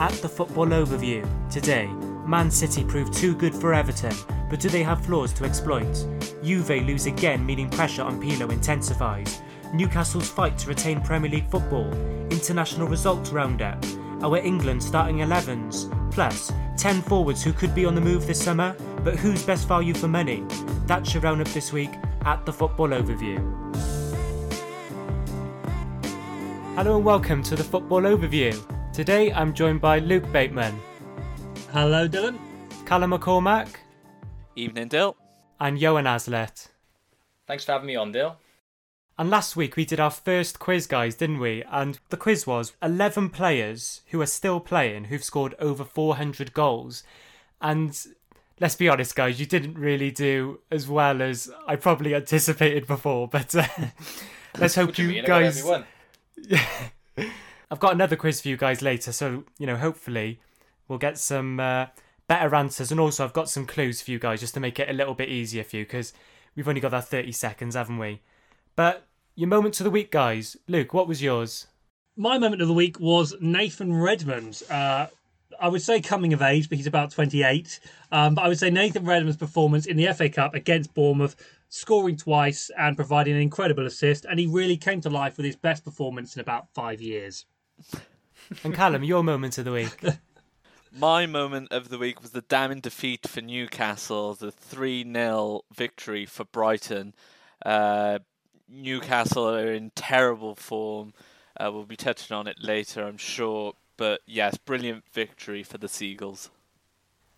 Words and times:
at 0.00 0.12
the 0.22 0.28
Football 0.28 0.68
Overview. 0.68 1.28
Today, 1.50 1.86
Man 2.26 2.50
City 2.50 2.82
proved 2.82 3.12
too 3.12 3.34
good 3.34 3.54
for 3.54 3.74
Everton, 3.74 4.14
but 4.48 4.58
do 4.58 4.70
they 4.70 4.82
have 4.82 5.04
flaws 5.04 5.30
to 5.34 5.44
exploit? 5.44 6.06
Juve 6.42 6.70
lose 6.70 7.04
again, 7.04 7.44
meaning 7.44 7.68
pressure 7.68 8.02
on 8.02 8.18
Pirlo 8.18 8.50
intensifies. 8.50 9.42
Newcastle's 9.74 10.30
fight 10.30 10.56
to 10.56 10.68
retain 10.68 11.02
Premier 11.02 11.30
League 11.30 11.50
football, 11.50 11.92
international 12.30 12.88
results 12.88 13.30
roundup, 13.30 13.84
our 14.22 14.38
England 14.38 14.82
starting 14.82 15.18
11s, 15.18 15.92
plus 16.10 16.50
10 16.78 17.02
forwards 17.02 17.44
who 17.44 17.52
could 17.52 17.74
be 17.74 17.84
on 17.84 17.94
the 17.94 18.00
move 18.00 18.26
this 18.26 18.42
summer, 18.42 18.74
but 19.04 19.16
who's 19.16 19.42
best 19.42 19.68
value 19.68 19.92
for 19.92 20.08
money? 20.08 20.46
That's 20.86 21.12
your 21.12 21.22
roundup 21.22 21.48
this 21.48 21.74
week 21.74 21.90
at 22.24 22.46
the 22.46 22.52
Football 22.54 22.88
Overview. 22.88 23.36
Hello 26.74 26.96
and 26.96 27.04
welcome 27.04 27.42
to 27.42 27.54
the 27.54 27.64
Football 27.64 28.02
Overview. 28.02 28.69
Today 28.92 29.32
I'm 29.32 29.54
joined 29.54 29.80
by 29.80 29.98
Luke 30.00 30.30
Bateman, 30.32 30.78
Hello, 31.72 32.08
Dylan. 32.08 32.38
Callum 32.84 33.12
McCormack, 33.12 33.68
Evening, 34.56 34.88
Dill. 34.88 35.16
and 35.60 35.78
Johan 35.78 36.04
Aslett. 36.04 36.68
Thanks 37.46 37.64
for 37.64 37.72
having 37.72 37.86
me 37.86 37.94
on, 37.96 38.10
Dill. 38.10 38.36
And 39.16 39.30
last 39.30 39.54
week 39.54 39.76
we 39.76 39.84
did 39.84 40.00
our 40.00 40.10
first 40.10 40.58
quiz, 40.58 40.86
guys, 40.86 41.14
didn't 41.14 41.38
we? 41.38 41.62
And 41.70 41.98
the 42.08 42.16
quiz 42.16 42.46
was 42.46 42.72
11 42.82 43.30
players 43.30 44.00
who 44.08 44.20
are 44.20 44.26
still 44.26 44.58
playing 44.60 45.04
who've 45.04 45.22
scored 45.22 45.54
over 45.60 45.84
400 45.84 46.52
goals. 46.52 47.04
And 47.60 47.96
let's 48.58 48.74
be 48.74 48.88
honest, 48.88 49.14
guys, 49.14 49.38
you 49.38 49.46
didn't 49.46 49.78
really 49.78 50.10
do 50.10 50.60
as 50.70 50.88
well 50.88 51.22
as 51.22 51.50
I 51.66 51.76
probably 51.76 52.14
anticipated 52.14 52.86
before. 52.86 53.28
But 53.28 53.54
uh, 53.54 53.66
let's 54.58 54.74
hope 54.74 54.98
you, 54.98 55.06
you 55.06 55.10
mean? 55.14 55.24
I 55.24 55.28
got 55.28 55.40
guys. 55.42 55.58
everyone. 55.58 55.84
I've 57.70 57.80
got 57.80 57.92
another 57.92 58.16
quiz 58.16 58.40
for 58.40 58.48
you 58.48 58.56
guys 58.56 58.82
later, 58.82 59.12
so 59.12 59.44
you 59.58 59.66
know, 59.66 59.76
hopefully 59.76 60.40
we'll 60.88 60.98
get 60.98 61.18
some 61.18 61.60
uh, 61.60 61.86
better 62.26 62.54
answers, 62.54 62.90
and 62.90 62.98
also 62.98 63.24
I've 63.24 63.32
got 63.32 63.48
some 63.48 63.66
clues 63.66 64.02
for 64.02 64.10
you 64.10 64.18
guys 64.18 64.40
just 64.40 64.54
to 64.54 64.60
make 64.60 64.78
it 64.78 64.90
a 64.90 64.92
little 64.92 65.14
bit 65.14 65.28
easier 65.28 65.62
for 65.62 65.76
you 65.76 65.84
because 65.84 66.12
we've 66.56 66.68
only 66.68 66.80
got 66.80 66.90
that 66.90 67.08
thirty 67.08 67.32
seconds, 67.32 67.74
haven't 67.74 67.98
we? 67.98 68.22
But 68.74 69.06
your 69.36 69.48
moment 69.48 69.78
of 69.80 69.84
the 69.84 69.90
week, 69.90 70.10
guys. 70.10 70.56
Luke, 70.66 70.92
what 70.92 71.08
was 71.08 71.22
yours? 71.22 71.66
My 72.16 72.38
moment 72.38 72.60
of 72.60 72.68
the 72.68 72.74
week 72.74 72.98
was 72.98 73.34
Nathan 73.40 73.94
Redmond. 73.94 74.62
Uh, 74.68 75.06
I 75.60 75.68
would 75.68 75.82
say 75.82 76.00
coming 76.00 76.32
of 76.32 76.42
age, 76.42 76.68
but 76.68 76.78
he's 76.78 76.86
about 76.86 77.10
28. 77.10 77.80
Um, 78.12 78.34
but 78.34 78.44
I 78.44 78.48
would 78.48 78.58
say 78.58 78.70
Nathan 78.70 79.04
Redmond's 79.04 79.36
performance 79.36 79.86
in 79.86 79.96
the 79.96 80.12
FA 80.12 80.28
Cup 80.28 80.54
against 80.54 80.94
Bournemouth, 80.94 81.36
scoring 81.68 82.16
twice 82.16 82.70
and 82.78 82.96
providing 82.96 83.34
an 83.34 83.42
incredible 83.42 83.86
assist. 83.86 84.24
And 84.24 84.38
he 84.38 84.46
really 84.46 84.76
came 84.76 85.00
to 85.02 85.10
life 85.10 85.36
with 85.36 85.46
his 85.46 85.56
best 85.56 85.84
performance 85.84 86.34
in 86.34 86.40
about 86.40 86.72
five 86.74 87.00
years. 87.00 87.46
And 88.64 88.74
Callum, 88.74 89.04
your 89.04 89.22
moment 89.22 89.58
of 89.58 89.64
the 89.64 89.72
week. 89.72 90.02
My 90.92 91.24
moment 91.26 91.70
of 91.70 91.88
the 91.88 91.98
week 91.98 92.20
was 92.20 92.32
the 92.32 92.40
damning 92.40 92.80
defeat 92.80 93.28
for 93.28 93.40
Newcastle, 93.40 94.34
the 94.34 94.50
3 94.50 95.04
0 95.12 95.62
victory 95.72 96.26
for 96.26 96.44
Brighton. 96.44 97.14
Uh, 97.64 98.18
Newcastle 98.68 99.48
are 99.48 99.72
in 99.72 99.90
terrible 99.94 100.54
form. 100.56 101.14
Uh, 101.58 101.70
we'll 101.72 101.84
be 101.84 101.96
touching 101.96 102.36
on 102.36 102.48
it 102.48 102.56
later, 102.60 103.04
I'm 103.04 103.18
sure. 103.18 103.74
But 103.96 104.20
yes, 104.26 104.56
brilliant 104.56 105.04
victory 105.12 105.62
for 105.62 105.78
the 105.78 105.88
Seagulls. 105.88 106.50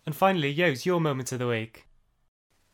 And 0.05 0.15
finally, 0.15 0.49
Yos, 0.49 0.85
your 0.85 0.99
moment 0.99 1.31
of 1.31 1.39
the 1.39 1.47
week. 1.47 1.87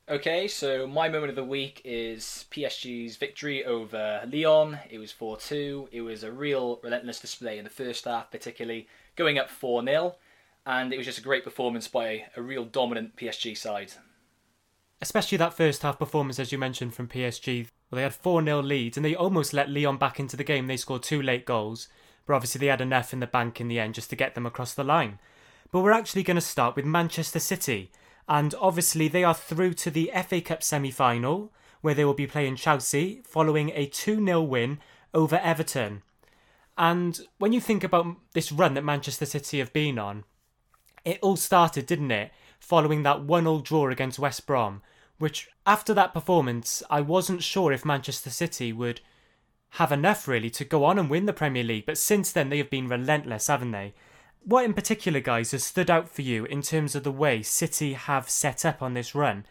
Okay, 0.09 0.47
so 0.47 0.87
my 0.87 1.07
moment 1.07 1.29
of 1.29 1.35
the 1.35 1.43
week 1.43 1.83
is 1.85 2.45
PSG's 2.49 3.15
victory 3.15 3.63
over 3.63 4.27
Lyon. 4.27 4.79
It 4.89 4.97
was 4.97 5.11
4 5.11 5.37
2. 5.37 5.89
It 5.91 6.01
was 6.01 6.23
a 6.23 6.31
real 6.31 6.79
relentless 6.81 7.19
display 7.19 7.59
in 7.59 7.63
the 7.63 7.69
first 7.69 8.05
half, 8.05 8.31
particularly 8.31 8.87
going 9.15 9.37
up 9.37 9.51
4 9.51 9.83
0. 9.85 10.15
And 10.65 10.91
it 10.91 10.97
was 10.97 11.05
just 11.05 11.19
a 11.19 11.21
great 11.21 11.43
performance 11.43 11.87
by 11.87 12.25
a 12.35 12.41
real 12.41 12.65
dominant 12.65 13.17
PSG 13.17 13.55
side. 13.55 13.93
Especially 14.99 15.37
that 15.37 15.53
first 15.53 15.83
half 15.83 15.99
performance, 15.99 16.39
as 16.39 16.51
you 16.51 16.57
mentioned, 16.57 16.95
from 16.95 17.07
PSG. 17.07 17.67
Well, 17.91 17.97
they 17.97 18.01
had 18.01 18.15
4 18.15 18.43
0 18.43 18.63
leads 18.63 18.97
and 18.97 19.05
they 19.05 19.13
almost 19.13 19.53
let 19.53 19.69
Lyon 19.69 19.97
back 19.97 20.19
into 20.19 20.35
the 20.35 20.43
game. 20.43 20.65
They 20.65 20.77
scored 20.77 21.03
two 21.03 21.21
late 21.21 21.45
goals, 21.45 21.87
but 22.25 22.33
obviously 22.33 22.57
they 22.57 22.65
had 22.65 22.81
enough 22.81 23.13
in 23.13 23.19
the 23.19 23.27
bank 23.27 23.61
in 23.61 23.67
the 23.67 23.79
end 23.79 23.93
just 23.93 24.09
to 24.09 24.15
get 24.15 24.33
them 24.33 24.47
across 24.47 24.73
the 24.73 24.83
line. 24.83 25.19
But 25.71 25.81
we're 25.81 25.91
actually 25.91 26.23
going 26.23 26.33
to 26.33 26.41
start 26.41 26.75
with 26.75 26.85
Manchester 26.85 27.37
City. 27.37 27.91
And 28.29 28.53
obviously 28.61 29.07
they 29.07 29.23
are 29.23 29.33
through 29.33 29.73
to 29.73 29.89
the 29.89 30.11
FA 30.27 30.39
Cup 30.39 30.61
semi 30.61 30.91
final, 30.91 31.51
where 31.81 31.95
they 31.95 32.05
will 32.05 32.13
be 32.13 32.27
playing 32.27 32.57
Chelsea 32.57 33.21
following 33.25 33.71
a 33.73 33.87
2 33.87 34.23
0 34.23 34.41
win 34.43 34.79
over 35.15 35.37
Everton. 35.37 36.03
And 36.77 37.19
when 37.39 37.51
you 37.51 37.59
think 37.59 37.83
about 37.83 38.15
this 38.33 38.51
run 38.51 38.75
that 38.75 38.83
Manchester 38.83 39.25
City 39.25 39.57
have 39.57 39.73
been 39.73 39.97
on, 39.97 40.25
it 41.03 41.17
all 41.21 41.35
started, 41.37 41.87
didn't 41.87 42.11
it? 42.11 42.31
Following 42.59 43.01
that 43.01 43.23
1 43.23 43.43
0 43.43 43.61
draw 43.61 43.89
against 43.89 44.19
West 44.19 44.45
Brom, 44.45 44.83
which 45.17 45.49
after 45.65 45.95
that 45.95 46.13
performance, 46.13 46.83
I 46.87 47.01
wasn't 47.01 47.41
sure 47.41 47.71
if 47.71 47.83
Manchester 47.83 48.29
City 48.29 48.71
would 48.71 49.01
have 49.73 49.91
enough 49.91 50.27
really 50.27 50.51
to 50.51 50.65
go 50.65 50.83
on 50.83 50.99
and 50.99 51.09
win 51.09 51.25
the 51.25 51.33
Premier 51.33 51.63
League. 51.63 51.87
But 51.87 51.97
since 51.97 52.31
then, 52.31 52.49
they 52.49 52.59
have 52.59 52.69
been 52.69 52.87
relentless, 52.87 53.47
haven't 53.47 53.71
they? 53.71 53.93
What 54.43 54.65
in 54.65 54.73
particular, 54.73 55.19
guys, 55.19 55.51
has 55.51 55.63
stood 55.63 55.91
out 55.91 56.09
for 56.09 56.21
you 56.21 56.45
in 56.45 56.61
terms 56.61 56.95
of 56.95 57.03
the 57.03 57.11
way 57.11 57.41
City 57.41 57.93
have 57.93 58.29
set 58.29 58.65
up 58.65 58.81
on 58.81 58.93
this 58.93 59.13
run? 59.13 59.45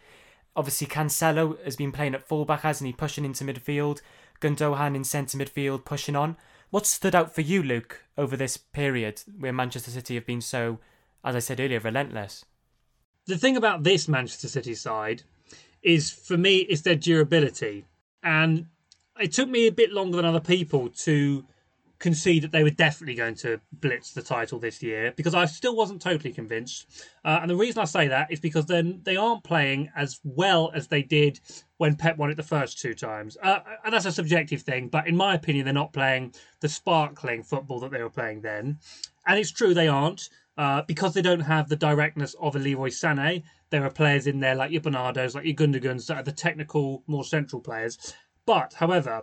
Obviously, 0.56 0.86
Cancelo 0.86 1.62
has 1.64 1.76
been 1.76 1.92
playing 1.92 2.14
at 2.14 2.26
fullback, 2.26 2.62
hasn't 2.62 2.86
he? 2.86 2.92
Pushing 2.92 3.24
into 3.24 3.44
midfield. 3.44 4.00
Gundogan 4.40 4.96
in 4.96 5.04
centre 5.04 5.38
midfield, 5.38 5.84
pushing 5.84 6.16
on. 6.16 6.36
What 6.70 6.86
stood 6.86 7.14
out 7.14 7.34
for 7.34 7.40
you, 7.40 7.62
Luke, 7.62 8.04
over 8.16 8.36
this 8.36 8.56
period 8.56 9.22
where 9.38 9.52
Manchester 9.52 9.90
City 9.90 10.14
have 10.16 10.26
been 10.26 10.40
so, 10.40 10.78
as 11.24 11.34
I 11.34 11.40
said 11.40 11.60
earlier, 11.60 11.80
relentless? 11.80 12.44
The 13.26 13.38
thing 13.38 13.56
about 13.56 13.84
this 13.84 14.08
Manchester 14.08 14.48
City 14.48 14.74
side 14.74 15.22
is, 15.82 16.10
for 16.10 16.36
me, 16.36 16.58
is 16.58 16.82
their 16.82 16.94
durability. 16.94 17.84
And 18.22 18.66
it 19.20 19.32
took 19.32 19.48
me 19.48 19.66
a 19.66 19.72
bit 19.72 19.92
longer 19.92 20.16
than 20.16 20.26
other 20.26 20.40
people 20.40 20.88
to 20.88 21.44
concede 21.98 22.42
that 22.44 22.52
they 22.52 22.62
were 22.62 22.70
definitely 22.70 23.14
going 23.14 23.34
to 23.34 23.60
blitz 23.72 24.12
the 24.12 24.22
title 24.22 24.58
this 24.58 24.82
year 24.82 25.12
because 25.16 25.34
I 25.34 25.46
still 25.46 25.74
wasn't 25.74 26.00
totally 26.00 26.32
convinced. 26.32 26.86
Uh, 27.24 27.40
and 27.42 27.50
the 27.50 27.56
reason 27.56 27.82
I 27.82 27.86
say 27.86 28.08
that 28.08 28.30
is 28.30 28.40
because 28.40 28.66
then 28.66 29.00
they 29.02 29.16
aren't 29.16 29.42
playing 29.42 29.90
as 29.96 30.20
well 30.22 30.70
as 30.74 30.86
they 30.86 31.02
did 31.02 31.40
when 31.78 31.96
Pep 31.96 32.16
won 32.16 32.30
it 32.30 32.36
the 32.36 32.42
first 32.42 32.78
two 32.78 32.94
times. 32.94 33.36
Uh, 33.42 33.60
and 33.84 33.92
that's 33.92 34.06
a 34.06 34.12
subjective 34.12 34.62
thing, 34.62 34.88
but 34.88 35.08
in 35.08 35.16
my 35.16 35.34
opinion, 35.34 35.64
they're 35.64 35.74
not 35.74 35.92
playing 35.92 36.34
the 36.60 36.68
sparkling 36.68 37.42
football 37.42 37.80
that 37.80 37.90
they 37.90 38.02
were 38.02 38.10
playing 38.10 38.40
then. 38.40 38.78
And 39.26 39.38
it's 39.38 39.50
true 39.50 39.74
they 39.74 39.88
aren't. 39.88 40.28
Uh, 40.56 40.82
because 40.88 41.14
they 41.14 41.22
don't 41.22 41.38
have 41.38 41.68
the 41.68 41.76
directness 41.76 42.34
of 42.40 42.56
a 42.56 42.58
Leroy 42.58 42.88
Sané, 42.88 43.44
there 43.70 43.84
are 43.84 43.90
players 43.90 44.26
in 44.26 44.40
there 44.40 44.56
like 44.56 44.72
your 44.72 44.80
Bernardos, 44.80 45.36
like 45.36 45.44
your 45.44 45.54
Gundogans 45.54 46.08
that 46.08 46.16
are 46.16 46.22
the 46.24 46.32
technical, 46.32 47.04
more 47.06 47.22
central 47.22 47.62
players. 47.62 48.12
But, 48.44 48.74
however, 48.74 49.22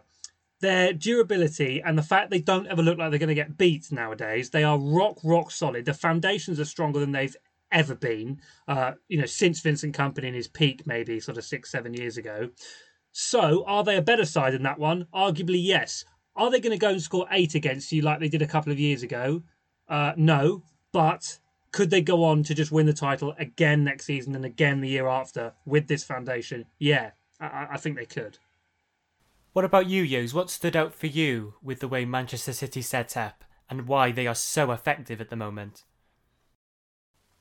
their 0.62 0.94
durability 0.94 1.82
and 1.84 1.98
the 1.98 2.04
fact 2.04 2.30
they 2.30 2.40
don't 2.40 2.68
ever 2.68 2.82
look 2.82 2.98
like 2.98 3.10
they're 3.10 3.20
going 3.20 3.28
to 3.30 3.36
get 3.36 3.58
beat 3.58 3.92
nowadays, 3.92 4.50
they 4.50 4.64
are 4.64 4.80
rock, 4.80 5.18
rock 5.24 5.52
solid. 5.52 5.86
The 5.86 5.94
foundations 5.94 6.60
are 6.60 6.66
stronger 6.66 7.00
than 7.00 7.12
they've 7.12 7.36
ever 7.72 7.96
been, 7.96 8.40
uh, 8.68 8.94
you 9.08 9.20
know, 9.20 9.26
since 9.26 9.62
Vincent 9.62 9.96
Kompany 9.96 10.26
in 10.26 10.34
his 10.34 10.48
peak, 10.48 10.88
maybe 10.88 11.20
sort 11.20 11.38
of 11.38 11.44
six, 11.44 11.72
seven 11.72 11.94
years 11.94 12.18
ago. 12.18 12.50
So, 13.12 13.64
are 13.66 13.84
they 13.84 13.98
a 13.98 14.02
better 14.02 14.26
side 14.26 14.54
than 14.54 14.64
that 14.64 14.80
one? 14.80 15.08
Arguably, 15.14 15.64
yes. 15.64 16.04
Are 16.36 16.52
they 16.52 16.60
going 16.60 16.72
to 16.72 16.78
go 16.78 16.90
and 16.90 17.02
score 17.02 17.28
eight 17.32 17.56
against 17.56 17.92
you 17.92 18.02
like 18.02 18.20
they 18.20 18.28
did 18.28 18.42
a 18.42 18.48
couple 18.48 18.72
of 18.72 18.80
years 18.80 19.04
ago? 19.04 19.44
Uh, 19.88 20.14
no. 20.18 20.64
But 20.92 21.40
could 21.72 21.90
they 21.90 22.02
go 22.02 22.24
on 22.24 22.44
to 22.44 22.54
just 22.54 22.72
win 22.72 22.86
the 22.86 22.94
title 22.94 23.36
again 23.38 23.84
next 23.84 24.06
season 24.06 24.36
and 24.36 24.46
again 24.46 24.82
the 24.82 24.90
year 24.90 25.08
after 25.08 25.54
with 25.66 25.88
this 25.88 26.04
foundation? 26.04 26.66
Yeah, 26.80 27.12
I, 27.40 27.68
I 27.72 27.78
think 27.78 27.98
they 27.98 28.06
could. 28.06 28.38
What 29.56 29.64
about 29.64 29.88
you, 29.88 30.04
Yos? 30.04 30.34
What 30.34 30.50
stood 30.50 30.76
out 30.76 30.94
for 30.94 31.08
you 31.08 31.54
with 31.64 31.80
the 31.80 31.88
way 31.88 32.04
Manchester 32.04 32.52
City 32.52 32.82
set 32.82 33.16
up 33.16 33.46
and 33.70 33.88
why 33.88 34.12
they 34.12 34.28
are 34.28 34.36
so 34.36 34.74
effective 34.74 35.22
at 35.22 35.30
the 35.30 35.38
moment? 35.38 35.86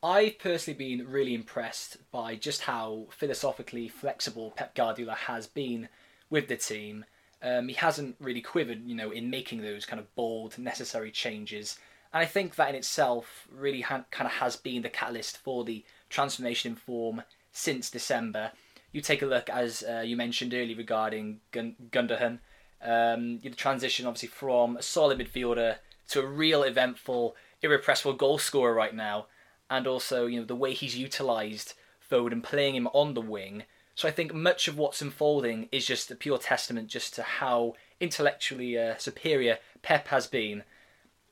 I've 0.01 0.39
personally 0.39 0.79
been 0.79 1.09
really 1.09 1.35
impressed 1.35 1.97
by 2.13 2.37
just 2.37 2.61
how 2.61 3.09
philosophically 3.11 3.89
flexible 3.89 4.53
Pep 4.53 4.77
Guardiola 4.77 5.17
has 5.17 5.49
been 5.49 5.89
with 6.31 6.47
the 6.47 6.57
team. 6.57 7.05
Um, 7.43 7.67
he 7.67 7.75
hasn't 7.75 8.15
really 8.21 8.43
quivered, 8.43 8.85
you 8.87 8.95
know, 8.95 9.11
in 9.11 9.29
making 9.29 9.63
those 9.63 9.85
kind 9.85 9.99
of 9.99 10.15
bold, 10.15 10.57
necessary 10.57 11.11
changes. 11.11 11.81
And 12.13 12.23
I 12.23 12.27
think 12.27 12.55
that 12.55 12.69
in 12.69 12.77
itself 12.77 13.49
really 13.51 13.81
ha- 13.81 14.05
kind 14.13 14.29
of 14.29 14.35
has 14.35 14.55
been 14.55 14.83
the 14.83 14.89
catalyst 14.89 15.39
for 15.39 15.65
the 15.65 15.85
transformation 16.11 16.75
in 16.75 16.77
form 16.77 17.25
since 17.51 17.91
December. 17.91 18.53
You 18.95 19.01
take 19.01 19.23
a 19.23 19.27
look, 19.27 19.51
as 19.51 19.83
uh, 19.83 20.03
you 20.07 20.17
mentioned 20.17 20.55
earlier 20.55 20.77
regarding 20.77 21.41
Gun- 21.51 21.75
Gundogan, 21.91 22.39
um, 22.81 23.41
the 23.41 23.51
transition 23.51 24.07
obviously 24.07 24.29
from 24.29 24.77
a 24.77 24.83
solid 24.83 25.19
midfielder 25.19 25.79
to 26.11 26.21
a 26.21 26.27
real 26.27 26.63
eventful, 26.63 27.35
irrepressible 27.61 28.13
goal 28.13 28.39
scorer 28.39 28.73
right 28.73 28.95
now, 28.95 29.27
and 29.69 29.89
also 29.89 30.27
you 30.27 30.39
know 30.39 30.47
the 30.47 30.55
way 30.55 30.75
he's 30.75 30.97
utilised 30.97 31.75
Foden, 32.09 32.41
playing 32.41 32.77
him 32.77 32.87
on 32.93 33.15
the 33.15 33.21
wing. 33.21 33.65
So 33.97 34.07
I 34.07 34.13
think 34.13 34.33
much 34.33 34.69
of 34.69 34.79
what's 34.79 35.03
unfolding 35.03 35.69
is 35.73 35.87
just 35.87 36.13
a 36.13 36.15
pure 36.15 36.39
testament 36.39 36.89
just 36.89 37.15
to 37.15 37.25
how 37.25 37.75
intellectually 37.99 38.79
uh, 38.79 38.97
superior 38.97 39.59
Pep 39.83 40.07
has 40.09 40.29
been. 40.29 40.63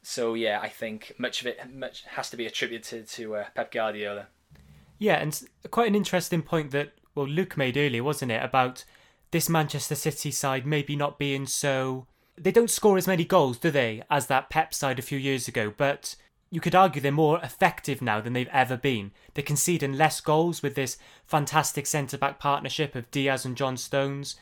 So 0.02 0.34
yeah, 0.34 0.58
I 0.60 0.68
think 0.68 1.12
much 1.16 1.40
of 1.40 1.46
it 1.46 1.72
much 1.72 2.02
has 2.06 2.28
to 2.30 2.36
be 2.36 2.44
attributed 2.44 3.06
to 3.10 3.36
uh, 3.36 3.44
Pep 3.54 3.70
Guardiola. 3.70 4.26
Yeah, 4.98 5.20
and 5.20 5.40
quite 5.70 5.86
an 5.86 5.94
interesting 5.94 6.42
point 6.42 6.72
that 6.72 6.92
well 7.14 7.26
Luke 7.26 7.56
made 7.56 7.76
earlier, 7.76 8.04
wasn't 8.04 8.32
it, 8.32 8.42
about 8.42 8.84
this 9.30 9.48
Manchester 9.48 9.94
City 9.94 10.30
side 10.30 10.66
maybe 10.66 10.94
not 10.94 11.18
being 11.18 11.46
so 11.46 12.06
they 12.36 12.52
don't 12.52 12.70
score 12.70 12.96
as 12.96 13.06
many 13.06 13.24
goals, 13.24 13.58
do 13.58 13.70
they, 13.70 14.02
as 14.10 14.26
that 14.26 14.50
Pep 14.50 14.72
side 14.74 14.98
a 14.98 15.02
few 15.02 15.18
years 15.18 15.48
ago, 15.48 15.72
but 15.76 16.16
you 16.50 16.60
could 16.60 16.74
argue 16.74 17.00
they're 17.00 17.12
more 17.12 17.40
effective 17.42 18.02
now 18.02 18.20
than 18.20 18.34
they've 18.34 18.48
ever 18.52 18.76
been. 18.76 19.10
They're 19.32 19.42
conceding 19.42 19.94
less 19.94 20.20
goals 20.20 20.62
with 20.62 20.74
this 20.74 20.98
fantastic 21.24 21.86
centre 21.86 22.18
back 22.18 22.38
partnership 22.38 22.94
of 22.94 23.10
Dias 23.10 23.44
and 23.44 23.56
John 23.56 23.78
Stones. 23.78 24.36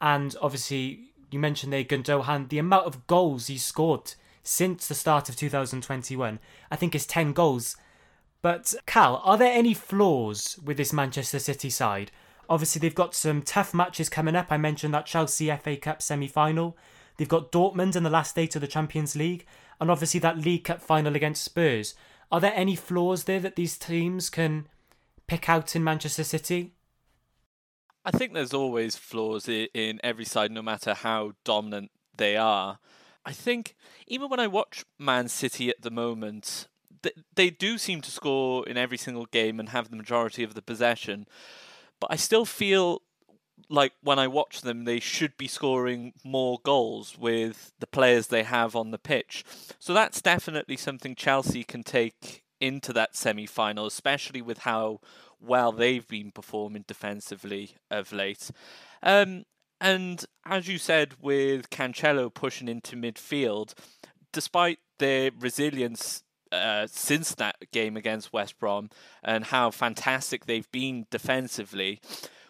And 0.00 0.36
obviously, 0.42 1.12
you 1.30 1.38
mentioned 1.38 1.72
there 1.72 1.82
Gundogan, 1.82 2.50
the 2.50 2.58
amount 2.58 2.86
of 2.86 3.06
goals 3.06 3.46
he's 3.46 3.64
scored 3.64 4.12
since 4.42 4.86
the 4.86 4.94
start 4.94 5.30
of 5.30 5.36
2021, 5.36 6.38
I 6.70 6.76
think 6.76 6.94
is 6.94 7.06
10 7.06 7.32
goals. 7.32 7.76
But, 8.46 8.76
Cal, 8.86 9.20
are 9.24 9.36
there 9.36 9.52
any 9.52 9.74
flaws 9.74 10.56
with 10.64 10.76
this 10.76 10.92
Manchester 10.92 11.40
City 11.40 11.68
side? 11.68 12.12
Obviously, 12.48 12.78
they've 12.78 12.94
got 12.94 13.12
some 13.12 13.42
tough 13.42 13.74
matches 13.74 14.08
coming 14.08 14.36
up. 14.36 14.52
I 14.52 14.56
mentioned 14.56 14.94
that 14.94 15.04
Chelsea 15.04 15.50
FA 15.56 15.76
Cup 15.76 16.00
semi 16.00 16.28
final. 16.28 16.78
They've 17.16 17.28
got 17.28 17.50
Dortmund 17.50 17.96
in 17.96 18.04
the 18.04 18.08
last 18.08 18.38
eight 18.38 18.54
of 18.54 18.60
the 18.60 18.68
Champions 18.68 19.16
League 19.16 19.46
and 19.80 19.90
obviously 19.90 20.20
that 20.20 20.38
League 20.38 20.62
Cup 20.62 20.80
final 20.80 21.16
against 21.16 21.42
Spurs. 21.42 21.96
Are 22.30 22.38
there 22.38 22.52
any 22.54 22.76
flaws 22.76 23.24
there 23.24 23.40
that 23.40 23.56
these 23.56 23.76
teams 23.76 24.30
can 24.30 24.68
pick 25.26 25.48
out 25.48 25.74
in 25.74 25.82
Manchester 25.82 26.22
City? 26.22 26.76
I 28.04 28.12
think 28.12 28.32
there's 28.32 28.54
always 28.54 28.94
flaws 28.94 29.48
in 29.48 29.98
every 30.04 30.24
side, 30.24 30.52
no 30.52 30.62
matter 30.62 30.94
how 30.94 31.32
dominant 31.44 31.90
they 32.16 32.36
are. 32.36 32.78
I 33.24 33.32
think 33.32 33.74
even 34.06 34.30
when 34.30 34.38
I 34.38 34.46
watch 34.46 34.84
Man 35.00 35.26
City 35.26 35.68
at 35.68 35.82
the 35.82 35.90
moment, 35.90 36.68
they 37.34 37.50
do 37.50 37.78
seem 37.78 38.00
to 38.02 38.10
score 38.10 38.66
in 38.68 38.76
every 38.76 38.98
single 38.98 39.26
game 39.26 39.60
and 39.60 39.70
have 39.70 39.90
the 39.90 39.96
majority 39.96 40.42
of 40.42 40.54
the 40.54 40.62
possession. 40.62 41.26
But 42.00 42.12
I 42.12 42.16
still 42.16 42.44
feel 42.44 43.02
like 43.68 43.92
when 44.02 44.18
I 44.18 44.28
watch 44.28 44.60
them, 44.60 44.84
they 44.84 45.00
should 45.00 45.36
be 45.36 45.48
scoring 45.48 46.12
more 46.24 46.58
goals 46.62 47.18
with 47.18 47.72
the 47.78 47.86
players 47.86 48.26
they 48.26 48.42
have 48.42 48.76
on 48.76 48.90
the 48.90 48.98
pitch. 48.98 49.44
So 49.78 49.94
that's 49.94 50.20
definitely 50.20 50.76
something 50.76 51.14
Chelsea 51.14 51.64
can 51.64 51.82
take 51.82 52.42
into 52.60 52.92
that 52.92 53.16
semi 53.16 53.46
final, 53.46 53.86
especially 53.86 54.42
with 54.42 54.58
how 54.58 55.00
well 55.40 55.72
they've 55.72 56.06
been 56.06 56.30
performing 56.30 56.84
defensively 56.86 57.76
of 57.90 58.12
late. 58.12 58.50
Um, 59.02 59.44
and 59.80 60.24
as 60.44 60.68
you 60.68 60.78
said, 60.78 61.14
with 61.20 61.70
Cancelo 61.70 62.32
pushing 62.32 62.68
into 62.68 62.96
midfield, 62.96 63.74
despite 64.32 64.78
their 64.98 65.30
resilience 65.38 66.22
uh, 66.52 66.86
since 66.86 67.34
that 67.34 67.56
game 67.72 67.96
against 67.96 68.32
West 68.32 68.58
Brom 68.58 68.90
and 69.22 69.44
how 69.44 69.70
fantastic 69.70 70.46
they've 70.46 70.70
been 70.70 71.06
defensively, 71.10 72.00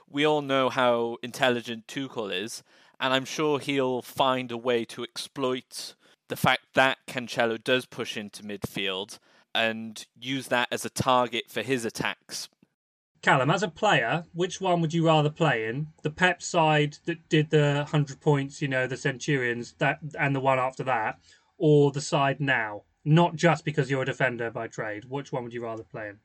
we 0.08 0.24
all 0.24 0.42
know 0.42 0.68
how 0.68 1.16
intelligent 1.22 1.86
Tuchel 1.86 2.32
is, 2.32 2.62
and 3.00 3.12
I'm 3.12 3.24
sure 3.24 3.58
he'll 3.58 4.02
find 4.02 4.50
a 4.50 4.56
way 4.56 4.84
to 4.86 5.02
exploit 5.02 5.94
the 6.28 6.36
fact 6.36 6.62
that 6.74 6.98
Cancelo 7.06 7.62
does 7.62 7.86
push 7.86 8.16
into 8.16 8.42
midfield 8.42 9.18
and 9.54 10.06
use 10.18 10.48
that 10.48 10.68
as 10.70 10.84
a 10.84 10.90
target 10.90 11.44
for 11.48 11.62
his 11.62 11.84
attacks. 11.84 12.48
Callum, 13.22 13.50
as 13.50 13.62
a 13.62 13.68
player, 13.68 14.24
which 14.34 14.60
one 14.60 14.80
would 14.80 14.94
you 14.94 15.04
rather 15.04 15.30
play 15.30 15.66
in? 15.66 15.88
The 16.02 16.10
Pep 16.10 16.42
side 16.42 16.98
that 17.06 17.28
did 17.28 17.50
the 17.50 17.78
100 17.78 18.20
points, 18.20 18.60
you 18.60 18.68
know, 18.68 18.86
the 18.86 18.96
Centurions, 18.96 19.74
that 19.78 19.98
and 20.18 20.36
the 20.36 20.40
one 20.40 20.58
after 20.58 20.84
that, 20.84 21.18
or 21.58 21.90
the 21.90 22.00
side 22.00 22.40
now? 22.40 22.82
Not 23.06 23.36
just 23.36 23.64
because 23.64 23.88
you're 23.88 24.02
a 24.02 24.06
defender 24.06 24.50
by 24.50 24.66
trade. 24.66 25.04
Which 25.08 25.32
one 25.32 25.44
would 25.44 25.54
you 25.54 25.62
rather 25.62 25.84
play 25.84 26.08
in? 26.08 26.18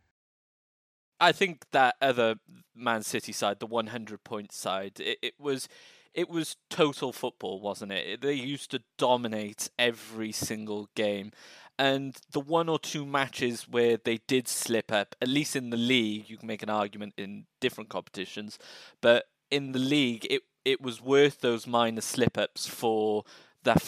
I 1.19 1.31
think 1.31 1.65
that 1.71 1.95
other 2.01 2.37
Man 2.75 3.03
City 3.03 3.31
side, 3.31 3.59
the 3.59 3.67
100 3.67 4.23
point 4.23 4.51
side, 4.51 4.99
it, 4.99 5.19
it 5.21 5.33
was 5.39 5.69
it 6.13 6.27
was 6.27 6.57
total 6.69 7.13
football, 7.13 7.61
wasn't 7.61 7.91
it? 7.91 8.21
They 8.21 8.33
used 8.33 8.71
to 8.71 8.81
dominate 8.97 9.69
every 9.77 10.31
single 10.31 10.89
game. 10.95 11.31
And 11.77 12.17
the 12.31 12.39
one 12.39 12.67
or 12.67 12.79
two 12.79 13.05
matches 13.05 13.67
where 13.69 13.97
they 13.97 14.19
did 14.27 14.47
slip 14.47 14.91
up, 14.91 15.15
at 15.21 15.27
least 15.27 15.55
in 15.55 15.69
the 15.69 15.77
league, 15.77 16.29
you 16.29 16.37
can 16.37 16.47
make 16.47 16.63
an 16.63 16.69
argument 16.69 17.13
in 17.17 17.45
different 17.61 17.89
competitions, 17.89 18.59
but 19.01 19.25
in 19.51 19.71
the 19.71 19.79
league, 19.79 20.25
it 20.29 20.41
it 20.65 20.81
was 20.81 20.99
worth 20.99 21.41
those 21.41 21.67
minor 21.67 22.01
slip 22.01 22.37
ups 22.39 22.67
for 22.67 23.23
the 23.63 23.79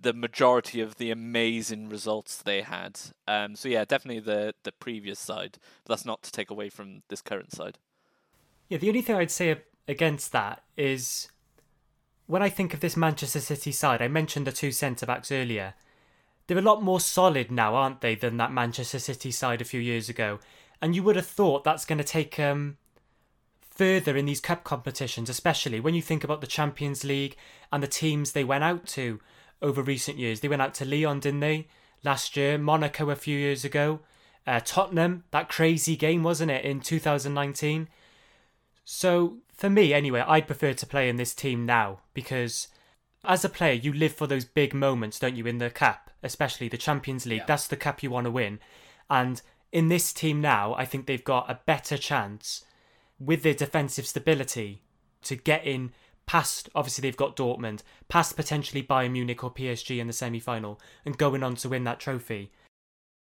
the 0.00 0.12
majority 0.12 0.80
of 0.80 0.96
the 0.96 1.10
amazing 1.10 1.88
results 1.88 2.36
they 2.36 2.62
had. 2.62 3.00
Um, 3.26 3.56
so 3.56 3.68
yeah, 3.68 3.84
definitely 3.84 4.20
the 4.20 4.54
the 4.62 4.72
previous 4.72 5.18
side. 5.18 5.58
But 5.84 5.94
that's 5.94 6.04
not 6.04 6.22
to 6.22 6.32
take 6.32 6.50
away 6.50 6.68
from 6.68 7.02
this 7.08 7.20
current 7.20 7.52
side. 7.52 7.78
Yeah, 8.68 8.78
the 8.78 8.88
only 8.88 9.02
thing 9.02 9.16
I'd 9.16 9.30
say 9.30 9.62
against 9.86 10.32
that 10.32 10.62
is 10.76 11.28
when 12.26 12.42
I 12.42 12.50
think 12.50 12.74
of 12.74 12.80
this 12.80 12.96
Manchester 12.96 13.40
City 13.40 13.72
side, 13.72 14.02
I 14.02 14.08
mentioned 14.08 14.46
the 14.46 14.52
two 14.52 14.70
centre 14.70 15.06
backs 15.06 15.32
earlier. 15.32 15.74
They're 16.46 16.58
a 16.58 16.62
lot 16.62 16.82
more 16.82 17.00
solid 17.00 17.50
now, 17.50 17.74
aren't 17.74 18.00
they, 18.00 18.14
than 18.14 18.36
that 18.36 18.52
Manchester 18.52 18.98
City 18.98 19.30
side 19.30 19.60
a 19.60 19.66
few 19.66 19.80
years 19.80 20.08
ago? 20.08 20.38
And 20.80 20.94
you 20.94 21.02
would 21.02 21.16
have 21.16 21.26
thought 21.26 21.64
that's 21.64 21.84
going 21.84 21.98
to 21.98 22.04
take 22.04 22.38
um, 22.38 22.76
further 23.70 24.16
in 24.16 24.26
these 24.26 24.40
cup 24.40 24.64
competitions, 24.64 25.30
especially 25.30 25.80
when 25.80 25.94
you 25.94 26.02
think 26.02 26.22
about 26.22 26.40
the 26.40 26.46
Champions 26.46 27.04
League 27.04 27.36
and 27.72 27.82
the 27.82 27.88
teams 27.88 28.32
they 28.32 28.44
went 28.44 28.64
out 28.64 28.86
to 28.88 29.20
over 29.60 29.82
recent 29.82 30.18
years. 30.18 30.40
They 30.40 30.48
went 30.48 30.62
out 30.62 30.74
to 30.74 30.84
Lyon, 30.84 31.20
didn't 31.20 31.40
they? 31.40 31.68
Last 32.04 32.36
year, 32.36 32.58
Monaco 32.58 33.10
a 33.10 33.16
few 33.16 33.36
years 33.36 33.64
ago, 33.64 34.00
uh, 34.46 34.60
Tottenham, 34.64 35.24
that 35.30 35.48
crazy 35.48 35.96
game, 35.96 36.22
wasn't 36.22 36.50
it, 36.50 36.64
in 36.64 36.80
2019? 36.80 37.88
So, 38.84 39.38
for 39.52 39.68
me, 39.68 39.92
anyway, 39.92 40.24
I'd 40.26 40.46
prefer 40.46 40.72
to 40.72 40.86
play 40.86 41.08
in 41.08 41.16
this 41.16 41.34
team 41.34 41.66
now 41.66 42.00
because 42.14 42.68
as 43.24 43.44
a 43.44 43.48
player, 43.48 43.74
you 43.74 43.92
live 43.92 44.14
for 44.14 44.26
those 44.26 44.44
big 44.44 44.72
moments, 44.72 45.18
don't 45.18 45.36
you, 45.36 45.46
in 45.46 45.58
the 45.58 45.70
cup, 45.70 46.10
especially 46.22 46.68
the 46.68 46.78
Champions 46.78 47.26
League. 47.26 47.40
Yeah. 47.40 47.46
That's 47.46 47.66
the 47.66 47.76
cup 47.76 48.02
you 48.02 48.10
want 48.10 48.24
to 48.24 48.30
win. 48.30 48.60
And 49.10 49.42
in 49.72 49.88
this 49.88 50.12
team 50.12 50.40
now, 50.40 50.74
I 50.74 50.84
think 50.84 51.06
they've 51.06 51.22
got 51.22 51.50
a 51.50 51.60
better 51.66 51.98
chance 51.98 52.64
with 53.18 53.42
their 53.42 53.54
defensive 53.54 54.06
stability 54.06 54.82
to 55.22 55.36
get 55.36 55.66
in 55.66 55.92
past 56.28 56.68
obviously 56.74 57.02
they've 57.02 57.16
got 57.16 57.36
Dortmund, 57.36 57.82
past 58.08 58.36
potentially 58.36 58.82
Bayern 58.82 59.12
Munich 59.12 59.42
or 59.42 59.50
PSG 59.50 59.98
in 59.98 60.06
the 60.06 60.12
semi 60.12 60.38
final 60.38 60.78
and 61.04 61.18
going 61.18 61.42
on 61.42 61.56
to 61.56 61.70
win 61.70 61.84
that 61.84 61.98
trophy. 61.98 62.52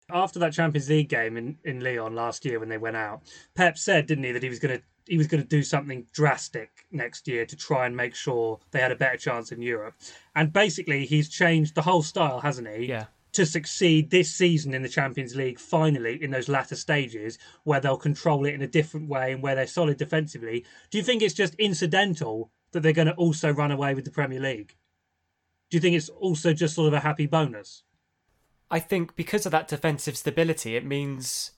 After 0.10 0.40
that 0.40 0.54
Champions 0.54 0.90
League 0.90 1.10
game 1.10 1.38
in, 1.38 1.58
in 1.64 1.80
Lyon 1.80 2.16
last 2.16 2.46
year 2.46 2.60
when 2.60 2.70
they 2.70 2.78
went 2.78 2.96
out, 2.96 3.22
Pep 3.56 3.78
said, 3.78 4.08
didn't 4.08 4.24
he, 4.24 4.32
that 4.32 4.44
he 4.44 4.50
was 4.50 4.60
gonna 4.60 4.82
he 5.08 5.20
was 5.20 5.28
going 5.28 5.42
to 5.42 5.48
do 5.48 5.62
something 5.62 6.04
drastic 6.14 6.72
next 6.92 7.28
year 7.28 7.46
to 7.46 7.56
try 7.56 7.86
and 7.86 7.96
make 7.96 8.16
sure 8.16 8.60
they 8.72 8.82
had 8.82 8.92
a 8.92 8.96
better 8.96 9.18
chance 9.18 9.52
in 9.52 9.62
Europe. 9.62 9.94
And 10.34 10.52
basically, 10.52 11.06
he's 11.06 11.30
changed 11.30 11.76
the 11.76 11.84
whole 11.84 12.02
style, 12.02 12.40
hasn't 12.40 12.68
he? 12.68 12.88
Yeah 12.88 13.06
to 13.34 13.46
succeed 13.46 14.10
this 14.10 14.34
season 14.34 14.74
in 14.74 14.82
the 14.82 14.88
Champions 14.88 15.36
League 15.36 15.60
finally 15.60 16.24
in 16.24 16.32
those 16.32 16.48
latter 16.48 16.74
stages 16.74 17.38
where 17.66 17.82
they'll 17.82 17.98
control 17.98 18.46
it 18.46 18.54
in 18.54 18.62
a 18.62 18.68
different 18.68 19.10
way 19.10 19.34
and 19.34 19.44
where 19.44 19.56
they're 19.56 19.68
solid 19.68 19.98
defensively. 19.98 20.64
Do 20.90 20.98
you 20.98 21.04
think 21.04 21.22
it's 21.22 21.34
just 21.34 21.54
incidental 21.56 22.50
that 22.75 22.84
they're 22.84 22.94
going 22.94 23.08
to 23.08 23.15
also 23.15 23.51
run 23.51 23.72
away 23.72 23.96
with 23.96 24.05
the 24.05 24.12
Premier 24.12 24.39
League? 24.39 24.75
Do 25.72 25.77
you 25.77 25.82
think 25.82 25.96
it's 25.96 26.10
also 26.10 26.53
just 26.53 26.75
sort 26.75 26.88
of 26.88 26.94
a 26.94 27.00
happy 27.00 27.25
bonus? 27.25 27.84
I 28.70 28.79
think 28.79 29.15
because 29.15 29.46
of 29.46 29.51
that 29.51 29.67
defensive 29.67 30.17
stability, 30.17 30.75
it 30.75 30.86
means 30.86 31.51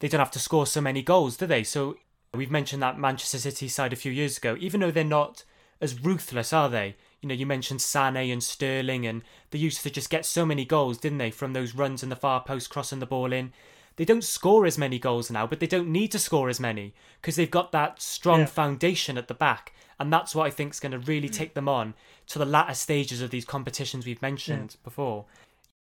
they 0.00 0.08
don't 0.08 0.18
have 0.18 0.30
to 0.32 0.38
score 0.38 0.66
so 0.66 0.80
many 0.80 1.02
goals, 1.02 1.36
do 1.36 1.46
they? 1.46 1.62
So 1.62 1.96
we've 2.34 2.50
mentioned 2.50 2.82
that 2.82 2.98
Manchester 2.98 3.38
City 3.38 3.68
side 3.68 3.92
a 3.92 3.96
few 3.96 4.10
years 4.10 4.38
ago, 4.38 4.56
even 4.58 4.80
though 4.80 4.90
they're 4.90 5.04
not 5.04 5.44
as 5.80 6.02
ruthless, 6.02 6.52
are 6.52 6.68
they? 6.68 6.96
you 7.22 7.28
know, 7.28 7.34
you 7.34 7.46
mentioned 7.46 7.80
Sané 7.80 8.32
and 8.32 8.42
Sterling, 8.42 9.06
and 9.06 9.22
they 9.50 9.58
used 9.58 9.82
to 9.82 9.90
just 9.90 10.10
get 10.10 10.26
so 10.26 10.44
many 10.44 10.64
goals, 10.64 10.98
didn't 10.98 11.18
they, 11.18 11.30
from 11.30 11.52
those 11.52 11.74
runs 11.74 12.02
in 12.02 12.08
the 12.08 12.16
far 12.16 12.42
post, 12.42 12.68
crossing 12.68 12.98
the 12.98 13.06
ball 13.06 13.32
in. 13.32 13.52
They 13.96 14.04
don't 14.04 14.24
score 14.24 14.66
as 14.66 14.78
many 14.78 14.98
goals 14.98 15.30
now, 15.30 15.46
but 15.46 15.60
they 15.60 15.66
don't 15.66 15.88
need 15.88 16.12
to 16.12 16.18
score 16.18 16.48
as 16.48 16.60
many 16.60 16.94
because 17.20 17.36
they've 17.36 17.50
got 17.50 17.72
that 17.72 18.00
strong 18.00 18.40
yeah. 18.40 18.46
foundation 18.46 19.18
at 19.18 19.28
the 19.28 19.34
back, 19.34 19.72
and 20.00 20.12
that's 20.12 20.34
what 20.34 20.46
I 20.46 20.50
think 20.50 20.72
is 20.72 20.80
going 20.80 20.92
to 20.92 20.98
really 20.98 21.28
mm. 21.28 21.34
take 21.34 21.54
them 21.54 21.68
on 21.68 21.94
to 22.28 22.38
the 22.38 22.46
latter 22.46 22.74
stages 22.74 23.20
of 23.20 23.30
these 23.30 23.44
competitions 23.44 24.06
we've 24.06 24.22
mentioned 24.22 24.76
yeah. 24.76 24.84
before. 24.84 25.26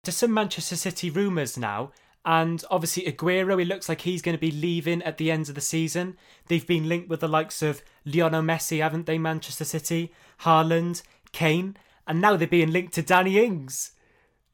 There's 0.02 0.16
some 0.16 0.34
Manchester 0.34 0.76
City 0.76 1.08
rumours 1.08 1.56
now 1.56 1.92
and 2.24 2.64
obviously, 2.70 3.04
Aguero, 3.04 3.60
it 3.60 3.66
looks 3.66 3.88
like 3.88 4.00
he's 4.00 4.22
going 4.22 4.36
to 4.36 4.40
be 4.40 4.50
leaving 4.50 5.02
at 5.02 5.18
the 5.18 5.30
end 5.30 5.48
of 5.48 5.54
the 5.54 5.60
season. 5.60 6.16
They've 6.48 6.66
been 6.66 6.88
linked 6.88 7.10
with 7.10 7.20
the 7.20 7.28
likes 7.28 7.60
of 7.60 7.82
Lionel 8.06 8.42
Messi, 8.42 8.80
haven't 8.80 9.04
they? 9.04 9.18
Manchester 9.18 9.64
City, 9.64 10.10
Haaland, 10.40 11.02
Kane, 11.32 11.76
and 12.06 12.22
now 12.22 12.36
they're 12.36 12.48
being 12.48 12.72
linked 12.72 12.94
to 12.94 13.02
Danny 13.02 13.38
Ings. 13.38 13.92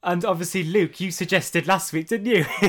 And 0.03 0.25
obviously, 0.25 0.65
Luke, 0.65 0.99
you 1.01 1.11
suggested 1.11 1.67
last 1.67 1.93
week, 1.93 2.09
didn't 2.09 2.27
you? 2.27 2.45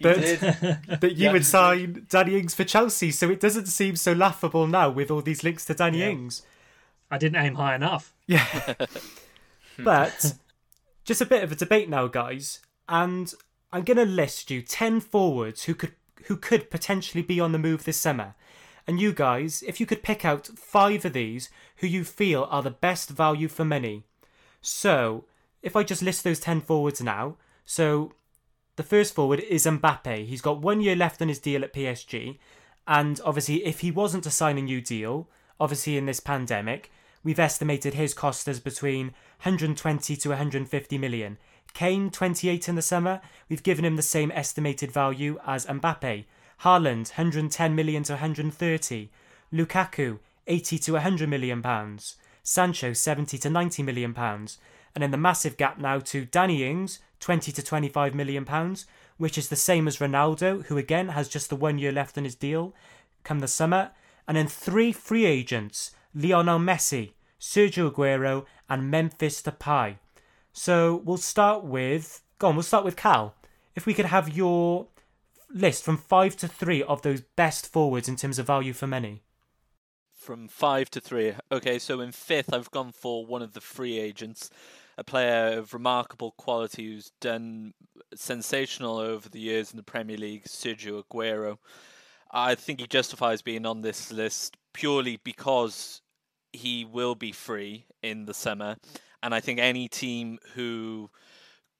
that, 0.00 0.80
that 1.00 1.12
you 1.16 1.26
yeah. 1.26 1.32
would 1.32 1.46
sign 1.46 2.06
Danny 2.08 2.38
Ings 2.38 2.54
for 2.54 2.64
Chelsea. 2.64 3.10
So 3.10 3.30
it 3.30 3.40
doesn't 3.40 3.66
seem 3.66 3.96
so 3.96 4.12
laughable 4.12 4.66
now 4.66 4.90
with 4.90 5.10
all 5.10 5.22
these 5.22 5.42
links 5.42 5.64
to 5.66 5.74
Danny 5.74 6.00
yeah. 6.00 6.10
Ings. 6.10 6.42
I 7.10 7.18
didn't 7.18 7.42
aim 7.42 7.54
high 7.54 7.74
enough. 7.74 8.12
Yeah. 8.26 8.74
but 9.78 10.34
just 11.04 11.20
a 11.20 11.26
bit 11.26 11.44
of 11.44 11.52
a 11.52 11.56
debate 11.56 11.90
now, 11.90 12.06
guys. 12.06 12.60
and 12.88 13.34
I'm 13.70 13.82
going 13.82 13.98
to 13.98 14.04
list 14.04 14.50
you 14.50 14.62
10 14.62 15.00
forwards 15.00 15.64
who 15.64 15.74
could 15.74 15.92
who 16.26 16.36
could 16.36 16.70
potentially 16.70 17.22
be 17.22 17.40
on 17.40 17.52
the 17.52 17.58
move 17.58 17.84
this 17.84 18.00
summer. 18.00 18.34
And 18.86 19.00
you 19.00 19.12
guys, 19.12 19.62
if 19.66 19.80
you 19.80 19.84
could 19.84 20.02
pick 20.02 20.24
out 20.24 20.46
5 20.46 21.04
of 21.04 21.12
these 21.12 21.50
who 21.76 21.86
you 21.86 22.04
feel 22.04 22.46
are 22.50 22.62
the 22.62 22.70
best 22.70 23.10
value 23.10 23.48
for 23.48 23.64
money. 23.64 24.04
So, 24.62 25.24
if 25.64 25.74
I 25.74 25.82
just 25.82 26.02
list 26.02 26.22
those 26.22 26.38
10 26.38 26.60
forwards 26.60 27.00
now. 27.00 27.36
So, 27.64 28.12
the 28.76 28.82
first 28.82 29.14
forward 29.14 29.40
is 29.40 29.66
Mbappe. 29.66 30.26
He's 30.26 30.42
got 30.42 30.60
1 30.60 30.80
year 30.80 30.94
left 30.94 31.22
on 31.22 31.28
his 31.28 31.38
deal 31.38 31.64
at 31.64 31.72
PSG, 31.72 32.38
and 32.86 33.20
obviously 33.24 33.64
if 33.64 33.80
he 33.80 33.90
wasn't 33.90 34.24
to 34.24 34.30
sign 34.30 34.58
a 34.58 34.62
new 34.62 34.80
deal, 34.80 35.28
obviously 35.58 35.96
in 35.96 36.06
this 36.06 36.20
pandemic, 36.20 36.90
we've 37.22 37.38
estimated 37.38 37.94
his 37.94 38.12
cost 38.12 38.46
as 38.46 38.60
between 38.60 39.06
120 39.42 40.16
to 40.16 40.28
150 40.28 40.98
million. 40.98 41.38
Kane, 41.72 42.10
28 42.10 42.68
in 42.68 42.74
the 42.74 42.82
summer, 42.82 43.20
we've 43.48 43.62
given 43.62 43.84
him 43.84 43.96
the 43.96 44.02
same 44.02 44.30
estimated 44.32 44.92
value 44.92 45.38
as 45.46 45.66
Mbappe. 45.66 46.26
Haaland, 46.60 47.16
110 47.16 47.74
million 47.74 48.02
to 48.04 48.12
130. 48.12 49.10
Lukaku, 49.52 50.18
80 50.46 50.78
to 50.78 50.92
100 50.92 51.28
million 51.28 51.62
pounds. 51.62 52.16
Sancho, 52.42 52.92
70 52.92 53.38
to 53.38 53.50
90 53.50 53.82
million 53.82 54.12
pounds. 54.12 54.58
And 54.94 55.02
in 55.02 55.10
the 55.10 55.16
massive 55.16 55.56
gap 55.56 55.78
now 55.78 55.98
to 55.98 56.24
Danny 56.24 56.64
Ings, 56.64 57.00
20 57.20 57.50
to 57.52 57.62
25 57.62 58.14
million 58.14 58.44
pounds, 58.44 58.86
which 59.16 59.38
is 59.38 59.48
the 59.48 59.56
same 59.56 59.88
as 59.88 59.98
Ronaldo, 59.98 60.64
who 60.66 60.76
again 60.76 61.08
has 61.08 61.28
just 61.28 61.48
the 61.48 61.56
one 61.56 61.78
year 61.78 61.92
left 61.92 62.16
on 62.18 62.24
his 62.24 62.34
deal 62.34 62.74
come 63.24 63.40
the 63.40 63.48
summer. 63.48 63.90
And 64.28 64.36
then 64.36 64.46
three 64.46 64.92
free 64.92 65.24
agents 65.24 65.90
Lionel 66.14 66.58
Messi, 66.58 67.12
Sergio 67.40 67.90
Aguero, 67.90 68.44
and 68.68 68.90
Memphis 68.90 69.42
Depay. 69.42 69.96
So 70.52 71.02
we'll 71.04 71.16
start 71.16 71.64
with. 71.64 72.22
Go 72.38 72.48
on, 72.48 72.56
we'll 72.56 72.62
start 72.62 72.84
with 72.84 72.96
Cal. 72.96 73.34
If 73.74 73.86
we 73.86 73.94
could 73.94 74.06
have 74.06 74.36
your 74.36 74.86
list 75.52 75.84
from 75.84 75.96
five 75.96 76.36
to 76.36 76.48
three 76.48 76.82
of 76.82 77.02
those 77.02 77.20
best 77.20 77.72
forwards 77.72 78.08
in 78.08 78.16
terms 78.16 78.38
of 78.38 78.46
value 78.46 78.72
for 78.72 78.86
money. 78.86 79.22
From 80.12 80.48
five 80.48 80.90
to 80.90 81.00
three. 81.00 81.34
Okay, 81.52 81.78
so 81.78 82.00
in 82.00 82.12
fifth, 82.12 82.52
I've 82.52 82.70
gone 82.70 82.92
for 82.92 83.26
one 83.26 83.42
of 83.42 83.52
the 83.52 83.60
free 83.60 83.98
agents, 83.98 84.50
a 84.96 85.04
player 85.04 85.58
of 85.58 85.74
remarkable 85.74 86.32
quality 86.32 86.86
who's 86.86 87.12
done 87.20 87.74
sensational 88.14 88.98
over 88.98 89.28
the 89.28 89.40
years 89.40 89.70
in 89.70 89.76
the 89.76 89.82
Premier 89.82 90.16
League, 90.16 90.44
Sergio 90.44 91.02
Aguero. 91.02 91.58
I 92.30 92.54
think 92.54 92.80
he 92.80 92.86
justifies 92.86 93.42
being 93.42 93.66
on 93.66 93.82
this 93.82 94.12
list 94.12 94.56
purely 94.72 95.20
because 95.22 96.02
he 96.52 96.84
will 96.84 97.14
be 97.14 97.32
free 97.32 97.86
in 98.02 98.26
the 98.26 98.34
summer 98.34 98.76
and 99.24 99.34
I 99.34 99.40
think 99.40 99.58
any 99.58 99.88
team 99.88 100.38
who 100.54 101.08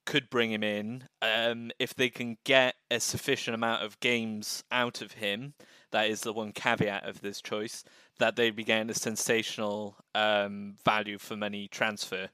could 0.06 0.30
bring 0.30 0.50
him 0.50 0.62
in, 0.62 1.04
um, 1.21 1.71
if 1.78 1.94
they 1.94 2.09
can 2.09 2.38
get 2.42 2.75
a 2.90 2.99
sufficient 2.99 3.54
amount 3.54 3.83
of 3.83 4.00
games 4.00 4.64
out 4.73 5.02
of 5.02 5.12
him, 5.12 5.52
that 5.92 6.09
is 6.09 6.23
the 6.23 6.33
one 6.33 6.52
caveat 6.52 7.06
of 7.06 7.21
this 7.21 7.42
choice, 7.42 7.85
that 8.18 8.37
they'd 8.37 8.56
be 8.56 8.64
getting 8.64 8.88
a 8.88 8.94
sensational 8.94 9.97
um, 10.14 10.76
value 10.87 11.18
for 11.18 11.37
money 11.37 11.68
transfer. 11.68 12.30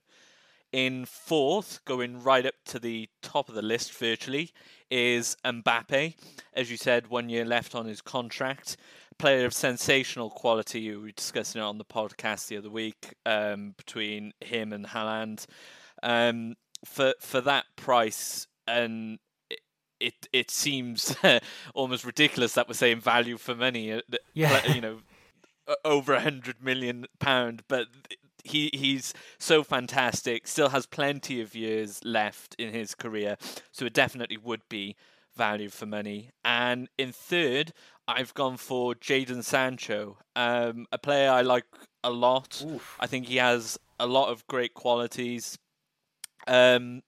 In 0.72 1.04
fourth, 1.04 1.84
going 1.84 2.22
right 2.22 2.46
up 2.46 2.54
to 2.66 2.78
the 2.78 3.08
top 3.22 3.48
of 3.48 3.54
the 3.54 3.62
list 3.62 3.92
virtually, 3.94 4.52
is 4.90 5.36
Mbappe. 5.44 6.14
As 6.54 6.70
you 6.70 6.76
said, 6.76 7.08
one 7.08 7.28
year 7.28 7.44
left 7.44 7.74
on 7.74 7.86
his 7.86 8.00
contract 8.00 8.76
player 9.20 9.44
of 9.44 9.52
sensational 9.52 10.30
quality. 10.30 10.90
We 10.90 10.96
were 10.96 11.10
discussing 11.10 11.60
it 11.60 11.64
on 11.64 11.78
the 11.78 11.84
podcast 11.84 12.48
the 12.48 12.56
other 12.56 12.70
week 12.70 13.14
um, 13.26 13.74
between 13.76 14.32
him 14.40 14.72
and 14.72 14.86
Haaland. 14.86 15.46
Um, 16.02 16.56
for 16.84 17.14
for 17.20 17.42
that 17.42 17.66
price, 17.76 18.46
and 18.66 19.18
it 19.50 19.60
it, 20.00 20.28
it 20.32 20.50
seems 20.50 21.14
almost 21.74 22.04
ridiculous 22.04 22.54
that 22.54 22.66
we're 22.66 22.74
saying 22.74 23.00
value 23.00 23.36
for 23.36 23.54
money. 23.54 23.92
Uh, 23.92 24.00
yeah. 24.32 24.72
you 24.72 24.80
know, 24.80 25.00
over 25.84 26.14
a 26.14 26.20
hundred 26.20 26.62
million 26.62 27.06
pound, 27.18 27.62
but 27.68 27.86
he 28.44 28.70
he's 28.72 29.14
so 29.38 29.62
fantastic. 29.62 30.46
Still 30.46 30.70
has 30.70 30.86
plenty 30.86 31.40
of 31.40 31.54
years 31.54 32.00
left 32.04 32.54
in 32.58 32.72
his 32.72 32.94
career, 32.94 33.36
so 33.72 33.84
it 33.86 33.94
definitely 33.94 34.36
would 34.36 34.62
be 34.68 34.96
value 35.36 35.68
for 35.68 35.86
money. 35.86 36.30
And 36.44 36.88
in 36.98 37.12
third, 37.12 37.72
I've 38.06 38.34
gone 38.34 38.56
for 38.56 38.94
Jadon 38.94 39.44
Sancho, 39.44 40.18
um, 40.34 40.86
a 40.92 40.98
player 40.98 41.30
I 41.30 41.42
like 41.42 41.64
a 42.02 42.10
lot. 42.10 42.62
Oof. 42.66 42.96
I 42.98 43.06
think 43.06 43.26
he 43.26 43.36
has 43.36 43.78
a 43.98 44.06
lot 44.06 44.30
of 44.30 44.46
great 44.46 44.74
qualities. 44.74 45.58
Um, 46.46 47.02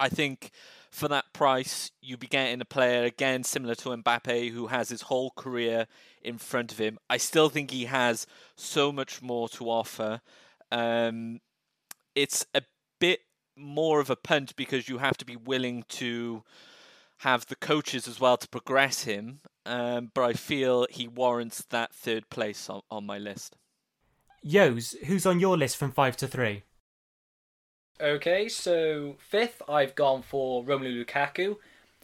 I 0.00 0.08
think 0.08 0.50
for 0.90 1.08
that 1.08 1.32
price, 1.32 1.90
you'd 2.00 2.20
be 2.20 2.26
getting 2.26 2.60
a 2.60 2.64
player 2.64 3.04
again 3.04 3.44
similar 3.44 3.74
to 3.76 3.90
Mbappe, 3.90 4.50
who 4.50 4.68
has 4.68 4.88
his 4.88 5.02
whole 5.02 5.30
career 5.36 5.86
in 6.22 6.38
front 6.38 6.72
of 6.72 6.78
him. 6.78 6.98
I 7.08 7.18
still 7.18 7.48
think 7.48 7.70
he 7.70 7.84
has 7.84 8.26
so 8.56 8.90
much 8.90 9.22
more 9.22 9.48
to 9.50 9.70
offer. 9.70 10.20
Um, 10.70 11.40
it's 12.14 12.46
a 12.54 12.62
bit 13.00 13.20
more 13.56 14.00
of 14.00 14.10
a 14.10 14.16
punt 14.16 14.54
because 14.56 14.88
you 14.88 14.98
have 14.98 15.16
to 15.18 15.24
be 15.24 15.36
willing 15.36 15.84
to 15.88 16.44
have 17.18 17.46
the 17.46 17.56
coaches 17.56 18.06
as 18.06 18.20
well 18.20 18.36
to 18.36 18.48
progress 18.48 19.02
him 19.02 19.40
um, 19.68 20.10
but 20.14 20.24
I 20.24 20.32
feel 20.32 20.86
he 20.90 21.06
warrants 21.06 21.62
that 21.68 21.92
third 21.92 22.30
place 22.30 22.70
on, 22.70 22.80
on 22.90 23.04
my 23.04 23.18
list. 23.18 23.54
Yos, 24.42 24.96
who's 25.04 25.26
on 25.26 25.40
your 25.40 25.58
list 25.58 25.76
from 25.76 25.92
five 25.92 26.16
to 26.16 26.26
three? 26.26 26.62
Okay, 28.00 28.48
so 28.48 29.16
fifth, 29.18 29.60
I've 29.68 29.94
gone 29.94 30.22
for 30.22 30.64
Romelu 30.64 31.04
Lukaku, 31.04 31.56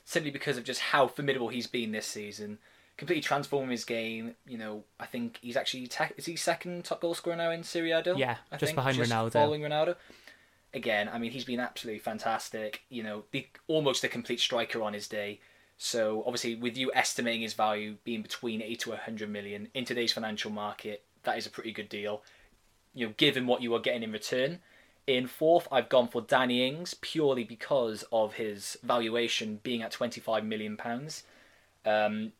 simply 0.04 0.30
because 0.30 0.59
of 0.59 0.64
just 0.64 0.80
how 0.80 1.06
formidable 1.06 1.49
he's 1.49 1.66
been 1.66 1.92
this 1.92 2.06
season. 2.06 2.59
Completely 2.97 3.23
transforming 3.23 3.71
his 3.71 3.85
game. 3.85 4.35
You 4.47 4.59
know, 4.59 4.85
I 5.01 5.07
think 5.07 5.39
he's 5.43 5.57
actually 5.57 5.87
te- 5.87 6.15
is 6.17 6.27
he 6.27 6.37
second 6.37 6.85
top 6.85 7.01
goal 7.01 7.15
scorer 7.15 7.37
now 7.37 7.51
in 7.51 7.63
Serie 7.63 7.91
A? 7.91 8.03
Yeah, 8.17 8.37
I 8.53 8.57
just 8.57 8.71
think, 8.71 8.77
behind 8.77 8.97
just 8.97 9.11
Ronaldo. 9.11 9.33
Following 9.33 9.63
Ronaldo. 9.63 9.97
Again, 10.73 11.09
I 11.13 11.19
mean, 11.19 11.33
he's 11.33 11.45
been 11.45 11.61
absolutely 11.61 12.01
fantastic. 12.01 12.83
You 12.89 13.03
know, 13.03 13.25
the, 13.31 13.47
almost 13.69 14.05
a 14.05 14.09
complete 14.09 14.41
striker 14.41 14.83
on 14.83 14.93
his 14.93 15.09
day. 15.09 15.41
So 15.77 16.23
obviously, 16.25 16.55
with 16.55 16.77
you 16.77 16.93
estimating 16.95 17.43
his 17.43 17.55
value 17.55 17.97
being 18.05 18.23
between 18.23 18.63
80 18.63 18.77
to 18.77 18.91
100 18.91 19.29
million 19.29 19.69
in 19.75 19.85
today's 19.85 20.13
financial 20.13 20.51
market, 20.51 21.05
that 21.25 21.37
is 21.37 21.47
a 21.47 21.51
pretty 21.51 21.73
good 21.73 21.89
deal. 21.89 22.23
You 22.95 23.09
know, 23.09 23.15
given 23.17 23.47
what 23.47 23.63
you 23.63 23.75
are 23.75 23.81
getting 23.81 24.03
in 24.03 24.13
return. 24.13 24.61
In 25.07 25.27
fourth, 25.27 25.69
I've 25.71 25.91
gone 25.91 26.09
for 26.09 26.23
Danny 26.23 26.67
Ings 26.67 26.95
purely 26.95 27.45
because 27.45 28.05
of 28.11 28.35
his 28.35 28.79
valuation 28.83 29.61
being 29.63 29.83
at 29.83 29.91
25 29.91 30.45
million 30.45 30.79
pounds. 30.79 31.25
Um, 31.85 32.33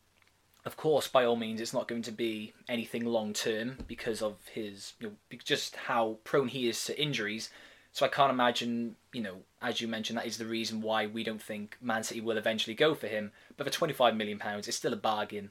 of 0.65 0.77
course, 0.77 1.09
by 1.09 1.25
all 1.25 1.37
means, 1.37 1.61
it's 1.61 1.75
not 1.75 1.89
going 1.89 2.03
to 2.03 2.13
be 2.13 2.55
anything 2.69 3.05
long 3.05 3.33
term 3.33 3.77
because 3.87 4.23
of 4.23 4.37
his, 4.53 4.95
you 4.99 5.09
know, 5.09 5.39
just 5.45 5.77
how 5.77 6.19
prone 6.25 6.49
he 6.49 6.69
is 6.69 6.85
to 6.87 7.01
injuries. 7.01 7.51
So 7.93 8.05
I 8.05 8.09
can't 8.09 8.33
imagine, 8.33 8.97
you 9.13 9.23
know, 9.23 9.37
as 9.63 9.81
you 9.81 9.87
mentioned, 9.87 10.19
that 10.19 10.27
is 10.27 10.39
the 10.39 10.47
reason 10.47 10.81
why 10.81 11.07
we 11.07 11.23
don't 11.23 11.43
think 11.43 11.77
Man 11.81 12.03
City 12.03 12.21
will 12.21 12.39
eventually 12.39 12.75
go 12.75 12.95
for 12.95 13.07
him. 13.07 13.31
But 13.57 13.73
for 13.73 13.87
£25 13.87 14.17
million, 14.17 14.41
it's 14.43 14.75
still 14.75 14.93
a 14.93 14.97
bargain. 14.97 15.51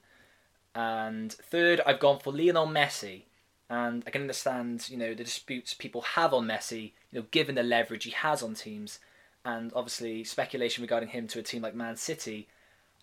And 0.76 1.32
third, 1.32 1.80
I've 1.86 2.00
gone 2.00 2.20
for 2.20 2.34
Lionel 2.34 2.68
Messi. 2.68 3.24
And 3.70 4.04
I 4.06 4.10
can 4.10 4.22
understand, 4.22 4.90
you 4.90 4.98
know, 4.98 5.14
the 5.14 5.24
disputes 5.24 5.74
people 5.74 6.02
have 6.02 6.34
on 6.34 6.48
Messi, 6.48 6.92
you 7.12 7.20
know, 7.20 7.26
given 7.32 7.56
the 7.56 7.64
leverage 7.64 8.04
he 8.04 8.12
has 8.12 8.44
on 8.44 8.56
teams. 8.56 9.00
And 9.46 9.72
obviously, 9.76 10.24
speculation 10.24 10.82
regarding 10.82 11.10
him 11.10 11.28
to 11.30 11.40
a 11.40 11.44
team 11.44 11.62
like 11.62 11.76
Man 11.76 11.96
City, 11.96 12.48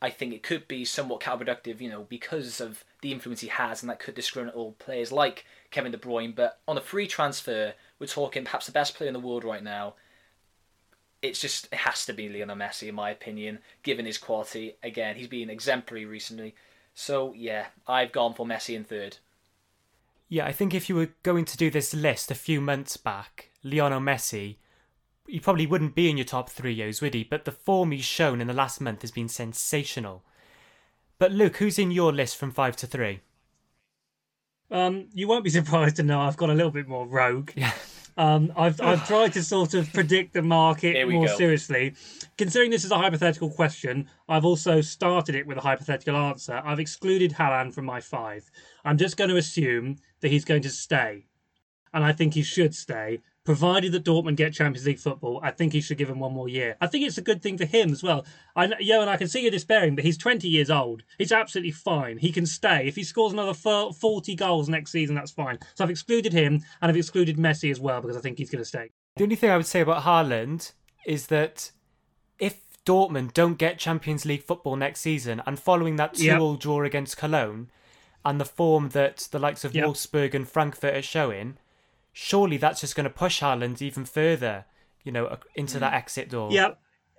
I 0.02 0.10
think 0.10 0.32
it 0.32 0.42
could 0.42 0.66
be 0.66 0.84
somewhat 0.84 1.20
counterproductive, 1.20 1.80
you 1.80 1.90
know, 1.90 2.06
because 2.08 2.60
of 2.60 2.84
the 3.02 3.12
influence 3.12 3.40
he 3.40 3.48
has, 3.48 3.82
and 3.82 3.90
that 3.90 4.00
could 4.00 4.14
discriminate 4.14 4.54
all 4.54 4.72
players 4.72 5.12
like 5.12 5.44
Kevin 5.70 5.92
De 5.92 5.98
Bruyne. 5.98 6.34
But 6.34 6.58
on 6.66 6.78
a 6.78 6.82
free 6.82 7.06
transfer, 7.06 7.74
we're 7.98 8.06
talking 8.06 8.44
perhaps 8.44 8.66
the 8.66 8.72
best 8.72 8.94
player 8.94 9.08
in 9.08 9.12
the 9.12 9.20
world 9.20 9.44
right 9.44 9.62
now. 9.62 9.94
It's 11.20 11.40
just 11.40 11.66
it 11.66 11.80
has 11.80 12.06
to 12.06 12.14
be 12.14 12.30
Lionel 12.30 12.56
Messi 12.56 12.88
in 12.88 12.94
my 12.94 13.10
opinion, 13.10 13.58
given 13.82 14.06
his 14.06 14.16
quality. 14.16 14.76
Again, 14.82 15.16
he's 15.16 15.28
been 15.28 15.50
exemplary 15.50 16.06
recently. 16.06 16.54
So 16.94 17.34
yeah, 17.34 17.66
I've 17.86 18.12
gone 18.12 18.32
for 18.32 18.46
Messi 18.46 18.74
in 18.74 18.84
third. 18.84 19.18
Yeah, 20.30 20.46
I 20.46 20.52
think 20.52 20.72
if 20.72 20.88
you 20.88 20.94
were 20.94 21.10
going 21.22 21.44
to 21.44 21.56
do 21.56 21.70
this 21.70 21.92
list 21.92 22.30
a 22.30 22.36
few 22.36 22.60
months 22.60 22.96
back, 22.96 23.50
Lionel 23.62 24.00
Messi, 24.00 24.56
he 25.30 25.40
probably 25.40 25.66
wouldn't 25.66 25.94
be 25.94 26.10
in 26.10 26.16
your 26.16 26.24
top 26.24 26.50
three 26.50 26.74
years, 26.74 27.00
would 27.00 27.14
he? 27.14 27.24
But 27.24 27.44
the 27.44 27.52
form 27.52 27.92
he's 27.92 28.04
shown 28.04 28.40
in 28.40 28.48
the 28.48 28.52
last 28.52 28.80
month 28.80 29.02
has 29.02 29.10
been 29.10 29.28
sensational. 29.28 30.24
But 31.18 31.32
Luke, 31.32 31.58
who's 31.58 31.78
in 31.78 31.90
your 31.90 32.12
list 32.12 32.36
from 32.36 32.50
five 32.50 32.76
to 32.76 32.86
three? 32.86 33.20
Um, 34.70 35.08
you 35.14 35.28
won't 35.28 35.44
be 35.44 35.50
surprised 35.60 35.96
to 35.96 36.02
know 36.02 36.20
I've 36.20 36.36
got 36.36 36.50
a 36.50 36.54
little 36.54 36.72
bit 36.72 36.88
more 36.88 37.06
rogue. 37.06 37.52
Yeah. 37.54 37.72
Um, 38.16 38.52
I've 38.56 38.80
I've 38.80 39.06
tried 39.06 39.32
to 39.34 39.42
sort 39.42 39.72
of 39.74 39.90
predict 39.92 40.34
the 40.34 40.42
market 40.42 41.08
more 41.08 41.26
go. 41.26 41.36
seriously. 41.36 41.94
Considering 42.36 42.70
this 42.70 42.84
is 42.84 42.90
a 42.90 42.98
hypothetical 42.98 43.48
question, 43.50 44.08
I've 44.28 44.44
also 44.44 44.80
started 44.80 45.36
it 45.36 45.46
with 45.46 45.56
a 45.56 45.62
hypothetical 45.62 46.16
answer. 46.16 46.60
I've 46.64 46.80
excluded 46.80 47.32
Haaland 47.32 47.72
from 47.72 47.84
my 47.86 48.00
five. 48.00 48.50
I'm 48.84 48.98
just 48.98 49.16
going 49.16 49.30
to 49.30 49.36
assume 49.36 49.96
that 50.20 50.30
he's 50.30 50.44
going 50.44 50.62
to 50.62 50.70
stay, 50.70 51.28
and 51.94 52.04
I 52.04 52.12
think 52.12 52.34
he 52.34 52.42
should 52.42 52.74
stay 52.74 53.20
provided 53.44 53.92
that 53.92 54.04
Dortmund 54.04 54.36
get 54.36 54.52
Champions 54.52 54.86
League 54.86 54.98
football, 54.98 55.40
I 55.42 55.50
think 55.50 55.72
he 55.72 55.80
should 55.80 55.98
give 55.98 56.10
him 56.10 56.20
one 56.20 56.32
more 56.32 56.48
year. 56.48 56.76
I 56.80 56.86
think 56.86 57.06
it's 57.06 57.18
a 57.18 57.22
good 57.22 57.42
thing 57.42 57.56
for 57.56 57.64
him 57.64 57.90
as 57.90 58.02
well. 58.02 58.26
I 58.54 58.66
know, 58.66 58.76
Yo, 58.78 59.00
and 59.00 59.08
I 59.08 59.16
can 59.16 59.28
see 59.28 59.40
you're 59.40 59.50
despairing, 59.50 59.94
but 59.94 60.04
he's 60.04 60.18
20 60.18 60.46
years 60.46 60.70
old. 60.70 61.02
He's 61.18 61.32
absolutely 61.32 61.72
fine. 61.72 62.18
He 62.18 62.32
can 62.32 62.46
stay. 62.46 62.86
If 62.86 62.96
he 62.96 63.04
scores 63.04 63.32
another 63.32 63.54
40 63.54 64.34
goals 64.34 64.68
next 64.68 64.92
season, 64.92 65.14
that's 65.14 65.30
fine. 65.30 65.58
So 65.74 65.84
I've 65.84 65.90
excluded 65.90 66.32
him, 66.32 66.62
and 66.82 66.90
I've 66.90 66.96
excluded 66.96 67.36
Messi 67.36 67.70
as 67.70 67.80
well 67.80 68.00
because 68.00 68.16
I 68.16 68.20
think 68.20 68.38
he's 68.38 68.50
going 68.50 68.62
to 68.62 68.68
stay. 68.68 68.90
The 69.16 69.24
only 69.24 69.36
thing 69.36 69.50
I 69.50 69.56
would 69.56 69.66
say 69.66 69.80
about 69.80 70.04
Haaland 70.04 70.72
is 71.06 71.28
that 71.28 71.72
if 72.38 72.60
Dortmund 72.84 73.32
don't 73.32 73.58
get 73.58 73.78
Champions 73.78 74.24
League 74.24 74.42
football 74.42 74.76
next 74.76 75.00
season, 75.00 75.42
and 75.46 75.58
following 75.58 75.96
that 75.96 76.14
two-all 76.14 76.52
yep. 76.52 76.60
draw 76.60 76.82
against 76.84 77.16
Cologne, 77.16 77.70
and 78.24 78.40
the 78.40 78.44
form 78.44 78.90
that 78.90 79.28
the 79.30 79.38
likes 79.38 79.64
of 79.64 79.74
yep. 79.74 79.86
Wolfsburg 79.86 80.34
and 80.34 80.48
Frankfurt 80.48 80.94
are 80.94 81.02
showing, 81.02 81.56
surely 82.12 82.56
that's 82.56 82.80
just 82.80 82.96
going 82.96 83.04
to 83.04 83.10
push 83.10 83.40
Haaland 83.40 83.80
even 83.82 84.04
further, 84.04 84.64
you 85.04 85.12
know, 85.12 85.36
into 85.54 85.78
that 85.78 85.94
exit 85.94 86.30
door. 86.30 86.50
Yeah. 86.52 86.72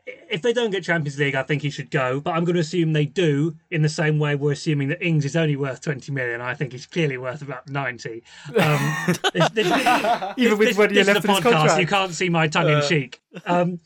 If 0.05 0.41
they 0.41 0.51
don't 0.51 0.71
get 0.71 0.83
Champions 0.83 1.19
League, 1.19 1.36
I 1.36 1.43
think 1.43 1.62
he 1.62 1.69
should 1.69 1.91
go. 1.91 2.19
But 2.19 2.31
I'm 2.31 2.43
going 2.43 2.55
to 2.55 2.62
assume 2.62 2.91
they 2.91 3.05
do 3.05 3.55
in 3.69 3.83
the 3.83 3.89
same 3.89 4.17
way 4.17 4.36
we're 4.36 4.53
assuming 4.53 4.88
that 4.89 5.01
Ings 5.05 5.25
is 5.25 5.36
only 5.36 5.55
worth 5.55 5.81
20 5.81 6.12
million. 6.12 6.41
I 6.41 6.55
think 6.55 6.71
he's 6.71 6.88
clearly 6.88 7.17
worth 7.17 7.41
about 7.41 7.69
90. 7.69 8.24
Um, 8.57 8.95
this, 9.33 9.50
this, 9.51 10.33
even 10.38 10.57
with 10.57 10.77
what 10.77 10.91
you 10.91 11.03
left 11.03 11.21
the 11.21 11.27
podcast, 11.27 11.79
you 11.79 11.86
can't 11.86 12.13
see 12.13 12.29
my 12.29 12.48
tongue 12.48 12.69
in 12.69 12.75
uh. 12.77 12.88
cheek. 12.88 13.21
Um, 13.45 13.79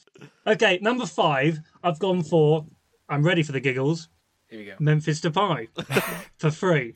okay, 0.47 0.79
number 0.81 1.05
five, 1.05 1.59
I've 1.83 1.99
gone 1.99 2.23
for. 2.23 2.65
I'm 3.09 3.23
ready 3.23 3.43
for 3.43 3.51
the 3.51 3.59
giggles. 3.59 4.07
Here 4.47 4.59
we 4.59 4.65
go. 4.65 4.75
Memphis 4.79 5.21
Depay 5.21 5.67
for 6.37 6.49
free. 6.49 6.95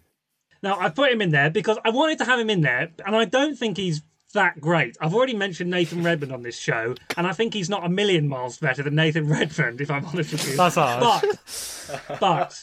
Now, 0.62 0.80
I 0.80 0.90
put 0.90 1.12
him 1.12 1.22
in 1.22 1.32
there 1.32 1.50
because 1.50 1.78
I 1.86 1.90
wanted 1.90 2.18
to 2.20 2.26
have 2.26 2.40
him 2.40 2.50
in 2.50 2.62
there, 2.62 2.92
and 3.06 3.16
I 3.16 3.26
don't 3.26 3.58
think 3.58 3.78
he's 3.78 4.02
that 4.34 4.60
great. 4.60 4.98
I've 5.02 5.16
already 5.16 5.36
mentioned 5.36 5.70
Nathan 5.70 6.04
Redmond 6.04 6.32
on 6.32 6.44
this 6.44 6.58
show, 6.58 6.96
and 7.18 7.26
I 7.26 7.34
think 7.34 7.54
he's 7.54 7.70
not 7.70 7.86
a 7.86 7.90
million 7.90 8.28
miles 8.28 8.58
better 8.58 8.84
than 8.84 8.96
Nathan 8.96 9.28
Redmond, 9.28 9.82
if 9.82 9.90
I'm 9.90 10.06
honest 10.06 10.32
with 10.32 10.48
you. 10.50 10.58
That's 10.58 10.76
hard. 10.76 11.24
But, 12.08 12.20
but 12.20 12.62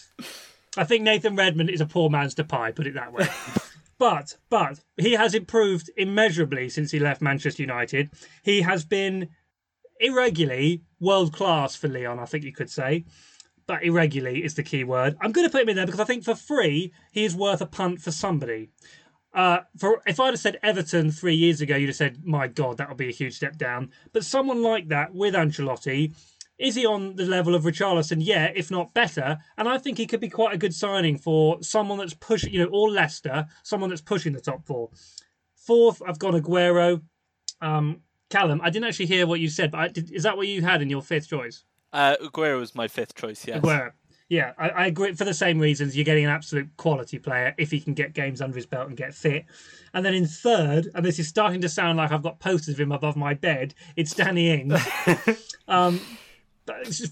I 0.77 0.85
think 0.85 1.03
Nathan 1.03 1.37
Redmond 1.37 1.71
is 1.71 1.81
a 1.81 1.87
poor 1.87 2.11
man's 2.11 2.35
Depay, 2.35 2.75
put 2.75 2.87
it 2.87 2.95
that 2.95 3.13
way. 3.13 3.27
but 3.99 4.37
but 4.51 4.81
he 4.97 5.13
has 5.13 5.35
improved 5.35 5.91
immeasurably 5.97 6.69
since 6.69 6.91
he 6.91 7.01
left 7.01 7.23
Manchester 7.23 7.63
United. 7.63 8.11
He 8.43 8.61
has 8.61 8.85
been 8.85 9.31
irregularly 9.99 10.83
world 11.01 11.33
class 11.33 11.75
for 11.75 11.89
Lyon, 11.89 12.19
I 12.19 12.27
think 12.27 12.45
you 12.45 12.53
could 12.53 12.71
say 12.71 13.05
but 13.67 13.83
irregularly 13.83 14.45
is 14.45 14.55
the 14.55 14.63
key 14.63 14.85
word. 14.85 15.17
I'm 15.21 15.33
going 15.33 15.47
to 15.47 15.51
put 15.51 15.63
him 15.63 15.69
in 15.69 15.77
there 15.77 15.87
because 15.87 16.01
I 16.01 16.05
think 16.05 16.25
for 16.25 16.35
free 16.35 16.93
he 17.13 17.25
is 17.25 17.35
worth 17.35 17.61
a 17.61 17.67
punt 17.67 18.01
for 18.01 18.11
somebody. 18.11 18.71
Uh, 19.35 19.59
for 19.77 20.01
if 20.07 20.19
I'd 20.19 20.29
have 20.29 20.39
said 20.41 20.59
Everton 20.63 21.11
three 21.11 21.35
years 21.35 21.61
ago, 21.61 21.77
you'd 21.77 21.89
have 21.89 21.97
said, 21.97 22.25
"My 22.25 22.49
God, 22.49 22.79
that 22.79 22.89
would 22.89 22.97
be 22.97 23.09
a 23.09 23.13
huge 23.13 23.35
step 23.35 23.59
down." 23.59 23.91
But 24.13 24.25
someone 24.25 24.63
like 24.63 24.89
that 24.89 25.15
with 25.15 25.35
Ancelotti, 25.35 26.15
is 26.59 26.75
he 26.75 26.87
on 26.87 27.17
the 27.17 27.27
level 27.27 27.55
of 27.55 27.65
Richarlison? 27.65 28.19
Yeah, 28.21 28.51
if 28.55 28.71
not 28.71 28.95
better. 28.95 29.39
And 29.59 29.69
I 29.69 29.77
think 29.77 29.99
he 29.99 30.07
could 30.07 30.21
be 30.21 30.31
quite 30.31 30.55
a 30.55 30.59
good 30.59 30.75
signing 30.75 31.19
for 31.19 31.63
someone 31.63 31.99
that's 31.99 32.15
pushing, 32.15 32.55
you 32.55 32.61
know, 32.61 32.71
or 32.71 32.91
Leicester, 32.91 33.47
someone 33.63 33.91
that's 33.91 34.01
pushing 34.01 34.33
the 34.33 34.41
top 34.41 34.65
four. 34.65 34.91
Fourth, 35.55 36.01
I've 36.07 36.19
got 36.19 36.35
Aguero. 36.35 37.03
Um, 37.61 38.01
Callum, 38.31 38.61
I 38.63 38.71
didn't 38.71 38.89
actually 38.89 39.07
hear 39.07 39.27
what 39.27 39.41
you 39.41 39.49
said, 39.49 39.71
but 39.71 39.81
I, 39.81 39.89
did, 39.89 40.11
is 40.11 40.25
that 40.25 40.37
what 40.37 40.49
you 40.49 40.63
had 40.63 40.83
in 40.83 40.91
your 40.91 41.03
fifth 41.03 41.29
choice? 41.29 41.65
Uh, 41.97 42.15
Aguero 42.23 42.59
was 42.59 42.75
my 42.75 42.89
fifth 42.89 43.15
choice. 43.15 43.47
Yes. 43.47 43.63
Aguero. 43.63 43.93
Yeah, 44.29 44.53
I, 44.59 44.69
I, 44.69 44.87
agree. 44.87 45.15
For 45.15 45.25
the 45.25 45.33
same 45.33 45.59
reasons, 45.59 45.97
you're 45.97 46.05
getting 46.05 46.25
an 46.25 46.31
absolute 46.31 46.69
quality 46.77 47.19
player 47.19 47.55
if 47.57 47.71
he 47.71 47.81
can 47.81 47.95
get 47.95 48.13
games 48.13 48.43
under 48.43 48.55
his 48.55 48.67
belt 48.67 48.89
and 48.89 48.97
get 48.97 49.15
fit. 49.15 49.47
And 49.95 50.05
then 50.05 50.13
in 50.13 50.27
third, 50.27 50.89
and 50.95 51.07
this 51.07 51.19
is 51.19 51.27
starting 51.29 51.63
to 51.63 51.71
sound 51.71 51.97
like 51.97 52.13
I've 52.13 52.23
got 52.23 52.39
posters 52.39 52.75
of 52.75 52.81
him 52.81 52.93
above 52.93 53.17
my 53.17 53.33
bed. 53.33 53.73
It's 53.95 54.15
Danny 54.15 54.51
Ings. 54.51 54.87
um, 55.69 56.01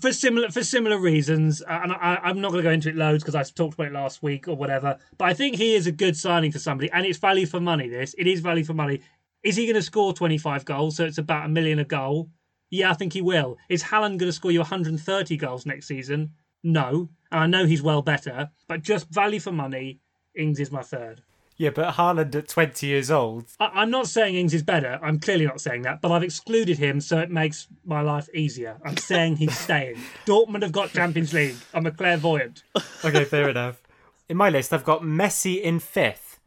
for 0.01 0.13
similar 0.13 0.51
for 0.51 0.63
similar 0.63 0.99
reasons, 0.99 1.63
uh, 1.63 1.81
and 1.85 1.93
I, 1.93 2.19
am 2.25 2.43
not 2.43 2.51
going 2.51 2.63
to 2.65 2.69
go 2.69 2.73
into 2.73 2.89
it 2.91 2.97
loads 2.97 3.23
because 3.23 3.37
I 3.37 3.43
talked 3.45 3.75
about 3.75 3.87
it 3.87 3.93
last 3.93 4.23
week 4.23 4.49
or 4.49 4.57
whatever. 4.57 4.99
But 5.17 5.27
I 5.27 5.35
think 5.35 5.57
he 5.57 5.75
is 5.75 5.87
a 5.87 5.93
good 5.93 6.17
signing 6.17 6.53
for 6.53 6.59
somebody, 6.59 6.91
and 6.91 7.07
it's 7.07 7.19
value 7.19 7.47
for 7.47 7.61
money. 7.61 7.89
This 7.89 8.15
it 8.19 8.27
is 8.27 8.41
value 8.41 8.65
for 8.65 8.75
money. 8.75 9.01
Is 9.43 9.57
he 9.57 9.65
going 9.65 9.77
to 9.77 9.83
score 9.83 10.13
25 10.13 10.65
goals? 10.65 10.97
So 10.97 11.05
it's 11.05 11.19
about 11.19 11.47
a 11.47 11.49
million 11.49 11.79
a 11.79 11.85
goal. 11.85 12.29
Yeah, 12.75 12.91
I 12.91 12.95
think 12.95 13.13
he 13.13 13.23
will. 13.23 13.57
Is 13.69 13.85
Haaland 13.85 14.19
going 14.19 14.31
to 14.31 14.33
score 14.33 14.51
you 14.51 14.59
130 14.59 15.37
goals 15.37 15.65
next 15.65 15.87
season? 15.87 16.33
No. 16.65 17.09
And 17.31 17.41
I 17.41 17.47
know 17.47 17.67
he's 17.67 17.83
well 17.83 18.03
better, 18.03 18.51
but 18.67 18.83
just 18.83 19.09
value 19.11 19.39
for 19.39 19.53
money, 19.53 20.01
Ings 20.35 20.59
is 20.59 20.73
my 20.73 20.83
third. 20.83 21.23
Yeah, 21.57 21.71
but 21.71 21.95
Haaland 21.95 22.35
at 22.35 22.49
20 22.49 22.85
years 22.85 23.13
old. 23.13 23.45
I- 23.61 23.83
am 23.83 23.91
not 23.91 24.09
saying 24.09 24.35
Ings 24.35 24.55
is 24.55 24.65
better. 24.65 24.99
I'm 25.01 25.21
clearly 25.21 25.47
not 25.47 25.61
saying 25.61 25.83
that, 25.83 26.01
but 26.01 26.11
I've 26.11 26.25
excluded 26.25 26.79
him 26.79 27.01
so 27.01 27.21
it 27.21 27.31
makes 27.31 27.69
my 27.85 28.01
life 28.01 28.29
easier. 28.35 28.77
I'm 28.85 28.97
saying 28.97 29.37
he's 29.37 29.57
staying. 29.57 29.97
Dortmund 30.27 30.63
have 30.63 30.73
got 30.73 30.91
Champions 30.91 31.33
League. 31.33 31.55
I'm 31.75 31.87
a 31.87 31.93
clairvoyant. 31.93 32.65
okay, 33.05 33.25
fair 33.25 33.49
enough. 33.51 33.81
In 34.29 34.37
my 34.37 34.51
list, 34.51 34.73
I've 34.73 34.83
got 34.83 35.03
Messi 35.03 35.63
in 35.63 35.79
fifth. 35.79 36.41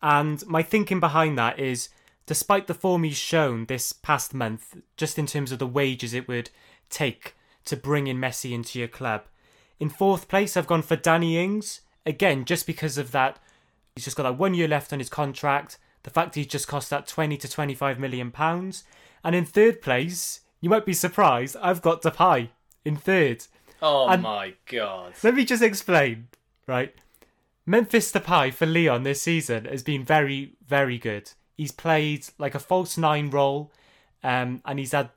And 0.00 0.46
my 0.46 0.62
thinking 0.62 0.98
behind 1.00 1.36
that 1.36 1.58
is 1.58 1.90
despite 2.26 2.66
the 2.66 2.74
form 2.74 3.04
he's 3.04 3.16
shown 3.16 3.66
this 3.66 3.92
past 3.92 4.34
month, 4.34 4.76
just 4.96 5.18
in 5.18 5.26
terms 5.26 5.52
of 5.52 5.58
the 5.58 5.66
wages 5.66 6.14
it 6.14 6.28
would 6.28 6.50
take 6.88 7.34
to 7.64 7.76
bring 7.76 8.06
in 8.06 8.18
Messi 8.18 8.52
into 8.52 8.78
your 8.78 8.88
club. 8.88 9.24
In 9.80 9.88
fourth 9.88 10.28
place, 10.28 10.56
I've 10.56 10.66
gone 10.66 10.82
for 10.82 10.96
Danny 10.96 11.38
Ings. 11.38 11.80
Again, 12.06 12.44
just 12.44 12.66
because 12.66 12.98
of 12.98 13.10
that, 13.12 13.38
he's 13.94 14.04
just 14.04 14.16
got 14.16 14.24
that 14.24 14.38
one 14.38 14.54
year 14.54 14.68
left 14.68 14.92
on 14.92 14.98
his 14.98 15.08
contract. 15.08 15.78
The 16.02 16.10
fact 16.10 16.34
he's 16.34 16.46
just 16.46 16.68
cost 16.68 16.90
that 16.90 17.06
20 17.06 17.36
to 17.38 17.48
25 17.48 17.98
million 17.98 18.30
pounds. 18.30 18.84
And 19.22 19.34
in 19.34 19.44
third 19.44 19.80
place, 19.80 20.40
you 20.60 20.68
might 20.70 20.86
be 20.86 20.92
surprised, 20.92 21.56
I've 21.60 21.82
got 21.82 22.02
Depay 22.02 22.50
in 22.84 22.96
third. 22.96 23.46
Oh 23.82 24.08
and 24.08 24.22
my 24.22 24.54
god. 24.66 25.14
Let 25.22 25.34
me 25.34 25.44
just 25.44 25.62
explain, 25.62 26.28
right? 26.66 26.94
Memphis 27.66 28.12
Depay 28.12 28.52
for 28.52 28.66
Lyon 28.66 29.02
this 29.02 29.22
season 29.22 29.64
has 29.64 29.82
been 29.82 30.04
very, 30.04 30.52
very 30.66 30.98
good. 30.98 31.32
He's 31.56 31.72
played 31.72 32.26
like 32.38 32.54
a 32.54 32.58
false 32.58 32.98
nine 32.98 33.30
role, 33.30 33.72
um, 34.22 34.60
and 34.64 34.78
he's 34.78 34.92
had 34.92 35.10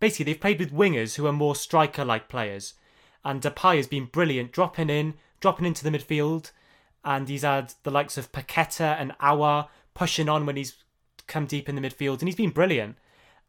basically 0.00 0.32
they've 0.32 0.40
played 0.40 0.60
with 0.60 0.72
wingers 0.72 1.16
who 1.16 1.26
are 1.26 1.32
more 1.32 1.54
striker-like 1.54 2.28
players, 2.28 2.74
and 3.24 3.40
Depay 3.40 3.76
has 3.76 3.86
been 3.86 4.06
brilliant, 4.06 4.52
dropping 4.52 4.90
in, 4.90 5.14
dropping 5.40 5.66
into 5.66 5.84
the 5.84 5.96
midfield, 5.96 6.50
and 7.04 7.28
he's 7.28 7.42
had 7.42 7.74
the 7.82 7.90
likes 7.90 8.16
of 8.16 8.32
Paqueta 8.32 8.96
and 8.98 9.12
Aouar 9.18 9.68
pushing 9.94 10.28
on 10.28 10.46
when 10.46 10.56
he's 10.56 10.74
come 11.26 11.46
deep 11.46 11.68
in 11.68 11.74
the 11.74 11.80
midfield, 11.80 12.20
and 12.20 12.28
he's 12.28 12.34
been 12.34 12.50
brilliant. 12.50 12.96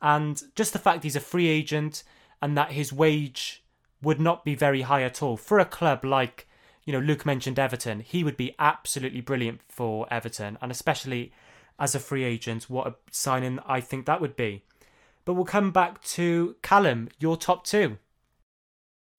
And 0.01 0.41
just 0.55 0.73
the 0.73 0.79
fact 0.79 1.03
he's 1.03 1.15
a 1.15 1.21
free 1.21 1.47
agent 1.47 2.03
and 2.41 2.57
that 2.57 2.73
his 2.73 2.93
wage 2.93 3.63
would 4.01 4.19
not 4.19 4.45
be 4.45 4.55
very 4.55 4.81
high 4.83 5.03
at 5.03 5.23
all 5.23 5.37
for 5.37 5.57
a 5.57 5.65
club 5.65 6.05
like 6.05 6.47
you 6.85 6.93
know 6.93 6.99
Luke 6.99 7.25
mentioned 7.25 7.57
Everton, 7.57 8.01
he 8.01 8.23
would 8.23 8.37
be 8.37 8.55
absolutely 8.59 9.21
brilliant 9.21 9.61
for 9.67 10.07
Everton, 10.11 10.57
and 10.61 10.71
especially 10.71 11.31
as 11.79 11.95
a 11.95 11.99
free 11.99 12.23
agent, 12.23 12.69
what 12.69 12.87
a 12.87 12.95
signing 13.11 13.59
I 13.65 13.81
think 13.81 14.05
that 14.05 14.21
would 14.21 14.35
be. 14.35 14.63
But 15.25 15.33
we'll 15.33 15.45
come 15.45 15.71
back 15.71 16.03
to 16.03 16.55
Callum, 16.61 17.09
your 17.19 17.35
top 17.35 17.65
two. 17.65 17.97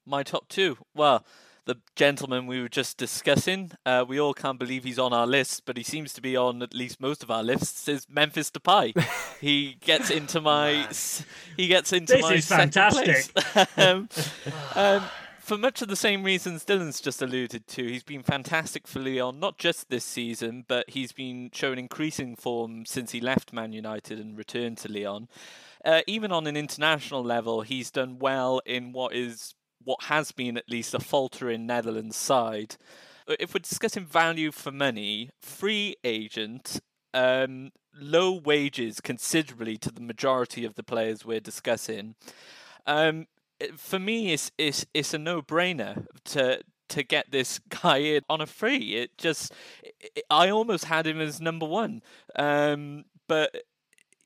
My 0.07 0.23
top 0.23 0.49
two. 0.49 0.79
Well, 0.95 1.25
the 1.67 1.79
gentleman 1.97 2.47
we 2.47 2.63
were 2.63 2.69
just 2.69 2.97
discussing, 2.97 3.73
uh, 3.85 4.05
we 4.07 4.21
all 4.21 4.33
can't 4.33 4.59
believe 4.59 4.85
he's 4.85 5.01
on 5.01 5.13
our 5.13 5.27
list, 5.27 5.63
but 5.67 5.77
he 5.77 5.83
seems 5.83 6.13
to 6.15 6.23
be 6.23 6.37
on 6.37 6.63
at 6.63 6.73
least 6.73 7.01
most 7.01 7.25
of 7.25 7.31
our 7.31 7.43
lists. 7.43 7.89
Is 7.89 8.07
Memphis 8.09 8.53
Depay? 8.53 8.95
he 9.41 9.77
gets 9.81 10.11
into 10.11 10.41
my. 10.41 10.89
he 11.57 11.67
gets 11.67 11.93
into 11.93 12.15
this 12.15 12.23
my. 12.23 12.35
This 12.35 12.45
is 12.45 12.57
fantastic. 12.57 13.69
um, 13.77 14.09
um, 14.77 15.03
for 15.47 15.57
much 15.57 15.81
of 15.81 15.87
the 15.87 15.95
same 15.95 16.25
reasons 16.25 16.65
Dylan's 16.65 17.01
just 17.01 17.23
alluded 17.23 17.69
to, 17.69 17.87
he's 17.87 18.03
been 18.03 18.25
fantastic 18.25 18.89
for 18.89 18.99
Lyon, 18.99 19.39
not 19.39 19.59
just 19.59 19.89
this 19.89 20.05
season, 20.05 20.65
but 20.67 20.91
he's 20.91 21.13
been 21.13 21.51
showing 21.55 21.79
increasing 21.79 22.35
form 22.35 22.85
since 22.85 23.13
he 23.13 23.21
left 23.21 23.53
Man 23.53 23.73
United 23.73 24.19
and 24.19 24.37
returned 24.37 24.79
to 24.79 24.91
Lyon. 24.91 25.29
Uh, 25.85 26.01
even 26.09 26.33
on 26.33 26.49
an 26.49 26.57
international 26.57 27.23
level, 27.23 27.61
he's 27.61 27.93
done 27.93 28.19
well 28.19 28.61
in 28.67 28.91
what 28.91 29.15
is 29.15 29.55
what 29.85 30.03
has 30.07 30.33
been 30.33 30.57
at 30.57 30.69
least 30.69 30.95
a 30.95 30.99
faltering 30.99 31.65
Netherlands 31.65 32.17
side. 32.17 32.75
Uh, 33.29 33.37
if 33.39 33.55
we're 33.55 33.61
discussing 33.61 34.05
value 34.05 34.51
for 34.51 34.73
money, 34.73 35.31
free 35.41 35.95
agent, 36.03 36.81
um, 37.15 37.71
low 37.97 38.33
wages 38.33 39.01
considerably 39.01 39.77
to 39.77 39.93
the 39.93 40.01
majority 40.01 40.65
of 40.65 40.75
the 40.75 40.83
players 40.83 41.25
we're 41.25 41.39
discussing. 41.39 42.17
Um, 42.85 43.27
for 43.77 43.99
me, 43.99 44.33
it's 44.33 44.51
it's 44.59 44.87
it's 44.95 45.15
a 45.15 45.19
no 45.19 45.43
brainer 45.43 46.07
to 46.27 46.63
to 46.89 47.03
get 47.03 47.31
this 47.31 47.59
guy 47.83 47.99
in 47.99 48.23
on 48.29 48.41
a 48.41 48.47
free. 48.47 48.95
It 48.97 49.19
just 49.19 49.53
it, 49.83 50.25
I 50.31 50.51
almost 50.51 50.85
had 50.85 51.07
him 51.07 51.21
as 51.21 51.41
number 51.41 51.67
one, 51.67 52.03
um, 52.37 53.05
but 53.29 53.65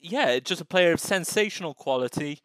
yeah, 0.00 0.38
just 0.38 0.60
a 0.60 0.64
player 0.64 0.92
of 0.92 1.00
sensational 1.00 1.74
quality. 1.74 2.40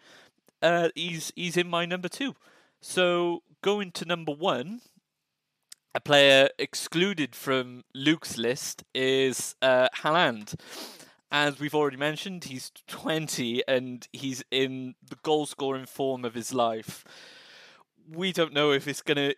Uh, 0.61 0.89
he's 0.95 1.31
he's 1.35 1.57
in 1.57 1.69
my 1.69 1.85
number 1.85 2.09
two. 2.09 2.35
So 2.81 3.43
going 3.61 3.91
to 3.93 4.05
number 4.05 4.31
one, 4.31 4.81
a 5.93 5.99
player 5.99 6.49
excluded 6.59 7.35
from 7.35 7.83
Luke's 7.93 8.37
list 8.37 8.83
is 8.93 9.55
uh, 9.61 9.87
Haaland. 9.97 10.55
As 11.31 11.59
we've 11.59 11.75
already 11.75 11.97
mentioned, 11.97 12.45
he's 12.45 12.71
20 12.87 13.63
and 13.67 14.07
he's 14.13 14.43
in 14.51 14.95
the 15.07 15.17
goal 15.23 15.45
scoring 15.45 15.85
form 15.85 16.25
of 16.25 16.33
his 16.33 16.53
life. 16.53 17.03
We 18.09 18.31
don't 18.31 18.53
know 18.53 18.71
if 18.71 18.87
it's 18.87 19.01
going 19.01 19.17
to. 19.17 19.35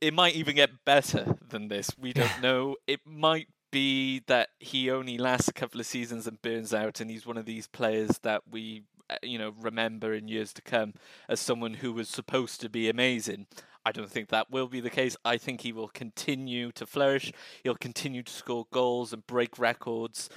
It 0.00 0.12
might 0.12 0.34
even 0.34 0.56
get 0.56 0.84
better 0.84 1.36
than 1.48 1.68
this. 1.68 1.90
We 1.96 2.12
don't 2.12 2.42
know. 2.42 2.76
It 2.88 3.00
might 3.06 3.46
be 3.70 4.22
that 4.26 4.48
he 4.58 4.90
only 4.90 5.16
lasts 5.16 5.48
a 5.48 5.52
couple 5.52 5.80
of 5.80 5.86
seasons 5.86 6.26
and 6.26 6.42
burns 6.42 6.74
out, 6.74 7.00
and 7.00 7.10
he's 7.10 7.26
one 7.26 7.36
of 7.36 7.46
these 7.46 7.68
players 7.68 8.18
that 8.22 8.42
we, 8.50 8.82
uh, 9.08 9.14
you 9.22 9.38
know, 9.38 9.54
remember 9.60 10.12
in 10.12 10.26
years 10.26 10.52
to 10.54 10.62
come 10.62 10.94
as 11.28 11.38
someone 11.38 11.74
who 11.74 11.92
was 11.92 12.08
supposed 12.08 12.60
to 12.60 12.68
be 12.68 12.88
amazing. 12.88 13.46
I 13.84 13.92
don't 13.92 14.10
think 14.10 14.28
that 14.28 14.50
will 14.50 14.68
be 14.68 14.80
the 14.80 14.90
case. 14.90 15.16
I 15.24 15.38
think 15.38 15.62
he 15.62 15.72
will 15.72 15.88
continue 15.88 16.70
to 16.72 16.86
flourish. 16.86 17.32
He'll 17.62 17.76
continue 17.76 18.22
to 18.22 18.32
score 18.32 18.66
goals 18.72 19.12
and 19.12 19.26
break 19.26 19.58
records. 19.58 20.28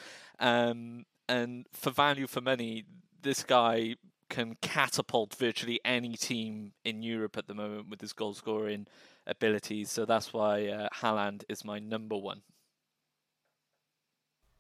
Um, 0.43 1.05
and 1.27 1.65
for 1.71 1.89
value 1.89 2.27
for 2.27 2.41
money, 2.41 2.83
this 3.21 3.43
guy 3.43 3.95
can 4.29 4.57
catapult 4.61 5.35
virtually 5.35 5.79
any 5.85 6.15
team 6.15 6.73
in 6.83 7.01
Europe 7.01 7.37
at 7.37 7.47
the 7.47 7.53
moment 7.53 7.89
with 7.89 8.01
his 8.01 8.13
goal 8.13 8.33
scoring 8.33 8.85
abilities. 9.25 9.89
So 9.89 10.05
that's 10.05 10.33
why 10.33 10.67
uh, 10.67 10.89
Haaland 11.01 11.43
is 11.47 11.63
my 11.63 11.79
number 11.79 12.17
one. 12.17 12.41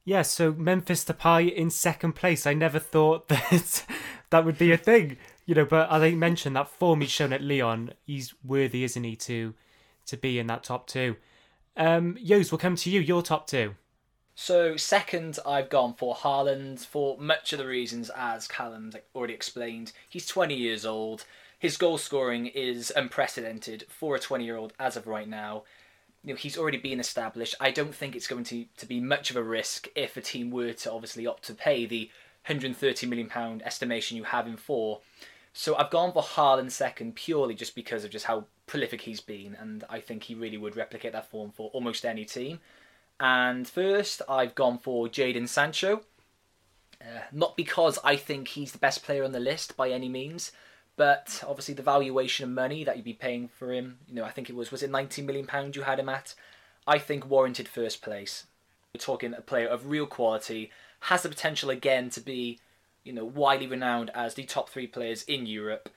Yeah, 0.05 0.21
so 0.21 0.53
Memphis 0.53 1.05
Depay 1.05 1.53
in 1.53 1.69
second 1.69 2.13
place. 2.13 2.45
I 2.45 2.53
never 2.53 2.79
thought 2.79 3.27
that 3.29 3.85
that 4.29 4.45
would 4.45 4.57
be 4.57 4.71
a 4.71 4.77
thing, 4.77 5.17
you 5.45 5.55
know. 5.55 5.65
But 5.65 5.91
as 5.91 6.01
I 6.01 6.11
mentioned, 6.11 6.55
that 6.55 6.69
form 6.69 7.01
he's 7.01 7.11
shown 7.11 7.33
at 7.33 7.41
Lyon, 7.41 7.93
he's 8.05 8.33
worthy, 8.43 8.83
isn't 8.83 9.03
he, 9.03 9.15
to 9.17 9.53
to 10.05 10.17
be 10.17 10.39
in 10.39 10.47
that 10.47 10.63
top 10.63 10.87
two. 10.87 11.15
Um, 11.77 12.17
Yos, 12.19 12.51
we'll 12.51 12.59
come 12.59 12.75
to 12.77 12.89
you. 12.89 12.99
Your 12.99 13.21
top 13.21 13.47
two. 13.47 13.75
So 14.35 14.77
second, 14.77 15.37
I've 15.45 15.69
gone 15.69 15.93
for 15.93 16.15
Haaland 16.15 16.85
for 16.85 17.17
much 17.19 17.53
of 17.53 17.59
the 17.59 17.67
reasons 17.67 18.09
as 18.15 18.47
Callum's 18.47 18.95
already 19.15 19.33
explained. 19.33 19.91
He's 20.09 20.25
20 20.25 20.55
years 20.55 20.85
old. 20.85 21.25
His 21.59 21.77
goal 21.77 21.97
scoring 21.97 22.47
is 22.47 22.91
unprecedented 22.95 23.85
for 23.89 24.15
a 24.15 24.19
20 24.19 24.43
year 24.43 24.57
old 24.57 24.73
as 24.79 24.97
of 24.97 25.07
right 25.07 25.27
now. 25.27 25.63
You 26.23 26.33
know, 26.33 26.37
he's 26.37 26.57
already 26.57 26.77
been 26.77 26.99
established. 26.99 27.55
I 27.59 27.71
don't 27.71 27.93
think 27.93 28.15
it's 28.15 28.27
going 28.27 28.45
to, 28.45 28.65
to 28.77 28.85
be 28.85 28.99
much 28.99 29.29
of 29.29 29.35
a 29.35 29.43
risk 29.43 29.87
if 29.95 30.17
a 30.17 30.21
team 30.21 30.49
were 30.49 30.73
to 30.73 30.91
obviously 30.91 31.27
opt 31.27 31.43
to 31.43 31.53
pay 31.53 31.85
the 31.85 32.09
130 32.47 33.07
million 33.07 33.27
pound 33.27 33.61
estimation 33.63 34.17
you 34.17 34.23
have 34.23 34.47
him 34.47 34.57
for. 34.57 35.01
So 35.53 35.75
I've 35.75 35.91
gone 35.91 36.11
for 36.11 36.23
Haaland 36.23 36.71
second 36.71 37.15
purely 37.15 37.53
just 37.53 37.75
because 37.75 38.03
of 38.03 38.09
just 38.09 38.25
how 38.25 38.45
prolific 38.65 39.01
he's 39.01 39.21
been, 39.21 39.55
and 39.55 39.83
I 39.87 39.99
think 39.99 40.23
he 40.23 40.33
really 40.33 40.57
would 40.57 40.75
replicate 40.75 41.11
that 41.11 41.29
form 41.29 41.51
for 41.51 41.69
almost 41.73 42.05
any 42.05 42.25
team. 42.25 42.59
And 43.23 43.65
first, 43.65 44.21
I've 44.27 44.53
gone 44.53 44.77
for 44.77 45.07
Jadon 45.07 45.47
Sancho. 45.47 46.01
Uh, 47.01 47.21
not 47.31 47.55
because 47.55 47.97
I 48.03 48.17
think 48.17 48.49
he's 48.49 48.73
the 48.73 48.77
best 48.77 49.01
player 49.01 49.23
on 49.23 49.31
the 49.31 49.39
list 49.39 49.77
by 49.77 49.91
any 49.91 50.09
means, 50.09 50.51
but 50.97 51.41
obviously 51.47 51.73
the 51.73 51.81
valuation 51.83 52.43
of 52.43 52.49
money 52.49 52.83
that 52.83 52.97
you'd 52.97 53.05
be 53.05 53.13
paying 53.13 53.47
for 53.47 53.71
him, 53.71 53.99
you 54.09 54.15
know, 54.15 54.25
I 54.25 54.31
think 54.31 54.49
it 54.49 54.57
was, 54.57 54.71
was 54.71 54.83
it 54.83 54.91
90 54.91 55.21
million 55.21 55.47
pounds 55.47 55.77
you 55.77 55.83
had 55.83 55.99
him 55.99 56.09
at? 56.09 56.35
I 56.85 56.99
think 56.99 57.29
warranted 57.29 57.69
first 57.69 58.01
place. 58.01 58.45
We're 58.93 58.99
talking 58.99 59.33
a 59.33 59.39
player 59.39 59.69
of 59.69 59.87
real 59.87 60.05
quality, 60.05 60.69
has 60.99 61.23
the 61.23 61.29
potential 61.29 61.69
again 61.69 62.09
to 62.09 62.19
be, 62.19 62.59
you 63.05 63.13
know, 63.13 63.23
widely 63.23 63.67
renowned 63.67 64.11
as 64.13 64.33
the 64.33 64.43
top 64.43 64.67
three 64.67 64.87
players 64.87 65.23
in 65.23 65.45
Europe, 65.45 65.87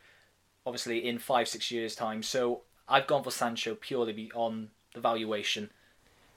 obviously 0.65 1.09
in 1.09 1.19
five, 1.19 1.49
six 1.49 1.73
years' 1.73 1.97
time. 1.97 2.23
So 2.23 2.63
I've 2.89 3.09
gone 3.09 3.25
for 3.25 3.33
Sancho 3.33 3.75
purely 3.75 4.31
on 4.33 4.69
the 4.95 5.01
valuation. 5.01 5.71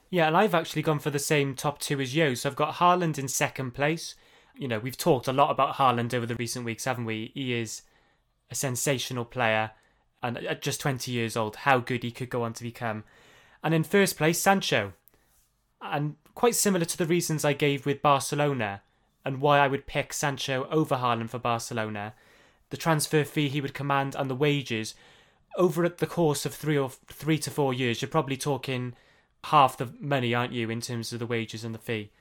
Yeah, 0.10 0.28
and 0.28 0.36
I've 0.36 0.56
actually 0.56 0.82
gone 0.82 1.00
for 1.00 1.12
the 1.12 1.19
same 1.19 1.54
top 1.54 1.80
two 1.80 2.02
as 2.02 2.15
you. 2.15 2.36
So 2.36 2.50
I've 2.50 2.56
got 2.56 2.76
Haaland 2.76 3.17
in 3.17 3.28
second 3.28 3.72
place. 3.72 4.15
You 4.56 4.67
know, 4.67 4.80
we've 4.80 4.98
talked 4.98 5.28
a 5.28 5.34
lot 5.34 5.52
about 5.52 5.76
Haaland 5.76 6.13
over 6.13 6.26
the 6.26 6.36
recent 6.36 6.65
weeks, 6.65 6.86
haven't 6.86 7.06
we? 7.06 7.32
He 7.34 7.54
is 7.54 7.84
a 8.50 8.56
sensational 8.56 9.26
player, 9.26 9.72
and 10.24 10.38
at 10.38 10.62
just 10.62 10.82
20 10.82 11.12
years 11.12 11.38
old, 11.38 11.58
how 11.58 11.80
good 11.80 12.04
he 12.04 12.12
could 12.12 12.30
go 12.30 12.43
on 12.43 12.54
to 12.54 12.63
become. 12.63 13.04
And 13.63 13.74
in 13.74 13.84
first 13.84 14.17
place, 14.17 14.39
Sancho. 14.39 14.93
And 15.82 16.15
quite 16.34 16.56
similar 16.56 16.86
to 16.86 16.98
the 16.98 17.06
reasons 17.06 17.45
I 17.45 17.54
gave 17.54 17.86
with 17.86 18.02
Barcelona 18.02 18.82
and 19.24 19.41
why 19.41 19.60
I 19.60 19.67
would 19.67 19.88
pick 19.88 20.12
Sancho 20.12 20.67
over 20.72 20.95
Haaland 20.95 21.30
for 21.30 21.39
Barcelona, 21.39 22.13
the 22.69 22.78
transfer 22.78 23.24
fee 23.24 23.50
he 23.50 23.62
would 23.62 23.74
command 23.74 24.15
and 24.15 24.30
the 24.30 24.36
wages 24.36 24.95
over 25.58 25.88
the 25.88 26.08
course 26.08 26.45
of 26.45 26.54
three 26.54 26.78
or 26.78 26.89
three 27.08 27.38
to 27.39 27.52
four 27.52 27.74
years, 27.74 28.02
you're 28.02 28.10
probably 28.10 28.38
talking 28.38 28.93
half 29.45 29.78
the 29.78 29.93
money, 29.99 30.34
aren't 30.34 30.54
you, 30.54 30.69
in 30.69 30.82
terms 30.82 31.13
of 31.13 31.19
the 31.19 31.25
wages 31.25 31.63
and 31.63 31.73
the 31.73 31.80
fee? 31.80 32.12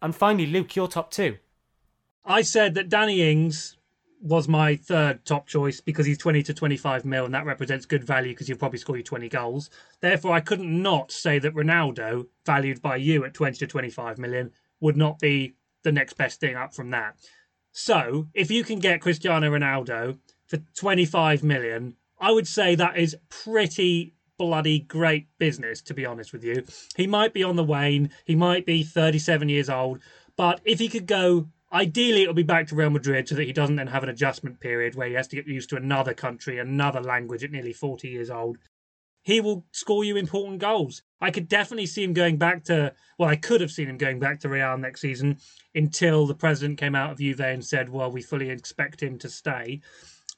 And 0.00 0.14
finally, 0.14 0.46
Luke, 0.46 0.74
your 0.74 0.88
top 0.88 1.10
two. 1.10 1.38
I 2.24 2.42
said 2.42 2.74
that 2.74 2.88
Danny 2.88 3.30
Ings 3.30 3.76
was 4.20 4.46
my 4.46 4.76
third 4.76 5.24
top 5.24 5.48
choice 5.48 5.80
because 5.80 6.06
he's 6.06 6.18
20 6.18 6.44
to 6.44 6.54
25 6.54 7.04
mil 7.04 7.24
and 7.24 7.34
that 7.34 7.44
represents 7.44 7.84
good 7.84 8.04
value 8.04 8.32
because 8.32 8.46
he'll 8.46 8.56
probably 8.56 8.78
score 8.78 8.96
you 8.96 9.02
20 9.02 9.28
goals. 9.28 9.68
Therefore, 10.00 10.32
I 10.32 10.40
couldn't 10.40 10.82
not 10.82 11.10
say 11.10 11.40
that 11.40 11.54
Ronaldo, 11.54 12.26
valued 12.46 12.80
by 12.80 12.96
you 12.96 13.24
at 13.24 13.34
20 13.34 13.58
to 13.58 13.66
25 13.66 14.18
million, 14.18 14.52
would 14.80 14.96
not 14.96 15.18
be 15.18 15.54
the 15.82 15.90
next 15.90 16.14
best 16.14 16.38
thing 16.38 16.54
up 16.54 16.72
from 16.72 16.90
that. 16.90 17.16
So, 17.72 18.28
if 18.34 18.50
you 18.50 18.64
can 18.64 18.78
get 18.78 19.00
Cristiano 19.00 19.50
Ronaldo 19.50 20.18
for 20.46 20.58
25 20.76 21.42
million, 21.42 21.96
I 22.20 22.30
would 22.30 22.46
say 22.46 22.74
that 22.74 22.98
is 22.98 23.16
pretty 23.28 24.14
bloody 24.42 24.80
great 24.80 25.28
business, 25.38 25.80
to 25.80 25.94
be 25.94 26.04
honest 26.04 26.32
with 26.32 26.42
you. 26.42 26.64
He 26.96 27.06
might 27.06 27.32
be 27.32 27.44
on 27.44 27.54
the 27.54 27.62
wane, 27.62 28.10
he 28.24 28.34
might 28.34 28.66
be 28.66 28.82
37 28.82 29.48
years 29.48 29.70
old, 29.70 30.00
but 30.36 30.60
if 30.64 30.80
he 30.80 30.88
could 30.88 31.06
go, 31.06 31.46
ideally 31.72 32.22
it'll 32.22 32.34
be 32.34 32.42
back 32.42 32.66
to 32.66 32.74
Real 32.74 32.90
Madrid 32.90 33.28
so 33.28 33.36
that 33.36 33.46
he 33.46 33.52
doesn't 33.52 33.76
then 33.76 33.86
have 33.86 34.02
an 34.02 34.08
adjustment 34.08 34.58
period 34.58 34.96
where 34.96 35.06
he 35.06 35.14
has 35.14 35.28
to 35.28 35.36
get 35.36 35.46
used 35.46 35.70
to 35.70 35.76
another 35.76 36.12
country, 36.12 36.58
another 36.58 37.00
language 37.00 37.44
at 37.44 37.52
nearly 37.52 37.72
40 37.72 38.08
years 38.08 38.30
old. 38.30 38.56
He 39.22 39.40
will 39.40 39.64
score 39.70 40.02
you 40.02 40.16
important 40.16 40.58
goals. 40.58 41.02
I 41.20 41.30
could 41.30 41.46
definitely 41.46 41.86
see 41.86 42.02
him 42.02 42.12
going 42.12 42.36
back 42.36 42.64
to, 42.64 42.92
well, 43.20 43.28
I 43.28 43.36
could 43.36 43.60
have 43.60 43.70
seen 43.70 43.88
him 43.88 43.96
going 43.96 44.18
back 44.18 44.40
to 44.40 44.48
Real 44.48 44.76
next 44.76 45.02
season 45.02 45.36
until 45.72 46.26
the 46.26 46.34
president 46.34 46.80
came 46.80 46.96
out 46.96 47.12
of 47.12 47.18
Juve 47.18 47.40
and 47.40 47.64
said, 47.64 47.90
well, 47.90 48.10
we 48.10 48.22
fully 48.22 48.50
expect 48.50 49.04
him 49.04 49.18
to 49.18 49.28
stay. 49.28 49.82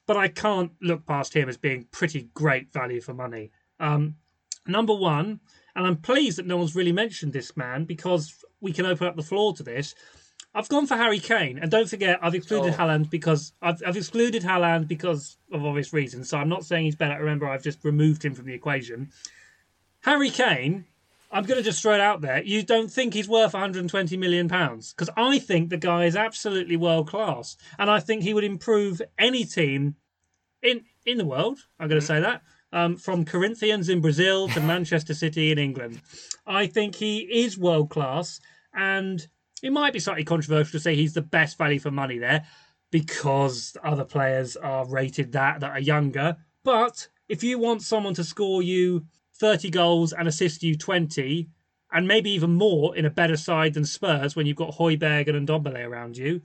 But 0.05 0.17
I 0.17 0.27
can't 0.27 0.73
look 0.79 1.07
past 1.07 1.35
him 1.35 1.49
as 1.49 1.57
being 1.57 1.87
pretty 1.91 2.29
great 2.35 2.71
value 2.71 3.01
for 3.01 3.15
money. 3.15 3.49
Um, 3.79 4.15
number 4.67 4.93
one, 4.93 5.39
and 5.75 5.85
I'm 5.85 5.97
pleased 5.97 6.37
that 6.37 6.47
no 6.47 6.57
one's 6.57 6.75
really 6.75 6.91
mentioned 6.91 7.33
this 7.33 7.55
man 7.57 7.85
because 7.85 8.33
we 8.61 8.71
can 8.71 8.85
open 8.85 9.07
up 9.07 9.15
the 9.15 9.23
floor 9.23 9.53
to 9.55 9.63
this. 9.63 9.93
I've 10.53 10.69
gone 10.69 10.87
for 10.87 10.95
Harry 10.95 11.19
Kane, 11.19 11.59
and 11.59 11.69
don't 11.69 11.89
forget 11.89 12.19
I've 12.21 12.33
excluded 12.33 12.73
oh. 12.73 12.77
Haaland 12.77 13.09
because 13.09 13.51
I've, 13.61 13.83
I've 13.85 13.97
excluded 13.97 14.43
Haaland 14.43 14.87
because 14.87 15.37
of 15.51 15.65
obvious 15.65 15.91
reasons. 15.91 16.29
So 16.29 16.37
I'm 16.37 16.47
not 16.47 16.63
saying 16.63 16.85
he's 16.85 16.95
better. 16.95 17.19
Remember, 17.19 17.47
I've 17.47 17.63
just 17.63 17.83
removed 17.83 18.23
him 18.23 18.33
from 18.33 18.45
the 18.45 18.53
equation. 18.53 19.11
Harry 20.01 20.29
Kane, 20.29 20.85
I'm 21.29 21.43
going 21.43 21.57
to 21.57 21.63
just 21.63 21.81
throw 21.81 21.93
it 21.93 21.99
out 21.99 22.21
there. 22.21 22.41
You 22.41 22.63
don't 22.63 22.89
think 22.89 23.13
he's 23.13 23.27
worth 23.27 23.53
120 23.53 24.15
million 24.15 24.47
pounds? 24.47 24.93
Because 24.93 25.09
I 25.17 25.39
think 25.39 25.69
the 25.69 25.77
guy 25.77 26.05
is 26.05 26.15
absolutely 26.15 26.77
world 26.77 27.09
class, 27.09 27.57
and 27.77 27.89
I 27.89 27.99
think 27.99 28.23
he 28.23 28.33
would 28.33 28.45
improve 28.45 29.01
any 29.19 29.43
team 29.43 29.95
in 30.61 30.85
in 31.05 31.17
the 31.17 31.25
world. 31.25 31.59
I'm 31.77 31.89
going 31.89 31.99
to 31.99 32.05
mm-hmm. 32.05 32.15
say 32.15 32.21
that 32.21 32.41
um, 32.71 32.97
from 32.97 33.25
Corinthians 33.25 33.89
in 33.89 34.01
Brazil 34.01 34.47
to 34.49 34.59
Manchester 34.73 35.13
City 35.13 35.51
in 35.51 35.57
England. 35.57 36.01
I 36.45 36.67
think 36.67 36.95
he 36.95 37.19
is 37.19 37.57
world 37.57 37.89
class, 37.89 38.39
and 38.73 39.25
it 39.63 39.71
might 39.71 39.93
be 39.93 39.99
slightly 39.99 40.23
controversial 40.23 40.73
to 40.73 40.79
say 40.79 40.95
he's 40.95 41.13
the 41.13 41.21
best 41.21 41.57
value 41.57 41.79
for 41.79 41.91
money 41.91 42.17
there 42.17 42.45
because 42.91 43.75
other 43.83 44.05
players 44.05 44.55
are 44.55 44.87
rated 44.87 45.31
that 45.33 45.59
that 45.59 45.71
are 45.71 45.79
younger. 45.79 46.37
But 46.63 47.07
if 47.27 47.43
you 47.43 47.57
want 47.59 47.81
someone 47.81 48.13
to 48.15 48.23
score 48.23 48.61
you 48.61 49.05
30 49.37 49.69
goals 49.69 50.13
and 50.13 50.27
assist 50.27 50.63
you 50.63 50.77
20, 50.77 51.49
and 51.91 52.07
maybe 52.07 52.29
even 52.31 52.53
more 52.53 52.95
in 52.95 53.05
a 53.05 53.09
better 53.09 53.37
side 53.37 53.73
than 53.73 53.85
Spurs 53.85 54.35
when 54.35 54.45
you've 54.45 54.57
got 54.57 54.75
Højbjerg 54.75 55.27
and 55.27 55.47
Ndombele 55.47 55.85
around 55.85 56.17
you, 56.17 56.41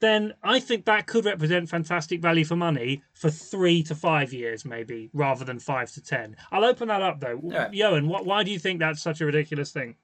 then 0.00 0.34
I 0.42 0.60
think 0.60 0.84
that 0.84 1.06
could 1.06 1.24
represent 1.24 1.68
fantastic 1.68 2.20
value 2.20 2.44
for 2.44 2.56
money 2.56 3.02
for 3.12 3.30
three 3.30 3.82
to 3.84 3.94
five 3.94 4.32
years, 4.32 4.64
maybe, 4.64 5.10
rather 5.12 5.44
than 5.44 5.58
five 5.58 5.90
to 5.92 6.02
ten. 6.02 6.36
I'll 6.50 6.64
open 6.64 6.88
that 6.88 7.02
up 7.02 7.20
though. 7.20 7.40
Yeah. 7.42 7.70
Johan, 7.72 8.08
what, 8.08 8.26
why 8.26 8.42
do 8.42 8.50
you 8.50 8.58
think 8.58 8.80
that's 8.80 9.02
such 9.02 9.20
a 9.20 9.26
ridiculous 9.26 9.70
thing? 9.70 9.96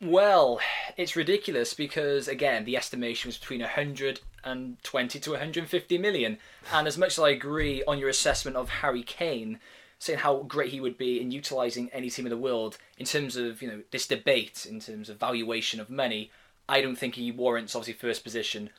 Well, 0.00 0.60
it's 0.96 1.16
ridiculous 1.16 1.72
because 1.72 2.28
again, 2.28 2.64
the 2.64 2.76
estimation 2.76 3.28
was 3.28 3.38
between 3.38 3.60
120 3.60 5.20
to 5.20 5.30
150 5.30 5.98
million. 5.98 6.38
And 6.72 6.86
as 6.86 6.98
much 6.98 7.12
as 7.12 7.18
I 7.18 7.30
agree 7.30 7.82
on 7.84 7.98
your 7.98 8.10
assessment 8.10 8.56
of 8.56 8.68
Harry 8.68 9.02
Kane, 9.02 9.58
saying 9.98 10.18
how 10.18 10.42
great 10.42 10.72
he 10.72 10.80
would 10.80 10.98
be 10.98 11.20
in 11.20 11.30
utilizing 11.30 11.88
any 11.92 12.10
team 12.10 12.26
in 12.26 12.30
the 12.30 12.36
world 12.36 12.76
in 12.98 13.06
terms 13.06 13.36
of, 13.36 13.62
you 13.62 13.68
know, 13.68 13.82
this 13.90 14.06
debate 14.06 14.66
in 14.68 14.80
terms 14.80 15.08
of 15.08 15.18
valuation 15.18 15.80
of 15.80 15.88
money, 15.88 16.30
I 16.68 16.82
don't 16.82 16.96
think 16.96 17.14
he 17.14 17.32
warrants 17.32 17.74
obviously 17.74 17.94
first 17.94 18.22
position 18.22 18.70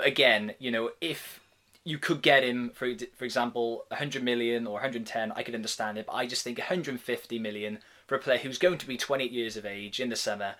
but 0.00 0.08
again, 0.08 0.54
you 0.58 0.70
know, 0.70 0.92
if 1.02 1.40
you 1.84 1.98
could 1.98 2.22
get 2.22 2.42
him 2.42 2.70
for 2.70 2.88
for 3.16 3.26
example 3.26 3.84
100 3.88 4.22
million 4.22 4.66
or 4.66 4.74
110, 4.74 5.32
I 5.32 5.42
could 5.42 5.54
understand 5.54 5.98
it. 5.98 6.06
But 6.06 6.14
I 6.14 6.24
just 6.26 6.42
think 6.42 6.56
150 6.56 7.38
million 7.38 7.80
for 8.06 8.14
a 8.14 8.18
player 8.18 8.38
who's 8.38 8.56
going 8.56 8.78
to 8.78 8.86
be 8.86 8.96
28 8.96 9.30
years 9.30 9.58
of 9.58 9.66
age 9.66 10.00
in 10.00 10.08
the 10.08 10.16
summer. 10.16 10.54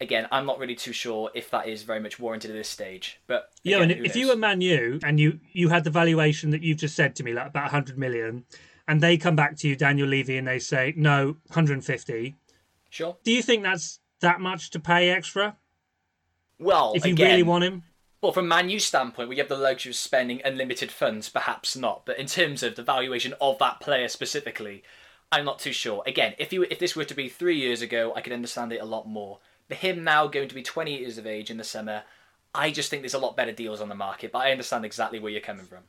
again, 0.00 0.28
I'm 0.30 0.46
not 0.46 0.60
really 0.60 0.76
too 0.76 0.92
sure 0.92 1.32
if 1.34 1.50
that 1.50 1.66
is 1.68 1.82
very 1.82 1.98
much 1.98 2.20
warranted 2.20 2.52
at 2.52 2.54
this 2.54 2.68
stage. 2.68 3.18
But 3.26 3.50
yeah, 3.64 3.78
again, 3.78 3.90
and 3.90 4.06
if 4.06 4.14
you 4.14 4.28
were 4.28 4.36
Man 4.36 4.60
U 4.60 5.00
and 5.02 5.18
you 5.18 5.40
you 5.52 5.68
had 5.70 5.82
the 5.82 5.90
valuation 5.90 6.50
that 6.50 6.62
you've 6.62 6.78
just 6.78 6.94
said 6.94 7.16
to 7.16 7.24
me, 7.24 7.32
like 7.32 7.48
about 7.48 7.64
100 7.64 7.98
million, 7.98 8.44
and 8.86 9.00
they 9.00 9.16
come 9.16 9.34
back 9.34 9.56
to 9.58 9.68
you, 9.68 9.74
Daniel 9.74 10.06
Levy, 10.06 10.36
and 10.36 10.46
they 10.46 10.60
say 10.60 10.94
no, 10.96 11.38
150. 11.48 12.36
sure. 12.88 13.16
Do 13.24 13.32
you 13.32 13.42
think 13.42 13.64
that's 13.64 13.98
that 14.20 14.40
much 14.40 14.70
to 14.70 14.78
pay 14.78 15.10
extra 15.10 15.56
Well, 16.60 16.92
if 16.94 17.04
you 17.04 17.14
again, 17.14 17.30
really 17.30 17.42
want 17.42 17.64
him? 17.64 17.82
Well, 18.22 18.32
from 18.32 18.48
Man 18.48 18.68
U's 18.68 18.84
standpoint, 18.84 19.30
we 19.30 19.38
have 19.38 19.48
the 19.48 19.56
luxury 19.56 19.90
of 19.90 19.96
spending 19.96 20.42
unlimited 20.44 20.92
funds, 20.92 21.30
perhaps 21.30 21.74
not. 21.74 22.04
But 22.04 22.18
in 22.18 22.26
terms 22.26 22.62
of 22.62 22.76
the 22.76 22.82
valuation 22.82 23.34
of 23.40 23.58
that 23.58 23.80
player 23.80 24.08
specifically, 24.08 24.82
I'm 25.32 25.44
not 25.44 25.58
too 25.58 25.72
sure. 25.72 26.02
Again, 26.06 26.34
if 26.38 26.52
you 26.52 26.64
if 26.64 26.78
this 26.78 26.94
were 26.94 27.04
to 27.04 27.14
be 27.14 27.28
three 27.28 27.56
years 27.56 27.80
ago, 27.80 28.12
I 28.14 28.20
could 28.20 28.32
understand 28.32 28.72
it 28.72 28.82
a 28.82 28.84
lot 28.84 29.08
more. 29.08 29.38
But 29.68 29.78
him 29.78 30.04
now 30.04 30.26
going 30.26 30.48
to 30.48 30.54
be 30.54 30.62
20 30.62 30.98
years 30.98 31.16
of 31.16 31.26
age 31.26 31.50
in 31.50 31.56
the 31.56 31.64
summer, 31.64 32.02
I 32.54 32.70
just 32.72 32.90
think 32.90 33.02
there's 33.02 33.14
a 33.14 33.18
lot 33.18 33.36
better 33.36 33.52
deals 33.52 33.80
on 33.80 33.88
the 33.88 33.94
market. 33.94 34.32
But 34.32 34.40
I 34.40 34.50
understand 34.50 34.84
exactly 34.84 35.18
where 35.18 35.32
you're 35.32 35.40
coming 35.40 35.66
from. 35.66 35.84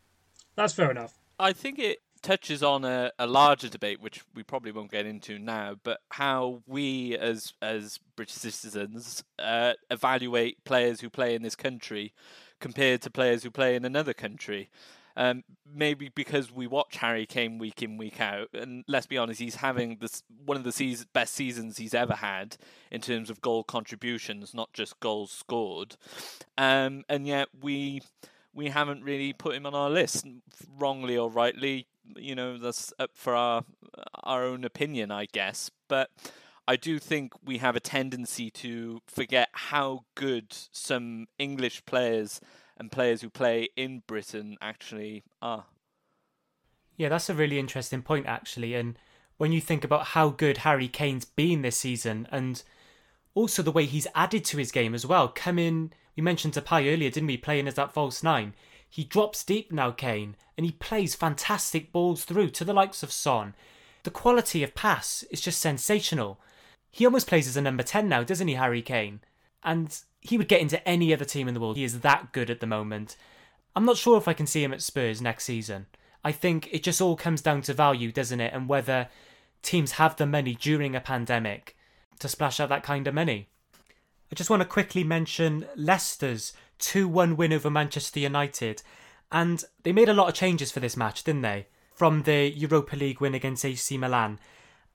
That's 0.56 0.74
fair 0.74 0.92
enough. 0.92 1.16
I 1.40 1.54
think 1.54 1.80
it 1.80 2.02
touches 2.22 2.64
on 2.64 2.86
a, 2.86 3.12
a 3.20 3.28
larger 3.28 3.70
debate, 3.70 4.02
which 4.02 4.24
we 4.36 4.44
probably 4.44 4.72
won't 4.72 4.92
get 4.92 5.06
into 5.06 5.40
now, 5.40 5.76
but 5.84 6.00
how 6.10 6.62
we 6.68 7.18
as 7.18 7.54
as 7.62 8.00
British 8.16 8.36
citizens 8.36 9.24
uh, 9.40 9.74
evaluate 9.90 10.64
players 10.64 11.02
who 11.02 11.10
play 11.10 11.36
in 11.36 11.42
this 11.42 11.56
country 11.56 12.14
compared 12.60 13.02
to 13.02 13.10
players 13.10 13.44
who 13.44 13.52
play 13.52 13.76
in 13.76 13.86
another 13.86 14.14
country. 14.14 14.70
Um, 15.18 15.44
maybe 15.70 16.10
because 16.10 16.54
we 16.54 16.68
watch 16.68 16.96
Harry 16.98 17.26
Kane 17.26 17.58
week 17.58 17.84
in 17.84 17.98
week 17.98 18.22
out, 18.22 18.48
and 18.54 18.86
let's 18.88 19.08
be 19.08 19.18
honest, 19.18 19.42
he's 19.42 19.56
having 19.56 19.98
this 20.00 20.24
one 20.46 20.56
of 20.56 20.64
the 20.64 21.06
best 21.12 21.34
seasons 21.34 21.78
he's 21.78 21.94
ever 21.94 22.14
had 22.14 22.56
in 22.92 23.02
terms 23.02 23.30
of 23.30 23.42
goal 23.42 23.64
contributions, 23.64 24.54
not 24.54 24.72
just 24.72 25.00
goals 25.02 25.32
scored. 25.32 25.98
Um, 26.58 27.04
and 27.10 27.28
yet 27.28 27.50
we 27.62 28.02
we 28.54 28.70
haven't 28.70 29.04
really 29.04 29.34
put 29.34 29.56
him 29.56 29.66
on 29.66 29.74
our 29.74 29.90
list, 29.90 30.26
wrongly 30.78 31.18
or 31.18 31.30
rightly. 31.30 31.88
You 32.16 32.36
know, 32.36 32.58
that's 32.58 32.94
up 33.00 33.12
for 33.14 33.36
our 33.36 33.64
our 34.24 34.44
own 34.44 34.64
opinion, 34.64 35.12
I 35.12 35.28
guess. 35.32 35.72
But 35.88 36.10
I 36.68 36.76
do 36.76 37.00
think 37.00 37.34
we 37.44 37.58
have 37.60 37.76
a 37.76 37.80
tendency 37.80 38.50
to 38.52 39.02
forget 39.08 39.50
how 39.54 40.06
good 40.16 40.48
some 40.72 41.28
English 41.38 41.86
players 41.86 42.42
and 42.78 42.92
players 42.92 43.22
who 43.22 43.30
play 43.30 43.70
in 43.76 44.04
Britain 44.08 44.58
actually 44.62 45.24
are. 45.42 45.66
Yeah, 46.98 47.10
that's 47.10 47.30
a 47.30 47.34
really 47.34 47.60
interesting 47.60 48.02
point, 48.02 48.26
actually. 48.26 48.76
And 48.76 48.98
when 49.38 49.52
you 49.52 49.62
think 49.62 49.84
about 49.84 50.08
how 50.08 50.30
good 50.30 50.60
Harry 50.60 50.88
Kane's 50.88 51.26
been 51.26 51.62
this 51.62 51.78
season, 51.78 52.28
and 52.32 52.64
also 53.34 53.62
the 53.62 53.72
way 53.72 53.86
he's 53.86 54.08
added 54.16 54.44
to 54.46 54.58
his 54.58 54.72
game 54.72 54.94
as 54.94 55.06
well, 55.06 55.28
coming, 55.28 55.92
we 56.16 56.24
mentioned 56.24 56.54
Depay 56.54 56.94
earlier, 56.94 57.10
didn't 57.10 57.28
we? 57.28 57.38
Playing 57.38 57.68
as 57.68 57.76
that 57.76 57.94
false 57.94 58.24
nine. 58.24 58.54
He 58.90 59.04
drops 59.04 59.44
deep 59.44 59.72
now, 59.72 59.92
Kane, 59.92 60.36
and 60.58 60.66
he 60.66 60.74
plays 60.74 61.16
fantastic 61.16 61.94
balls 61.94 62.26
through 62.26 62.50
to 62.52 62.66
the 62.66 62.74
likes 62.74 63.04
of 63.04 63.12
Son. 63.12 63.56
The 64.04 64.12
quality 64.12 64.64
of 64.64 64.76
pass 64.76 65.24
is 65.32 65.40
just 65.40 65.60
sensational. 65.60 66.40
He 66.90 67.06
almost 67.06 67.28
plays 67.28 67.48
as 67.48 67.56
a 67.56 67.62
number 67.62 67.84
10 67.84 68.10
now, 68.10 68.24
doesn't 68.24 68.50
he, 68.50 68.56
Harry 68.56 68.82
Kane? 68.82 69.22
And 69.64 69.98
he 70.20 70.38
would 70.38 70.50
get 70.50 70.60
into 70.60 70.86
any 70.88 71.14
other 71.14 71.24
team 71.24 71.48
in 71.48 71.54
the 71.54 71.60
world. 71.60 71.78
He 71.78 71.86
is 71.86 72.02
that 72.02 72.34
good 72.34 72.50
at 72.50 72.60
the 72.60 72.68
moment. 72.68 73.16
I'm 73.76 73.86
not 73.86 73.98
sure 73.98 74.18
if 74.18 74.28
I 74.28 74.34
can 74.34 74.48
see 74.48 74.64
him 74.64 74.74
at 74.74 74.82
Spurs 74.82 75.22
next 75.22 75.46
season. 75.46 75.86
I 76.24 76.34
think 76.34 76.68
it 76.72 76.84
just 76.84 77.02
all 77.02 77.16
comes 77.16 77.42
down 77.42 77.62
to 77.64 77.74
value, 77.74 78.12
doesn't 78.12 78.42
it? 78.42 78.54
And 78.54 78.68
whether 78.68 79.08
teams 79.62 79.94
have 79.94 80.18
the 80.18 80.26
money 80.26 80.56
during 80.56 80.96
a 80.96 81.02
pandemic 81.02 81.78
to 82.22 82.30
splash 82.30 82.60
out 82.60 82.70
that 82.70 82.84
kind 82.84 83.08
of 83.08 83.14
money. 83.14 83.50
I 84.32 84.36
just 84.36 84.50
want 84.50 84.62
to 84.62 84.68
quickly 84.68 85.04
mention 85.04 85.68
Leicester's 85.76 86.54
2 86.80 87.08
1 87.08 87.36
win 87.36 87.54
over 87.54 87.70
Manchester 87.70 88.20
United. 88.20 88.82
And 89.32 89.64
they 89.84 89.92
made 89.92 90.10
a 90.10 90.14
lot 90.14 90.28
of 90.28 90.34
changes 90.34 90.72
for 90.72 90.80
this 90.80 90.98
match, 90.98 91.24
didn't 91.24 91.42
they? 91.42 91.68
From 91.94 92.24
the 92.24 92.52
Europa 92.56 92.96
League 92.96 93.22
win 93.22 93.36
against 93.36 93.66
AC 93.66 93.98
Milan. 93.98 94.40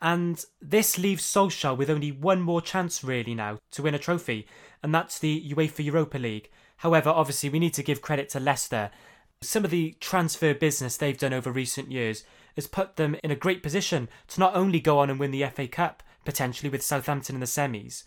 And 0.02 0.44
this 0.60 0.98
leaves 0.98 1.24
Solskjaer 1.24 1.76
with 1.76 1.88
only 1.88 2.12
one 2.12 2.42
more 2.42 2.60
chance, 2.60 3.02
really, 3.02 3.34
now 3.34 3.58
to 3.72 3.82
win 3.82 3.94
a 3.94 3.98
trophy, 3.98 4.46
and 4.82 4.94
that's 4.94 5.18
the 5.18 5.52
UEFA 5.52 5.84
Europa 5.84 6.18
League. 6.18 6.50
However, 6.78 7.08
obviously, 7.08 7.48
we 7.48 7.58
need 7.58 7.72
to 7.74 7.82
give 7.82 8.02
credit 8.02 8.28
to 8.30 8.40
Leicester. 8.40 8.90
Some 9.42 9.64
of 9.64 9.70
the 9.70 9.96
transfer 10.00 10.52
business 10.52 10.96
they've 10.96 11.16
done 11.16 11.32
over 11.32 11.50
recent 11.50 11.90
years 11.90 12.24
has 12.56 12.66
put 12.66 12.96
them 12.96 13.16
in 13.24 13.30
a 13.30 13.36
great 13.36 13.62
position 13.62 14.08
to 14.28 14.40
not 14.40 14.54
only 14.54 14.80
go 14.80 14.98
on 14.98 15.08
and 15.08 15.18
win 15.18 15.30
the 15.30 15.46
FA 15.46 15.66
Cup, 15.66 16.02
potentially 16.26 16.68
with 16.68 16.82
Southampton 16.82 17.36
in 17.36 17.40
the 17.40 17.46
semis, 17.46 18.04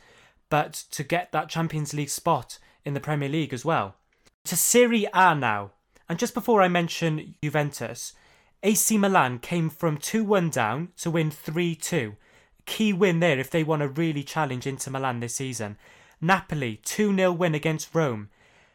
but 0.49 0.73
to 0.91 1.03
get 1.03 1.32
that 1.32 1.49
Champions 1.49 1.93
League 1.93 2.10
spot 2.10 2.60
in 2.86 2.93
the 2.93 2.99
Premier 2.99 3.29
League 3.29 3.53
as 3.53 3.65
well. 3.65 3.95
To 4.45 4.55
Serie 4.55 5.08
A 5.13 5.34
now. 5.34 5.71
And 6.08 6.17
just 6.17 6.34
before 6.34 6.62
I 6.62 6.67
mention 6.67 7.36
Juventus, 7.43 8.13
AC 8.63 8.97
Milan 8.97 9.39
came 9.39 9.69
from 9.69 9.97
2 9.97 10.23
1 10.23 10.49
down 10.49 10.89
to 10.97 11.12
win 11.12 11.32
3 11.32 11.75
2. 11.75 12.15
Key 12.65 12.93
win 12.93 13.19
there 13.19 13.39
if 13.39 13.49
they 13.49 13.63
want 13.63 13.82
to 13.82 13.88
really 13.88 14.23
challenge 14.23 14.67
Inter 14.67 14.91
Milan 14.91 15.19
this 15.19 15.36
season. 15.36 15.77
Napoli 16.19 16.79
2 16.84 17.15
0 17.15 17.32
win 17.32 17.55
against 17.55 17.93
Rome 17.93 18.29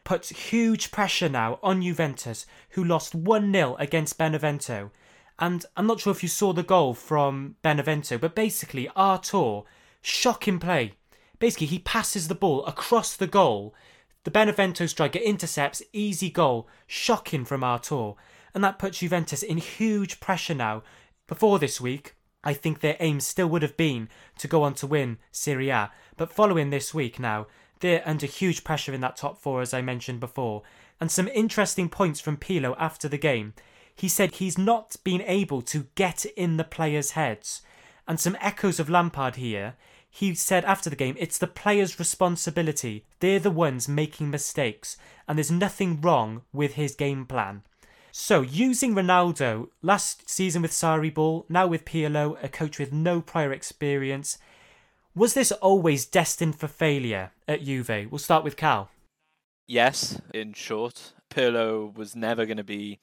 puts 0.04 0.28
huge 0.28 0.90
pressure 0.90 1.28
now 1.28 1.58
on 1.62 1.82
Juventus, 1.82 2.46
who 2.70 2.84
lost 2.84 3.14
1 3.14 3.52
0 3.52 3.76
against 3.78 4.18
Benevento. 4.18 4.90
And 5.38 5.66
I'm 5.76 5.86
not 5.86 6.00
sure 6.00 6.12
if 6.12 6.22
you 6.22 6.28
saw 6.28 6.52
the 6.52 6.62
goal 6.62 6.94
from 6.94 7.56
Benevento, 7.62 8.18
but 8.18 8.34
basically, 8.34 8.88
Artur, 8.94 9.62
shocking 10.00 10.58
play. 10.58 10.94
Basically, 11.38 11.66
he 11.66 11.80
passes 11.80 12.28
the 12.28 12.34
ball 12.34 12.64
across 12.66 13.16
the 13.16 13.26
goal. 13.26 13.74
The 14.22 14.30
Benevento 14.30 14.86
striker 14.86 15.18
intercepts, 15.18 15.82
easy 15.92 16.30
goal, 16.30 16.68
shocking 16.86 17.44
from 17.44 17.64
Artur. 17.64 18.12
And 18.54 18.62
that 18.62 18.78
puts 18.78 18.98
Juventus 18.98 19.42
in 19.42 19.58
huge 19.58 20.20
pressure 20.20 20.54
now. 20.54 20.82
Before 21.26 21.58
this 21.58 21.80
week, 21.80 22.14
I 22.44 22.52
think 22.52 22.80
their 22.80 22.96
aim 23.00 23.18
still 23.20 23.48
would 23.48 23.62
have 23.62 23.76
been 23.76 24.08
to 24.38 24.46
go 24.46 24.62
on 24.62 24.74
to 24.74 24.86
win 24.86 25.18
Serie 25.32 25.70
A. 25.70 25.90
But 26.16 26.32
following 26.32 26.70
this 26.70 26.94
week 26.94 27.18
now, 27.18 27.46
they're 27.80 28.06
under 28.06 28.26
huge 28.26 28.62
pressure 28.62 28.94
in 28.94 29.00
that 29.00 29.16
top 29.16 29.38
four, 29.38 29.60
as 29.60 29.74
I 29.74 29.82
mentioned 29.82 30.20
before. 30.20 30.62
And 31.00 31.10
some 31.10 31.28
interesting 31.28 31.88
points 31.88 32.20
from 32.20 32.36
Pirlo 32.36 32.76
after 32.78 33.08
the 33.08 33.18
game. 33.18 33.54
He 33.94 34.08
said 34.08 34.34
he's 34.34 34.58
not 34.58 34.96
been 35.04 35.22
able 35.22 35.62
to 35.62 35.86
get 35.94 36.24
in 36.24 36.56
the 36.56 36.64
players' 36.64 37.12
heads. 37.12 37.62
And 38.06 38.20
some 38.20 38.36
echoes 38.40 38.80
of 38.80 38.90
Lampard 38.90 39.36
here. 39.36 39.74
He 40.10 40.34
said 40.34 40.64
after 40.64 40.90
the 40.90 40.96
game, 40.96 41.16
it's 41.18 41.38
the 41.38 41.46
players' 41.46 41.98
responsibility. 41.98 43.04
They're 43.20 43.40
the 43.40 43.50
ones 43.50 43.88
making 43.88 44.30
mistakes, 44.30 44.96
and 45.26 45.36
there's 45.36 45.50
nothing 45.50 46.00
wrong 46.00 46.42
with 46.52 46.74
his 46.74 46.94
game 46.94 47.26
plan. 47.26 47.62
So, 48.12 48.42
using 48.42 48.94
Ronaldo 48.94 49.70
last 49.82 50.30
season 50.30 50.62
with 50.62 50.70
Sarri 50.70 51.12
Ball, 51.12 51.46
now 51.48 51.66
with 51.66 51.84
Pirlo, 51.84 52.36
a 52.44 52.48
coach 52.48 52.78
with 52.78 52.92
no 52.92 53.20
prior 53.20 53.52
experience, 53.52 54.38
was 55.16 55.34
this 55.34 55.50
always 55.50 56.06
destined 56.06 56.54
for 56.56 56.68
failure 56.68 57.32
at 57.48 57.64
Juve? 57.64 58.08
We'll 58.10 58.18
start 58.18 58.44
with 58.44 58.56
Cal. 58.56 58.90
Yes, 59.66 60.20
in 60.32 60.52
short, 60.52 61.14
Pirlo 61.28 61.92
was 61.92 62.14
never 62.14 62.46
going 62.46 62.58
to 62.58 62.62
be 62.64 63.00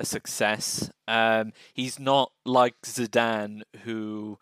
a 0.00 0.04
success. 0.04 0.90
Um, 1.06 1.52
he's 1.74 2.00
not 2.00 2.32
like 2.44 2.74
Zidane, 2.82 3.62
who 3.84 4.38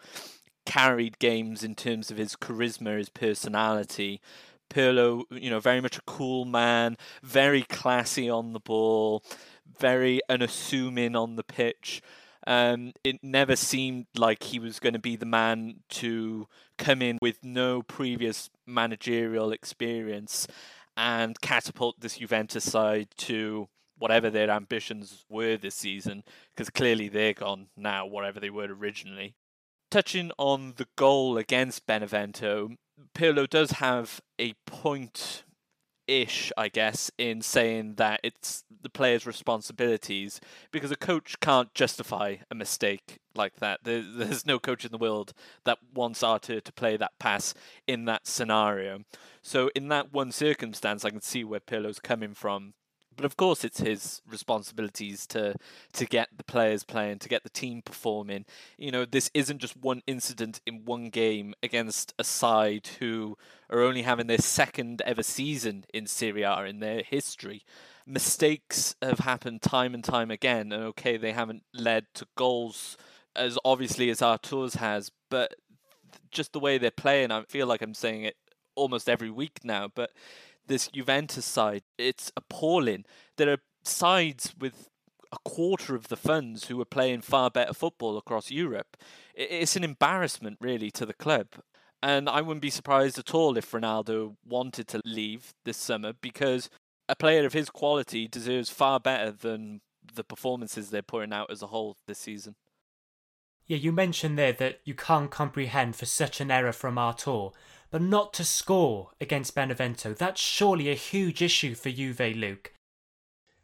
carried 0.64 1.18
games 1.18 1.64
in 1.64 1.75
terms 1.75 2.11
of 2.11 2.16
his 2.16 2.37
charisma, 2.37 2.97
his 2.97 3.09
personality. 3.09 4.21
Pirlo, 4.71 5.25
you 5.31 5.51
know, 5.51 5.61
very 5.61 5.81
much 5.81 5.99
a 5.99 6.03
cool 6.03 6.44
man, 6.44 6.97
very 7.23 7.62
classy 7.62 8.31
on 8.31 8.53
the 8.53 8.61
ball, 8.61 9.23
very 9.79 10.21
unassuming 10.29 11.16
on 11.16 11.37
the 11.37 11.44
pitch. 11.44 12.03
Um, 12.47 12.92
it 13.03 13.16
never 13.23 13.57
seemed 13.57 14.07
like 14.16 14.42
he 14.44 14.59
was 14.59 14.79
going 14.79 14.92
to 14.92 14.99
be 14.99 15.16
the 15.16 15.27
man 15.27 15.81
to 15.90 16.47
come 16.77 17.03
in 17.03 17.18
with 17.21 17.42
no 17.42 17.83
previous 17.83 18.49
managerial 18.66 19.51
experience 19.51 20.47
and 20.97 21.40
catapult 21.40 22.01
this 22.01 22.18
Juventus 22.18 22.64
side 22.64 23.09
to 23.18 23.68
whatever 23.98 24.30
their 24.30 24.50
ambitions 24.50 25.24
were 25.28 25.56
this 25.56 25.74
season, 25.74 26.24
because 26.54 26.70
clearly 26.70 27.08
they're 27.08 27.34
gone 27.34 27.68
now, 27.76 28.06
whatever 28.06 28.40
they 28.40 28.50
were 28.50 28.72
originally. 28.72 29.34
Touching 29.90 30.30
on 30.38 30.74
the 30.76 30.87
goal 30.96 31.38
against 31.38 31.87
Benevento, 31.87 32.70
Pirlo 33.14 33.48
does 33.48 33.72
have 33.72 34.20
a 34.38 34.54
point 34.66 35.44
ish, 36.08 36.50
I 36.56 36.68
guess, 36.68 37.11
in 37.18 37.42
saying 37.42 37.94
that 37.96 38.20
it's 38.24 38.64
the 38.82 38.88
player's 38.88 39.26
responsibilities 39.26 40.40
because 40.72 40.90
a 40.90 40.96
coach 40.96 41.38
can't 41.40 41.72
justify 41.74 42.37
a 42.50 42.54
mistake 42.54 43.18
like 43.34 43.56
that. 43.56 43.80
There, 43.84 44.02
there's 44.16 44.46
no 44.46 44.58
coach 44.58 44.84
in 44.84 44.90
the 44.90 44.98
world 44.98 45.34
that 45.64 45.78
wants 45.94 46.22
Artur 46.22 46.61
to 46.61 46.72
play 46.72 46.96
that 46.96 47.12
pass 47.20 47.54
in 47.87 48.06
that 48.06 48.26
scenario. 48.26 49.00
So, 49.42 49.70
in 49.76 49.88
that 49.88 50.12
one 50.12 50.32
circumstance, 50.32 51.04
I 51.04 51.11
can 51.11 51.20
see 51.20 51.44
where 51.44 51.61
Pirlo's 51.61 52.00
coming 52.00 52.34
from. 52.34 52.74
But 53.18 53.24
of 53.24 53.37
course, 53.37 53.64
it's 53.64 53.81
his 53.81 54.22
responsibilities 54.31 55.26
to 55.26 55.57
to 55.94 56.07
get 56.07 56.28
the 56.37 56.44
players 56.44 56.85
playing, 56.85 57.18
to 57.18 57.28
get 57.28 57.42
the 57.42 57.50
team 57.50 57.83
performing. 57.83 58.44
You 58.78 58.92
know, 58.92 59.04
this 59.04 59.28
isn't 59.35 59.59
just 59.59 59.76
one 59.76 60.02
incident 60.07 60.61
in 60.64 60.85
one 60.85 61.11
game 61.11 61.54
against 61.61 62.14
a 62.16 62.22
side 62.22 62.88
who 63.00 63.37
are 63.70 63.81
only 63.81 64.02
having 64.02 64.28
their 64.28 64.38
second 64.38 65.02
ever 65.04 65.24
season 65.24 65.85
in 65.92 66.07
Serie 66.07 66.44
A 66.44 66.61
in 66.62 66.78
their 66.78 67.02
history. 67.02 67.64
Mistakes 68.07 68.94
have 69.02 69.18
happened 69.18 69.62
time 69.62 69.94
and 69.94 70.04
time 70.04 70.31
again, 70.31 70.70
and 70.70 70.85
okay, 70.85 71.16
they 71.16 71.33
haven't 71.33 71.64
led 71.74 72.07
to 72.14 72.26
goals 72.37 72.96
as 73.35 73.59
obviously 73.64 74.11
as 74.11 74.22
Artur's 74.22 74.74
has, 74.74 75.11
but 75.28 75.57
just 76.31 76.52
the 76.52 76.61
way 76.61 76.78
they're 76.78 76.92
playing, 76.92 77.33
I 77.33 77.42
feel 77.48 77.66
like 77.66 77.83
I'm 77.83 77.94
saying 77.94 78.22
it 78.22 78.37
almost 78.76 79.09
every 79.09 79.31
week 79.31 79.59
now, 79.64 79.88
but 79.92 80.12
this 80.68 80.88
Juventus 80.88 81.44
side, 81.44 81.83
it's 81.98 82.31
appalling. 82.37 83.04
There 83.37 83.50
are 83.50 83.59
sides 83.83 84.54
with 84.59 84.88
a 85.33 85.38
quarter 85.44 85.94
of 85.94 86.09
the 86.09 86.16
funds 86.16 86.66
who 86.66 86.81
are 86.81 86.87
playing 86.87 87.20
far 87.20 87.50
better 87.50 87.74
football 87.74 88.16
across 88.16 88.50
Europe. 88.50 88.96
It's 89.35 89.76
an 89.76 89.85
embarrassment, 89.85 90.59
really, 90.61 90.90
to 90.92 91.04
the 91.04 91.14
club. 91.14 91.48
And 92.02 92.28
I 92.28 92.40
wouldn't 92.40 92.62
be 92.62 92.70
surprised 92.70 93.18
at 93.18 93.35
all 93.35 93.57
if 93.57 93.72
Ronaldo 93.72 94.37
wanted 94.46 94.87
to 94.88 95.00
leave 95.04 95.52
this 95.64 95.76
summer 95.76 96.12
because 96.20 96.70
a 97.09 97.16
player 97.16 97.44
of 97.44 97.52
his 97.52 97.70
quality 97.70 98.28
deserves 98.28 98.70
far 98.70 99.00
better 99.00 99.33
than 99.33 99.81
the 100.14 100.24
performances 100.24 100.90
they're 100.90 101.02
putting 101.02 101.33
out 101.33 101.50
as 101.50 101.62
a 101.62 101.66
whole 101.66 101.96
this 102.07 102.18
season. 102.18 102.54
Yeah, 103.66 103.76
you 103.76 103.92
mentioned 103.92 104.38
there 104.38 104.52
that 104.54 104.81
you 104.85 104.94
can't 104.94 105.31
comprehend 105.31 105.96
for 105.96 106.07
such 106.07 106.40
an 106.40 106.50
error 106.50 106.72
from 106.72 106.96
Artur, 106.96 107.50
but 107.90 108.03
not 108.03 108.33
to 108.35 108.44
score 108.44 109.11
against 109.20 109.55
Benevento. 109.55 110.14
That's 110.14 110.40
surely 110.40 110.90
a 110.90 110.94
huge 110.94 111.42
issue 111.42 111.74
for 111.74 111.90
Juve, 111.90 112.20
Luke. 112.37 112.72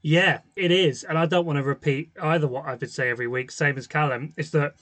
Yeah, 0.03 0.41
it 0.55 0.71
is. 0.71 1.03
And 1.03 1.17
I 1.17 1.27
don't 1.27 1.47
want 1.47 1.57
to 1.57 1.63
repeat 1.63 2.11
either 2.21 2.47
what 2.47 2.67
I've 2.67 2.79
been 2.79 2.89
saying 2.89 3.11
every 3.11 3.27
week, 3.27 3.51
same 3.51 3.79
as 3.79 3.87
Callum, 3.87 4.35
is 4.37 4.51
that 4.51 4.75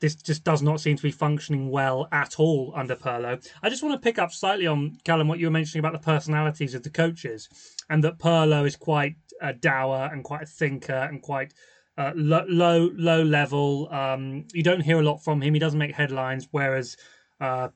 this 0.00 0.14
just 0.14 0.44
does 0.44 0.62
not 0.62 0.80
seem 0.80 0.96
to 0.96 1.02
be 1.02 1.10
functioning 1.10 1.70
well 1.70 2.06
at 2.12 2.38
all 2.38 2.72
under 2.76 2.94
Pirlo. 2.94 3.44
I 3.62 3.68
just 3.68 3.82
want 3.82 4.00
to 4.00 4.04
pick 4.04 4.18
up 4.18 4.32
slightly 4.32 4.66
on, 4.66 4.96
Callum, 5.04 5.26
what 5.26 5.40
you 5.40 5.46
were 5.46 5.52
mentioning 5.52 5.80
about 5.80 6.00
the 6.00 6.04
personalities 6.04 6.74
of 6.74 6.84
the 6.84 6.90
coaches, 6.90 7.48
and 7.90 8.04
that 8.04 8.18
Pirlo 8.18 8.64
is 8.66 8.76
quite 8.76 9.16
a 9.42 9.52
dour 9.52 10.08
and 10.12 10.22
quite 10.22 10.42
a 10.42 10.46
thinker 10.46 10.92
and 10.92 11.22
quite 11.22 11.54
uh, 11.96 12.12
low, 12.14 12.44
low, 12.48 12.90
low 12.94 13.22
level. 13.22 13.92
Um, 13.92 14.46
you 14.52 14.62
don't 14.62 14.80
hear 14.80 15.00
a 15.00 15.04
lot 15.04 15.24
from 15.24 15.42
him. 15.42 15.54
He 15.54 15.60
doesn't 15.60 15.78
make 15.78 15.94
headlines, 15.94 16.46
whereas 16.52 16.96
uh, 17.40 17.68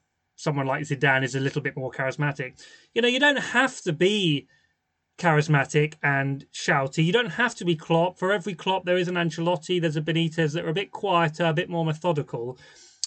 someone 0.42 0.66
like 0.66 0.82
Zidane 0.82 1.22
is 1.22 1.36
a 1.36 1.40
little 1.40 1.62
bit 1.62 1.76
more 1.76 1.92
charismatic. 1.92 2.60
You 2.94 3.02
know, 3.02 3.08
you 3.08 3.20
don't 3.20 3.36
have 3.36 3.80
to 3.82 3.92
be 3.92 4.48
charismatic 5.16 5.94
and 6.02 6.46
shouty. 6.52 7.04
You 7.04 7.12
don't 7.12 7.30
have 7.30 7.54
to 7.56 7.64
be 7.64 7.76
Klopp. 7.76 8.18
For 8.18 8.32
every 8.32 8.54
Klopp, 8.54 8.84
there 8.84 8.96
is 8.96 9.06
an 9.06 9.14
Ancelotti, 9.14 9.80
there's 9.80 9.96
a 9.96 10.02
Benitez 10.02 10.52
that 10.54 10.64
are 10.64 10.70
a 10.70 10.74
bit 10.74 10.90
quieter, 10.90 11.44
a 11.44 11.54
bit 11.54 11.70
more 11.70 11.84
methodical. 11.84 12.58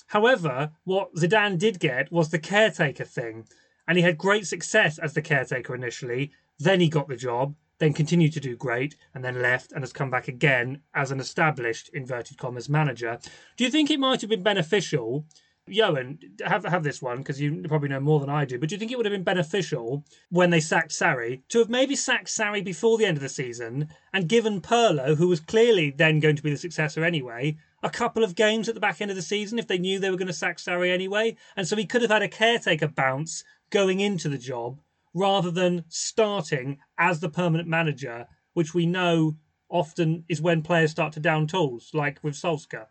However, 0.08 0.72
what 0.86 1.14
Zidane 1.16 1.58
did 1.58 1.80
get 1.80 2.12
was 2.12 2.30
the 2.30 2.40
caretaker 2.40 3.04
thing, 3.04 3.48
and 3.88 3.98
he 3.98 4.04
had 4.04 4.18
great 4.18 4.48
success 4.48 4.98
as 4.98 5.14
the 5.14 5.22
caretaker 5.22 5.76
initially. 5.76 6.32
Then 6.58 6.80
he 6.80 6.88
got 6.88 7.10
the 7.10 7.18
job, 7.18 7.56
then 7.80 7.92
continued 7.92 8.32
to 8.34 8.40
do 8.40 8.56
great, 8.56 8.96
and 9.14 9.26
then 9.26 9.42
left 9.42 9.74
and 9.74 9.82
has 9.82 9.92
come 9.92 10.10
back 10.10 10.30
again 10.30 10.82
as 10.94 11.12
an 11.12 11.20
established 11.20 11.90
inverted 11.94 12.38
commas 12.38 12.70
manager. 12.70 13.20
Do 13.58 13.66
you 13.66 13.70
think 13.70 13.92
it 13.92 14.00
might 14.00 14.22
have 14.22 14.30
been 14.30 14.44
beneficial 14.44 15.26
Johan, 15.68 16.20
have 16.46 16.64
have 16.66 16.84
this 16.84 17.02
one 17.02 17.20
because 17.20 17.42
you 17.42 17.64
probably 17.68 17.90
know 17.90 18.00
more 18.00 18.20
than 18.20 18.30
I 18.30 18.46
do. 18.46 18.60
But 18.60 18.70
do 18.70 18.76
you 18.76 18.80
think 18.80 18.92
it 18.92 18.98
would 18.98 19.06
have 19.06 19.14
been 19.14 19.24
beneficial 19.24 20.06
when 20.30 20.52
they 20.52 20.60
sacked 20.60 20.92
Sarri 20.92 21.42
to 21.50 21.60
have 21.60 21.70
maybe 21.70 21.96
sacked 21.96 22.28
Sarri 22.28 22.64
before 22.64 22.98
the 22.98 23.06
end 23.06 23.18
of 23.18 23.24
the 23.24 23.30
season 23.30 23.90
and 24.14 24.30
given 24.30 24.62
Pirlo, 24.62 25.16
who 25.16 25.28
was 25.28 25.40
clearly 25.40 25.90
then 25.90 26.20
going 26.20 26.36
to 26.36 26.44
be 26.44 26.52
the 26.52 26.58
successor 26.58 27.04
anyway, 27.04 27.58
a 27.82 27.90
couple 27.90 28.24
of 28.24 28.36
games 28.36 28.70
at 28.70 28.76
the 28.76 28.82
back 28.82 29.02
end 29.02 29.10
of 29.10 29.18
the 29.18 29.24
season 29.24 29.58
if 29.58 29.68
they 29.68 29.80
knew 29.80 29.98
they 29.98 30.12
were 30.12 30.18
going 30.18 30.28
to 30.28 30.34
sack 30.34 30.58
Sarri 30.58 30.92
anyway, 30.92 31.36
and 31.56 31.68
so 31.68 31.76
he 31.76 31.86
could 31.86 32.04
have 32.04 32.12
had 32.12 32.22
a 32.22 32.28
caretaker 32.28 32.88
bounce 32.88 33.44
going 33.72 34.00
into 34.00 34.30
the 34.30 34.38
job 34.38 34.80
rather 35.16 35.50
than 35.50 35.84
starting 35.88 36.78
as 37.00 37.22
the 37.22 37.30
permanent 37.30 37.68
manager, 37.68 38.28
which 38.54 38.76
we 38.76 38.86
know 38.86 39.36
often 39.70 40.26
is 40.30 40.42
when 40.42 40.62
players 40.62 40.92
start 40.92 41.14
to 41.14 41.20
down 41.20 41.48
tools, 41.48 41.90
like 41.94 42.20
with 42.22 42.36
Solskjaer. 42.36 42.86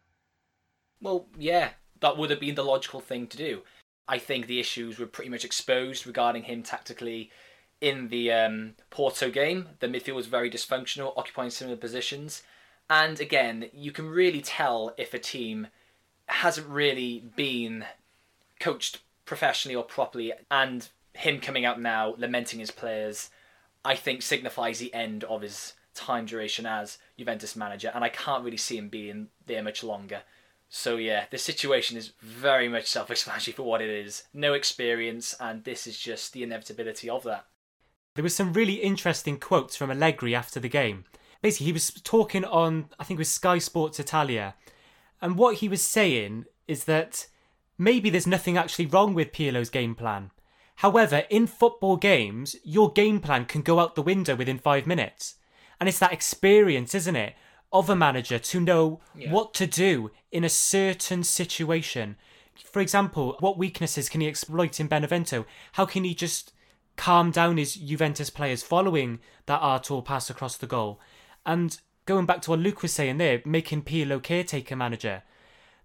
Well, 1.00 1.28
yeah, 1.38 1.70
that 2.04 2.18
would 2.18 2.28
have 2.28 2.38
been 2.38 2.54
the 2.54 2.62
logical 2.62 3.00
thing 3.00 3.26
to 3.26 3.36
do. 3.38 3.62
I 4.06 4.18
think 4.18 4.46
the 4.46 4.60
issues 4.60 4.98
were 4.98 5.06
pretty 5.06 5.30
much 5.30 5.42
exposed 5.42 6.06
regarding 6.06 6.42
him 6.42 6.62
tactically 6.62 7.30
in 7.80 8.08
the 8.08 8.30
um, 8.30 8.74
Porto 8.90 9.30
game. 9.30 9.70
The 9.80 9.88
midfield 9.88 10.16
was 10.16 10.26
very 10.26 10.50
dysfunctional, 10.50 11.14
occupying 11.16 11.48
similar 11.48 11.78
positions. 11.78 12.42
And 12.90 13.18
again, 13.20 13.70
you 13.72 13.90
can 13.90 14.06
really 14.06 14.42
tell 14.42 14.92
if 14.98 15.14
a 15.14 15.18
team 15.18 15.68
hasn't 16.26 16.66
really 16.66 17.24
been 17.36 17.86
coached 18.60 18.98
professionally 19.24 19.74
or 19.74 19.82
properly. 19.82 20.34
And 20.50 20.86
him 21.14 21.40
coming 21.40 21.64
out 21.64 21.80
now, 21.80 22.16
lamenting 22.18 22.60
his 22.60 22.70
players, 22.70 23.30
I 23.82 23.94
think 23.94 24.20
signifies 24.20 24.78
the 24.78 24.92
end 24.92 25.24
of 25.24 25.40
his 25.40 25.72
time 25.94 26.26
duration 26.26 26.66
as 26.66 26.98
Juventus 27.16 27.56
manager. 27.56 27.90
And 27.94 28.04
I 28.04 28.10
can't 28.10 28.44
really 28.44 28.58
see 28.58 28.76
him 28.76 28.90
being 28.90 29.28
there 29.46 29.62
much 29.62 29.82
longer. 29.82 30.20
So 30.76 30.96
yeah, 30.96 31.26
the 31.30 31.38
situation 31.38 31.96
is 31.96 32.10
very 32.20 32.68
much 32.68 32.86
self-explanatory 32.86 33.54
for 33.54 33.62
what 33.62 33.80
it 33.80 33.88
is. 33.88 34.24
No 34.34 34.54
experience, 34.54 35.32
and 35.38 35.62
this 35.62 35.86
is 35.86 35.96
just 35.96 36.32
the 36.32 36.42
inevitability 36.42 37.08
of 37.08 37.22
that. 37.22 37.44
There 38.16 38.24
was 38.24 38.34
some 38.34 38.52
really 38.52 38.74
interesting 38.74 39.38
quotes 39.38 39.76
from 39.76 39.92
Allegri 39.92 40.34
after 40.34 40.58
the 40.58 40.68
game. 40.68 41.04
Basically, 41.40 41.66
he 41.66 41.72
was 41.72 41.92
talking 41.92 42.44
on, 42.44 42.88
I 42.98 43.04
think 43.04 43.18
it 43.18 43.20
was 43.20 43.30
Sky 43.30 43.58
Sports 43.58 44.00
Italia, 44.00 44.56
and 45.22 45.38
what 45.38 45.58
he 45.58 45.68
was 45.68 45.80
saying 45.80 46.46
is 46.66 46.84
that 46.84 47.28
maybe 47.78 48.10
there's 48.10 48.26
nothing 48.26 48.58
actually 48.58 48.86
wrong 48.86 49.14
with 49.14 49.32
Pirlo's 49.32 49.70
game 49.70 49.94
plan. 49.94 50.32
However, 50.76 51.22
in 51.30 51.46
football 51.46 51.96
games, 51.96 52.56
your 52.64 52.92
game 52.92 53.20
plan 53.20 53.44
can 53.44 53.62
go 53.62 53.78
out 53.78 53.94
the 53.94 54.02
window 54.02 54.34
within 54.34 54.58
five 54.58 54.88
minutes. 54.88 55.36
And 55.78 55.88
it's 55.88 56.00
that 56.00 56.12
experience, 56.12 56.96
isn't 56.96 57.14
it? 57.16 57.36
Of 57.74 57.90
a 57.90 57.96
manager 57.96 58.38
to 58.38 58.60
know 58.60 59.00
yeah. 59.16 59.30
what 59.30 59.52
to 59.52 59.66
do 59.66 60.12
in 60.30 60.44
a 60.44 60.48
certain 60.48 61.24
situation. 61.24 62.16
For 62.64 62.80
example, 62.80 63.36
what 63.40 63.58
weaknesses 63.58 64.08
can 64.08 64.20
he 64.20 64.28
exploit 64.28 64.78
in 64.78 64.86
Benevento? 64.86 65.44
How 65.72 65.84
can 65.84 66.04
he 66.04 66.14
just 66.14 66.52
calm 66.96 67.32
down 67.32 67.56
his 67.56 67.74
Juventus 67.74 68.30
players 68.30 68.62
following 68.62 69.18
that 69.46 69.58
Artur 69.58 70.00
pass 70.02 70.30
across 70.30 70.56
the 70.56 70.68
goal? 70.68 71.00
And 71.44 71.76
going 72.06 72.26
back 72.26 72.42
to 72.42 72.50
what 72.50 72.60
Luke 72.60 72.80
was 72.80 72.92
saying 72.92 73.18
there, 73.18 73.42
making 73.44 73.82
Pirlo 73.82 74.22
caretaker 74.22 74.76
manager, 74.76 75.24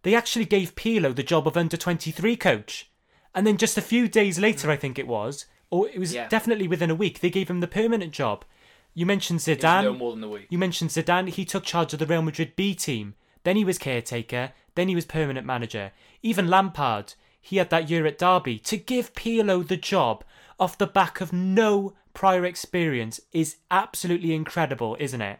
they 0.04 0.14
actually 0.14 0.46
gave 0.46 0.76
Pirlo 0.76 1.16
the 1.16 1.24
job 1.24 1.48
of 1.48 1.58
under 1.58 1.76
23 1.76 2.38
coach. 2.38 2.92
And 3.34 3.48
then 3.48 3.58
just 3.58 3.80
a 3.80 3.82
few 3.82 4.08
days 4.08 4.38
later, 4.38 4.68
mm. 4.68 4.72
I 4.72 4.76
think 4.76 5.00
it 5.00 5.08
was, 5.08 5.48
or 5.72 5.90
it 5.90 5.98
was 5.98 6.14
yeah. 6.14 6.28
definitely 6.28 6.68
within 6.68 6.92
a 6.92 6.96
week, 6.96 7.20
they 7.20 7.32
gave 7.32 7.50
him 7.50 7.62
the 7.62 7.68
permanent 7.68 8.12
job. 8.14 8.46
You 8.94 9.06
mentioned 9.06 9.40
Zidane. 9.40 9.84
No 9.84 9.94
more 9.94 10.14
than 10.14 10.24
a 10.24 10.30
week. 10.30 10.48
You 10.50 10.58
mentioned 10.58 10.90
Zidane. 10.90 11.30
He 11.30 11.46
took 11.46 11.64
charge 11.64 11.94
of 11.94 12.00
the 12.00 12.06
Real 12.06 12.22
Madrid 12.22 12.56
B 12.56 12.76
team. 12.76 13.16
Then 13.44 13.56
he 13.56 13.64
was 13.64 13.78
caretaker. 13.78 14.52
Then 14.76 14.88
he 14.88 14.96
was 14.96 15.06
permanent 15.06 15.46
manager. 15.46 15.92
Even 16.22 16.48
Lampard. 16.48 17.14
He 17.42 17.58
had 17.58 17.70
that 17.70 17.90
year 17.90 18.06
at 18.06 18.18
Derby. 18.18 18.60
To 18.60 18.78
give 18.78 19.14
Pirlo 19.14 19.66
the 19.66 19.78
job 19.78 20.24
off 20.60 20.78
the 20.78 20.88
back 20.88 21.22
of 21.22 21.32
no 21.32 21.94
prior 22.14 22.44
experience 22.46 23.22
is 23.32 23.58
absolutely 23.72 24.34
incredible, 24.34 24.98
isn't 25.00 25.22
it? 25.22 25.40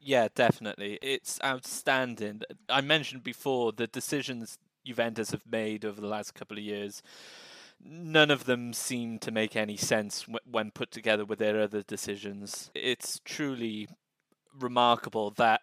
Yeah, 0.00 0.28
definitely. 0.34 0.98
It's 1.02 1.38
outstanding. 1.44 2.42
I 2.68 2.80
mentioned 2.80 3.24
before 3.24 3.72
the 3.72 3.86
decisions 3.86 4.58
Juventus 4.84 5.30
have 5.30 5.46
made 5.50 5.84
over 5.84 6.00
the 6.00 6.06
last 6.06 6.34
couple 6.34 6.58
of 6.58 6.62
years 6.62 7.02
none 7.84 8.30
of 8.30 8.44
them 8.44 8.72
seem 8.72 9.18
to 9.20 9.30
make 9.30 9.54
any 9.54 9.76
sense 9.76 10.26
when 10.50 10.70
put 10.70 10.90
together 10.90 11.24
with 11.24 11.38
their 11.38 11.60
other 11.60 11.82
decisions. 11.82 12.70
It's 12.74 13.20
truly 13.24 13.88
remarkable 14.58 15.30
that 15.32 15.62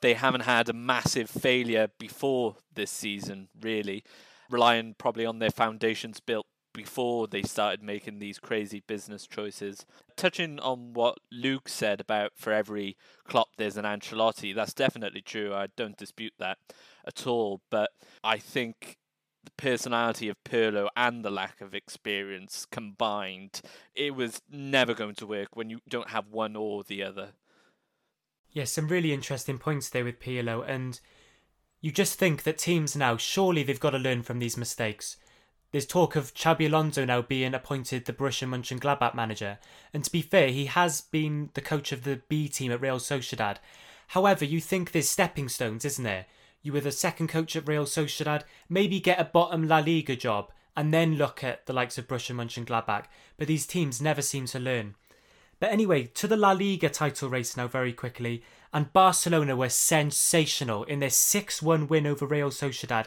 they 0.00 0.14
haven't 0.14 0.42
had 0.42 0.68
a 0.68 0.72
massive 0.72 1.30
failure 1.30 1.88
before 1.98 2.56
this 2.74 2.90
season, 2.90 3.48
really, 3.60 4.02
relying 4.50 4.94
probably 4.98 5.24
on 5.24 5.38
their 5.38 5.50
foundations 5.50 6.18
built 6.18 6.46
before 6.72 7.26
they 7.26 7.42
started 7.42 7.82
making 7.82 8.18
these 8.18 8.38
crazy 8.38 8.82
business 8.86 9.26
choices. 9.26 9.84
Touching 10.16 10.58
on 10.58 10.92
what 10.94 11.18
Luke 11.30 11.68
said 11.68 12.00
about 12.00 12.32
for 12.34 12.52
every 12.52 12.96
Klopp 13.24 13.50
there's 13.56 13.76
an 13.76 13.84
Ancelotti, 13.84 14.54
that's 14.54 14.74
definitely 14.74 15.20
true. 15.20 15.54
I 15.54 15.68
don't 15.76 15.96
dispute 15.96 16.32
that 16.38 16.58
at 17.06 17.26
all. 17.26 17.60
But 17.70 17.90
I 18.24 18.38
think 18.38 18.98
the 19.44 19.50
personality 19.56 20.28
of 20.28 20.42
Pirlo 20.44 20.88
and 20.96 21.24
the 21.24 21.30
lack 21.30 21.60
of 21.60 21.74
experience 21.74 22.66
combined, 22.70 23.60
it 23.94 24.14
was 24.14 24.40
never 24.50 24.94
going 24.94 25.14
to 25.16 25.26
work 25.26 25.48
when 25.54 25.70
you 25.70 25.80
don't 25.88 26.10
have 26.10 26.28
one 26.28 26.56
or 26.56 26.84
the 26.84 27.02
other. 27.02 27.30
Yes, 28.50 28.70
some 28.70 28.88
really 28.88 29.12
interesting 29.12 29.58
points 29.58 29.88
there 29.88 30.04
with 30.04 30.20
Pirlo, 30.20 30.62
and 30.68 31.00
you 31.80 31.90
just 31.90 32.18
think 32.18 32.42
that 32.42 32.58
teams 32.58 32.94
now, 32.94 33.16
surely 33.16 33.62
they've 33.62 33.80
got 33.80 33.90
to 33.90 33.98
learn 33.98 34.22
from 34.22 34.38
these 34.38 34.56
mistakes. 34.56 35.16
There's 35.72 35.86
talk 35.86 36.16
of 36.16 36.34
Xabi 36.34 36.66
Alonso 36.66 37.06
now 37.06 37.22
being 37.22 37.54
appointed 37.54 38.04
the 38.04 38.12
Borussia 38.12 38.46
Mönchengladbach 38.46 39.14
manager, 39.14 39.58
and 39.94 40.04
to 40.04 40.12
be 40.12 40.20
fair, 40.20 40.48
he 40.48 40.66
has 40.66 41.00
been 41.00 41.48
the 41.54 41.62
coach 41.62 41.92
of 41.92 42.04
the 42.04 42.20
B 42.28 42.48
team 42.48 42.70
at 42.72 42.80
Real 42.82 42.98
Sociedad. 42.98 43.56
However, 44.08 44.44
you 44.44 44.60
think 44.60 44.92
there's 44.92 45.08
stepping 45.08 45.48
stones, 45.48 45.86
isn't 45.86 46.04
there? 46.04 46.26
You 46.62 46.72
were 46.72 46.80
the 46.80 46.92
second 46.92 47.28
coach 47.28 47.56
at 47.56 47.66
Real 47.66 47.84
Sociedad, 47.84 48.42
maybe 48.68 49.00
get 49.00 49.20
a 49.20 49.24
bottom 49.24 49.66
La 49.66 49.78
Liga 49.78 50.14
job, 50.14 50.52
and 50.76 50.94
then 50.94 51.16
look 51.16 51.42
at 51.42 51.66
the 51.66 51.72
likes 51.72 51.98
of 51.98 52.06
Borussia 52.06 52.34
Mönchengladbach. 52.34 53.04
But 53.36 53.48
these 53.48 53.66
teams 53.66 54.00
never 54.00 54.22
seem 54.22 54.46
to 54.46 54.58
learn. 54.58 54.94
But 55.58 55.70
anyway, 55.70 56.04
to 56.14 56.26
the 56.26 56.36
La 56.36 56.52
Liga 56.52 56.88
title 56.88 57.28
race 57.28 57.56
now 57.56 57.68
very 57.68 57.92
quickly. 57.92 58.42
And 58.72 58.92
Barcelona 58.92 59.54
were 59.54 59.68
sensational 59.68 60.84
in 60.84 61.00
their 61.00 61.10
6 61.10 61.62
1 61.62 61.88
win 61.88 62.06
over 62.06 62.26
Real 62.26 62.50
Sociedad. 62.50 63.06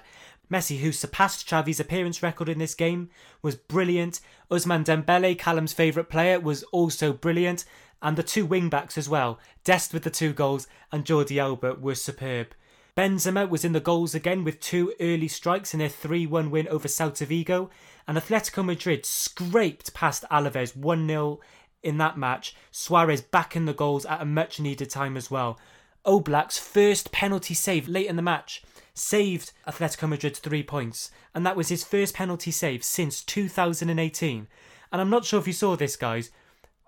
Messi, 0.52 0.80
who 0.80 0.92
surpassed 0.92 1.50
Xavi's 1.50 1.80
appearance 1.80 2.22
record 2.22 2.50
in 2.50 2.60
this 2.60 2.76
game, 2.76 3.10
was 3.42 3.56
brilliant. 3.56 4.20
Ousmane 4.52 4.86
Dembele, 4.86 5.38
Callum's 5.38 5.74
favourite 5.74 6.08
player, 6.08 6.40
was 6.40 6.64
also 6.72 7.12
brilliant. 7.12 7.66
And 8.02 8.16
the 8.16 8.24
two 8.24 8.46
wing-backs 8.46 8.98
as 8.98 9.10
well, 9.10 9.40
Dest 9.64 9.94
with 9.94 10.04
the 10.04 10.10
two 10.10 10.34
goals 10.34 10.68
and 10.92 11.04
Jordi 11.04 11.42
Alba 11.42 11.76
were 11.76 11.96
superb. 11.96 12.54
Benzema 12.96 13.50
was 13.50 13.66
in 13.66 13.74
the 13.74 13.82
goals 13.82 14.16
again 14.16 14.44
with 14.46 14.62
two 14.62 14.94
early 15.02 15.28
strikes 15.28 15.74
in 15.74 15.80
their 15.80 15.90
3 15.90 16.26
1 16.28 16.50
win 16.50 16.68
over 16.70 16.88
Celta 16.88 17.26
Vigo. 17.26 17.70
And 18.08 18.18
Atletico 18.18 18.64
Madrid 18.64 19.06
scraped 19.06 19.94
past 19.94 20.24
Alaves 20.32 20.76
1 20.76 21.08
0 21.08 21.40
in 21.84 21.98
that 21.98 22.18
match. 22.18 22.56
Suarez 22.72 23.22
back 23.22 23.56
in 23.56 23.66
the 23.66 23.74
goals 23.74 24.06
at 24.06 24.22
a 24.22 24.26
much 24.26 24.60
needed 24.60 24.90
time 24.90 25.18
as 25.18 25.30
well. 25.30 25.60
Oblak's 26.06 26.58
first 26.58 27.12
penalty 27.12 27.54
save 27.54 27.88
late 27.88 28.08
in 28.08 28.16
the 28.16 28.22
match 28.22 28.64
saved 28.96 29.52
Atletico 29.68 30.08
Madrid 30.08 30.38
three 30.38 30.64
points, 30.64 31.12
and 31.34 31.46
that 31.46 31.58
was 31.58 31.68
his 31.68 31.84
first 31.84 32.14
penalty 32.14 32.50
save 32.50 32.84
since 32.84 33.22
2018. 33.22 34.48
And 34.92 35.02
I'm 35.02 35.10
not 35.10 35.26
sure 35.26 35.40
if 35.40 35.48
you 35.48 35.54
saw 35.54 35.76
this, 35.76 35.98
guys. 35.98 36.32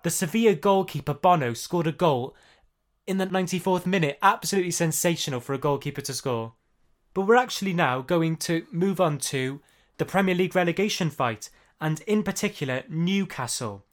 The 0.03 0.09
Sevilla 0.09 0.55
goalkeeper 0.55 1.13
Bono 1.13 1.53
scored 1.53 1.87
a 1.87 1.91
goal 1.91 2.33
in 3.07 3.17
the 3.17 3.25
94th 3.25 3.85
minute. 3.85 4.19
Absolutely 4.21 4.71
sensational 4.71 5.39
for 5.39 5.53
a 5.53 5.57
goalkeeper 5.57 6.01
to 6.01 6.13
score. 6.13 6.53
But 7.13 7.21
we're 7.21 7.35
actually 7.35 7.73
now 7.73 8.01
going 8.01 8.35
to 8.37 8.67
move 8.71 9.01
on 9.01 9.17
to 9.19 9.61
the 9.97 10.05
Premier 10.05 10.35
League 10.35 10.55
relegation 10.55 11.09
fight, 11.09 11.49
and 11.81 12.01
in 12.01 12.21
particular, 12.21 12.83
Newcastle. 12.87 13.83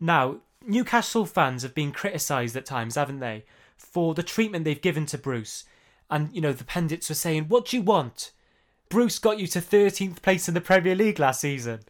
Now, 0.00 0.38
Newcastle 0.66 1.26
fans 1.26 1.62
have 1.62 1.74
been 1.74 1.92
criticised 1.92 2.56
at 2.56 2.66
times, 2.66 2.96
haven't 2.96 3.20
they, 3.20 3.44
for 3.76 4.14
the 4.14 4.22
treatment 4.22 4.64
they've 4.64 4.80
given 4.80 5.06
to 5.06 5.18
Bruce. 5.18 5.64
And, 6.10 6.34
you 6.34 6.40
know, 6.40 6.52
the 6.52 6.64
pundits 6.64 7.08
were 7.08 7.14
saying, 7.14 7.44
What 7.44 7.66
do 7.66 7.76
you 7.76 7.82
want? 7.82 8.32
Bruce 8.88 9.18
got 9.18 9.38
you 9.38 9.46
to 9.48 9.60
13th 9.60 10.22
place 10.22 10.48
in 10.48 10.54
the 10.54 10.60
Premier 10.60 10.94
League 10.94 11.18
last 11.18 11.40
season. 11.40 11.80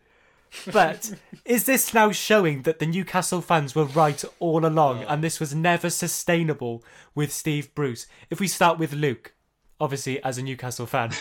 But 0.72 1.14
is 1.44 1.64
this 1.64 1.94
now 1.94 2.10
showing 2.12 2.62
that 2.62 2.78
the 2.78 2.86
Newcastle 2.86 3.40
fans 3.40 3.74
were 3.74 3.84
right 3.84 4.24
all 4.38 4.66
along 4.66 5.04
and 5.04 5.22
this 5.22 5.38
was 5.40 5.54
never 5.54 5.90
sustainable 5.90 6.84
with 7.14 7.32
Steve 7.32 7.74
Bruce? 7.74 8.06
If 8.30 8.40
we 8.40 8.48
start 8.48 8.78
with 8.78 8.92
Luke, 8.92 9.34
obviously 9.80 10.22
as 10.22 10.38
a 10.38 10.42
Newcastle 10.42 10.86
fan. 10.86 11.12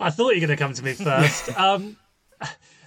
I 0.00 0.10
thought 0.10 0.34
you 0.34 0.40
were 0.40 0.46
going 0.46 0.56
to 0.58 0.62
come 0.62 0.74
to 0.74 0.84
me 0.84 0.92
first. 0.92 1.56
um, 1.58 1.96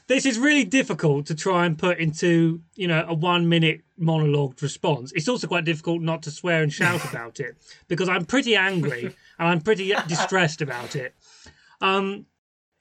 this 0.08 0.26
is 0.26 0.40
really 0.40 0.64
difficult 0.64 1.26
to 1.28 1.36
try 1.36 1.66
and 1.66 1.78
put 1.78 2.00
into 2.00 2.62
you 2.76 2.88
know 2.88 3.06
a 3.08 3.14
one 3.14 3.48
minute 3.48 3.82
monologued 4.00 4.62
response 4.62 5.12
it's 5.14 5.28
also 5.28 5.48
quite 5.48 5.66
difficult 5.66 6.02
not 6.02 6.24
to 6.24 6.32
swear 6.32 6.64
and 6.64 6.74
shout 6.74 7.04
about 7.10 7.40
it 7.40 7.58
because 7.88 8.10
i'm 8.10 8.26
pretty 8.26 8.56
angry 8.56 9.06
and 9.06 9.48
i'm 9.48 9.62
pretty 9.62 9.94
distressed 10.08 10.62
about 10.62 10.96
it 10.96 11.14
um 11.82 12.26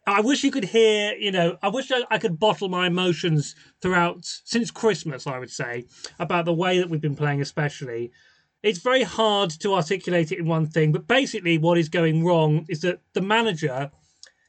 i 0.06 0.20
wish 0.20 0.44
you 0.44 0.50
could 0.50 0.64
hear 0.64 1.14
you 1.14 1.30
know 1.30 1.56
i 1.62 1.68
wish 1.68 1.90
I, 1.90 2.02
I 2.10 2.18
could 2.18 2.38
bottle 2.38 2.68
my 2.68 2.86
emotions 2.86 3.54
throughout 3.80 4.24
since 4.24 4.70
christmas 4.70 5.26
i 5.26 5.38
would 5.38 5.50
say 5.50 5.84
about 6.18 6.44
the 6.44 6.54
way 6.54 6.78
that 6.78 6.90
we've 6.90 7.00
been 7.00 7.16
playing 7.16 7.40
especially 7.40 8.10
it's 8.62 8.78
very 8.80 9.02
hard 9.02 9.50
to 9.50 9.74
articulate 9.74 10.32
it 10.32 10.38
in 10.38 10.46
one 10.46 10.66
thing 10.66 10.92
but 10.92 11.06
basically 11.06 11.58
what 11.58 11.78
is 11.78 11.88
going 11.88 12.24
wrong 12.24 12.66
is 12.68 12.80
that 12.80 13.00
the 13.12 13.20
manager 13.20 13.90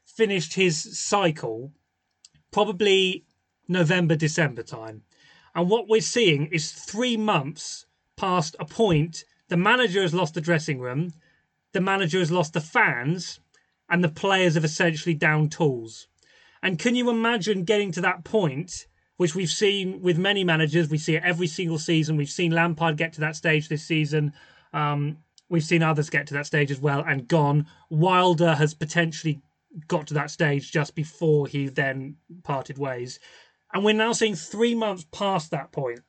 finished 0.05 0.55
his 0.55 0.97
cycle 0.97 1.72
probably 2.51 3.26
November, 3.68 4.16
December 4.16 4.64
time. 4.64 5.03
And 5.53 5.70
what 5.70 5.88
we're 5.88 6.01
seeing 6.01 6.47
is 6.47 6.72
three 6.72 7.18
months 7.18 7.86
past 8.16 8.55
a 8.60 8.66
point, 8.66 9.26
the 9.49 9.58
manager 9.58 10.01
has 10.01 10.14
lost 10.14 10.34
the 10.34 10.41
dressing 10.41 10.80
room, 10.80 11.14
the 11.74 11.82
manager 11.82 12.20
has 12.20 12.32
lost 12.32 12.53
the 12.53 12.62
fans, 12.62 13.39
and 13.90 14.04
the 14.04 14.10
players 14.10 14.56
have 14.56 14.66
essentially 14.66 15.16
down 15.16 15.50
tools. 15.50 16.08
And 16.62 16.80
can 16.80 16.96
you 16.96 17.10
imagine 17.10 17.64
getting 17.64 17.92
to 17.94 18.02
that 18.02 18.24
point, 18.24 18.88
which 19.18 19.36
we've 19.36 19.50
seen 19.50 20.02
with 20.02 20.18
many 20.18 20.44
managers? 20.44 20.90
We 20.90 20.98
see 20.98 21.16
it 21.16 21.24
every 21.24 21.48
single 21.48 21.80
season. 21.80 22.18
We've 22.18 22.30
seen 22.30 22.52
Lampard 22.52 22.98
get 22.98 23.14
to 23.14 23.22
that 23.22 23.36
stage 23.36 23.70
this 23.70 23.84
season. 23.84 24.34
Um, 24.74 25.18
we've 25.50 25.64
seen 25.64 25.84
others 25.84 26.10
get 26.10 26.28
to 26.28 26.34
that 26.34 26.46
stage 26.46 26.72
as 26.72 26.80
well 26.80 27.04
and 27.08 27.28
gone. 27.28 27.68
Wilder 27.90 28.56
has 28.56 28.74
potentially 28.74 29.42
got 29.88 30.08
to 30.08 30.14
that 30.16 30.32
stage 30.32 30.72
just 30.72 30.96
before 30.96 31.48
he 31.48 31.70
then 31.70 32.16
parted 32.44 32.78
ways. 32.78 33.20
And 33.74 33.84
we're 33.84 33.94
now 33.94 34.14
seeing 34.14 34.36
three 34.36 34.76
months 34.76 35.06
past 35.12 35.52
that 35.52 35.72
point. 35.72 36.00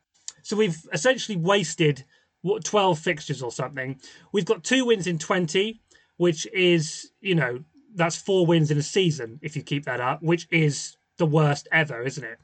So 0.43 0.57
we've 0.57 0.79
essentially 0.93 1.37
wasted 1.37 2.05
what 2.43 2.65
12 2.65 2.99
fixtures 2.99 3.43
or 3.43 3.51
something. 3.51 4.01
We've 4.33 4.45
got 4.45 4.65
two 4.65 4.87
wins 4.87 5.07
in 5.07 5.19
20, 5.19 5.81
which 6.19 6.47
is, 6.53 7.11
you 7.21 7.35
know, 7.35 7.65
that's 7.95 8.17
four 8.17 8.47
wins 8.47 8.71
in 8.71 8.79
a 8.79 8.83
season 8.83 9.41
if 9.43 9.57
you 9.57 9.63
keep 9.63 9.87
that 9.87 10.01
up, 10.01 10.23
which 10.23 10.47
is 10.51 10.97
the 11.17 11.27
worst 11.27 11.67
ever, 11.73 12.03
isn't 12.03 12.23
it? 12.23 12.39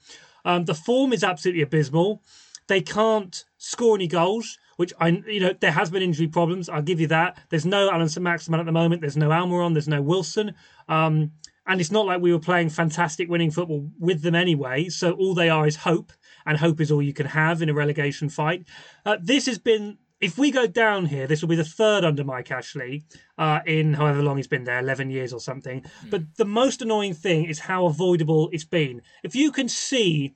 Um, 0.44 0.64
the 0.64 0.74
form 0.74 1.12
is 1.12 1.22
absolutely 1.22 1.62
abysmal. 1.62 2.22
They 2.66 2.80
can't 2.80 3.44
score 3.58 3.94
any 3.94 4.08
goals, 4.08 4.58
which 4.76 4.92
I, 4.98 5.08
you 5.08 5.40
know, 5.40 5.54
there 5.60 5.70
has 5.70 5.90
been 5.90 6.02
injury 6.02 6.28
problems. 6.28 6.68
I'll 6.68 6.82
give 6.82 7.00
you 7.00 7.06
that. 7.08 7.38
There's 7.50 7.66
no 7.66 7.90
Allan 7.90 8.08
Saint-Maximin 8.08 8.58
at 8.58 8.66
the 8.66 8.72
moment. 8.72 9.00
There's 9.00 9.16
no 9.16 9.28
Almiron. 9.28 9.74
There's 9.74 9.88
no 9.88 10.02
Wilson. 10.02 10.54
Um, 10.88 11.32
and 11.66 11.80
it's 11.80 11.92
not 11.92 12.06
like 12.06 12.20
we 12.20 12.32
were 12.32 12.38
playing 12.38 12.70
fantastic 12.70 13.28
winning 13.28 13.50
football 13.50 13.90
with 13.98 14.22
them 14.22 14.34
anyway. 14.34 14.88
So 14.88 15.12
all 15.12 15.34
they 15.34 15.48
are 15.48 15.66
is 15.66 15.76
hope, 15.76 16.12
and 16.44 16.58
hope 16.58 16.80
is 16.80 16.90
all 16.90 17.02
you 17.02 17.14
can 17.14 17.26
have 17.26 17.62
in 17.62 17.68
a 17.68 17.74
relegation 17.74 18.28
fight. 18.28 18.66
Uh, 19.04 19.16
this 19.20 19.46
has 19.46 19.58
been. 19.58 19.98
If 20.24 20.38
we 20.38 20.50
go 20.50 20.66
down 20.66 21.04
here, 21.04 21.26
this 21.26 21.42
will 21.42 21.50
be 21.50 21.54
the 21.56 21.64
third 21.64 22.02
under 22.02 22.24
Mike 22.24 22.50
Ashley 22.50 23.04
uh, 23.36 23.60
in 23.66 23.92
however 23.92 24.22
long 24.22 24.38
he's 24.38 24.46
been 24.46 24.64
there, 24.64 24.78
11 24.78 25.10
years 25.10 25.34
or 25.34 25.40
something. 25.40 25.82
Mm. 25.82 26.10
But 26.10 26.22
the 26.36 26.46
most 26.46 26.80
annoying 26.80 27.12
thing 27.12 27.44
is 27.44 27.58
how 27.58 27.84
avoidable 27.84 28.48
it's 28.50 28.64
been. 28.64 29.02
If 29.22 29.36
you 29.36 29.52
can 29.52 29.68
see 29.68 30.34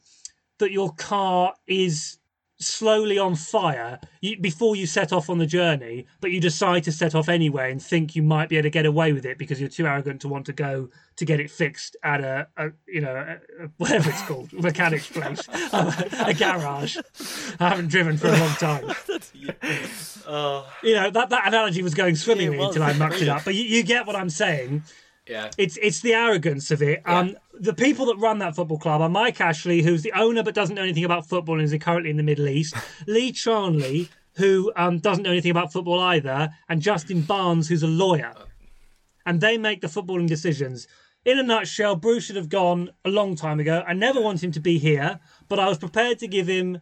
that 0.59 0.73
your 0.73 0.93
car 0.93 1.55
is 1.67 2.19
slowly 2.61 3.19
on 3.19 3.35
fire 3.35 4.01
you, 4.21 4.39
before 4.39 4.75
you 4.75 4.87
set 4.87 5.13
off 5.13 5.31
on 5.31 5.39
the 5.39 5.47
journey, 5.47 6.07
but 6.21 6.31
you 6.31 6.41
decide 6.41 6.83
to 6.85 6.93
set 6.93 7.15
off 7.15 7.29
anyway 7.29 7.71
and 7.71 7.83
think 7.83 8.17
you 8.17 8.23
might 8.23 8.49
be 8.49 8.57
able 8.57 8.65
to 8.65 8.71
get 8.71 8.87
away 8.87 9.13
with 9.13 9.25
it 9.25 9.39
because 9.39 9.61
you're 9.61 9.69
too 9.69 9.87
arrogant 9.87 10.21
to 10.21 10.29
want 10.29 10.47
to 10.47 10.53
go 10.53 10.89
to 11.17 11.25
get 11.25 11.41
it 11.41 11.51
fixed 11.51 11.97
at 12.03 12.21
a, 12.21 12.49
a 12.57 12.71
you 12.87 13.01
know 13.01 13.15
a, 13.15 13.65
a, 13.65 13.69
whatever 13.77 14.11
it's 14.11 14.23
called 14.23 14.53
mechanic's 14.63 15.09
place, 15.09 15.47
a, 15.53 16.35
garage. 16.35 16.97
I 17.61 17.69
haven't 17.69 17.89
driven 17.89 18.17
for 18.17 18.29
a 18.29 18.39
long 18.39 18.55
time. 18.55 18.93
oh. 20.27 20.67
You 20.83 20.95
know 20.95 21.11
that 21.11 21.31
that 21.31 21.47
analogy 21.47 21.83
was 21.83 21.95
going 21.95 22.17
swimmingly 22.17 22.59
until 22.59 22.83
I 22.83 22.93
mucked 22.95 23.23
it 23.23 23.29
up, 23.29 23.45
but 23.45 23.55
you, 23.55 23.65
you 23.65 23.83
get 23.83 24.07
what 24.07 24.17
I'm 24.17 24.31
saying. 24.31 24.83
Yeah. 25.29 25.51
It's 25.59 25.79
it's 25.83 26.01
the 26.01 26.15
arrogance 26.15 26.71
of 26.71 26.83
it. 26.83 27.03
Yeah. 27.07 27.19
Um, 27.19 27.37
the 27.61 27.75
people 27.75 28.07
that 28.07 28.17
run 28.17 28.39
that 28.39 28.55
football 28.57 28.79
club 28.79 29.01
are 29.01 29.09
Mike 29.09 29.41
Ashley, 29.41 29.83
who's 29.83 30.03
the 30.03 30.13
owner 30.13 30.43
but 30.43 30.55
doesn't 30.55 30.75
know 30.75 30.83
anything 30.83 31.05
about 31.05 31.29
football 31.29 31.61
and 31.61 31.73
is 31.73 31.83
currently 31.83 32.11
in 32.11 32.17
the 32.17 32.23
Middle 32.23 32.49
East. 32.49 32.75
Lee 33.07 33.33
Charnley, 33.33 34.09
who 34.37 34.73
um, 34.77 34.99
doesn't 34.99 35.25
know 35.25 35.31
anything 35.31 35.51
about 35.51 35.73
football 35.73 36.01
either, 36.01 36.51
and 36.69 36.81
Justin 36.81 37.23
Barnes, 37.23 37.69
who's 37.69 37.83
a 37.83 37.89
lawyer. 37.89 38.35
And 39.27 39.41
they 39.41 39.59
make 39.59 39.83
the 39.83 39.89
footballing 39.89 40.29
decisions. 40.29 40.89
In 41.25 41.39
a 41.39 41.43
nutshell, 41.43 41.97
Bruce 41.97 42.25
should 42.25 42.37
have 42.37 42.49
gone 42.49 42.91
a 43.05 43.11
long 43.11 43.37
time 43.37 43.61
ago. 43.61 43.85
I 43.87 43.93
never 43.93 44.21
want 44.21 44.43
him 44.43 44.53
to 44.53 44.61
be 44.61 44.79
here, 44.79 45.21
but 45.49 45.59
I 45.59 45.69
was 45.69 45.77
prepared 45.77 46.19
to 46.21 46.29
give 46.29 46.47
him 46.47 46.81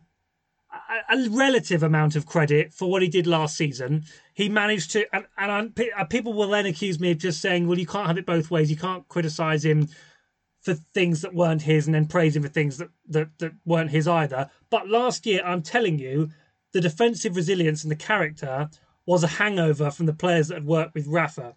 a, 0.70 1.16
a 1.16 1.28
relative 1.30 1.82
amount 1.82 2.14
of 2.14 2.26
credit 2.26 2.72
for 2.72 2.88
what 2.88 3.03
he 3.03 3.09
did 3.09 3.26
last 3.26 3.57
season 3.57 4.05
he 4.37 4.51
managed 4.51 4.91
to, 4.91 5.07
and, 5.16 5.24
and 5.39 5.51
I, 5.51 5.89
uh, 5.99 6.05
people 6.05 6.34
will 6.34 6.49
then 6.49 6.66
accuse 6.66 7.01
me 7.01 7.11
of 7.11 7.16
just 7.16 7.41
saying, 7.41 7.66
well, 7.66 7.78
you 7.78 7.87
can't 7.87 8.07
have 8.07 8.18
it 8.18 8.26
both 8.26 8.51
ways. 8.51 8.70
You 8.70 8.76
can't 8.76 9.09
criticize 9.09 9.64
him 9.64 9.89
for 10.61 10.74
things 10.74 11.22
that 11.22 11.32
weren't 11.32 11.62
his 11.62 11.87
and 11.87 11.95
then 11.95 12.05
praise 12.05 12.37
him 12.37 12.43
for 12.43 12.51
things 12.51 12.76
that, 12.76 12.91
that, 13.09 13.30
that 13.39 13.53
weren't 13.64 13.91
his 13.91 14.07
either. 14.07 14.51
But 14.68 14.91
last 14.91 15.24
year, 15.24 15.41
I'm 15.43 15.62
telling 15.62 15.99
you, 15.99 16.28
the 16.72 16.82
defensive 16.82 17.34
resilience 17.34 17.82
and 17.82 17.91
the 17.91 17.97
character 17.97 18.68
was 19.07 19.24
a 19.24 19.28
hangover 19.28 19.91
from 19.91 20.05
the 20.05 20.12
players 20.12 20.49
that 20.49 20.57
had 20.57 20.66
worked 20.66 20.95
with 20.95 21.07
Rafa. 21.07 21.55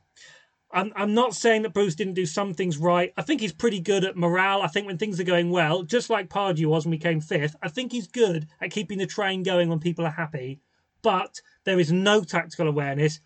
I'm, 0.71 0.93
I'm 0.95 1.13
not 1.13 1.36
saying 1.36 1.63
that 1.63 1.73
Bruce 1.73 1.95
didn't 1.95 2.13
do 2.13 2.25
some 2.25 2.53
things 2.53 2.77
right. 2.77 3.11
I 3.17 3.23
think 3.23 3.41
he's 3.41 3.51
pretty 3.51 3.82
good 3.82 4.05
at 4.05 4.15
morale. 4.15 4.61
I 4.61 4.67
think 4.67 4.88
when 4.88 4.97
things 4.97 5.19
are 5.19 5.25
going 5.25 5.49
well, 5.49 5.84
just 5.84 6.09
like 6.09 6.30
Pardew 6.30 6.67
was 6.67 6.86
when 6.86 6.91
we 6.91 6.97
came 6.97 7.19
fifth, 7.19 7.57
I 7.61 7.67
think 7.67 7.91
he's 7.91 8.07
good 8.07 8.47
at 8.61 8.71
keeping 8.71 8.99
the 8.99 9.05
train 9.05 9.43
going 9.43 9.67
when 9.67 9.80
people 9.80 10.05
are 10.05 10.11
happy. 10.11 10.61
But 11.01 11.41
there 11.70 11.80
is 11.80 11.91
no 11.91 12.24
tactical 12.24 12.67
awareness. 12.67 13.20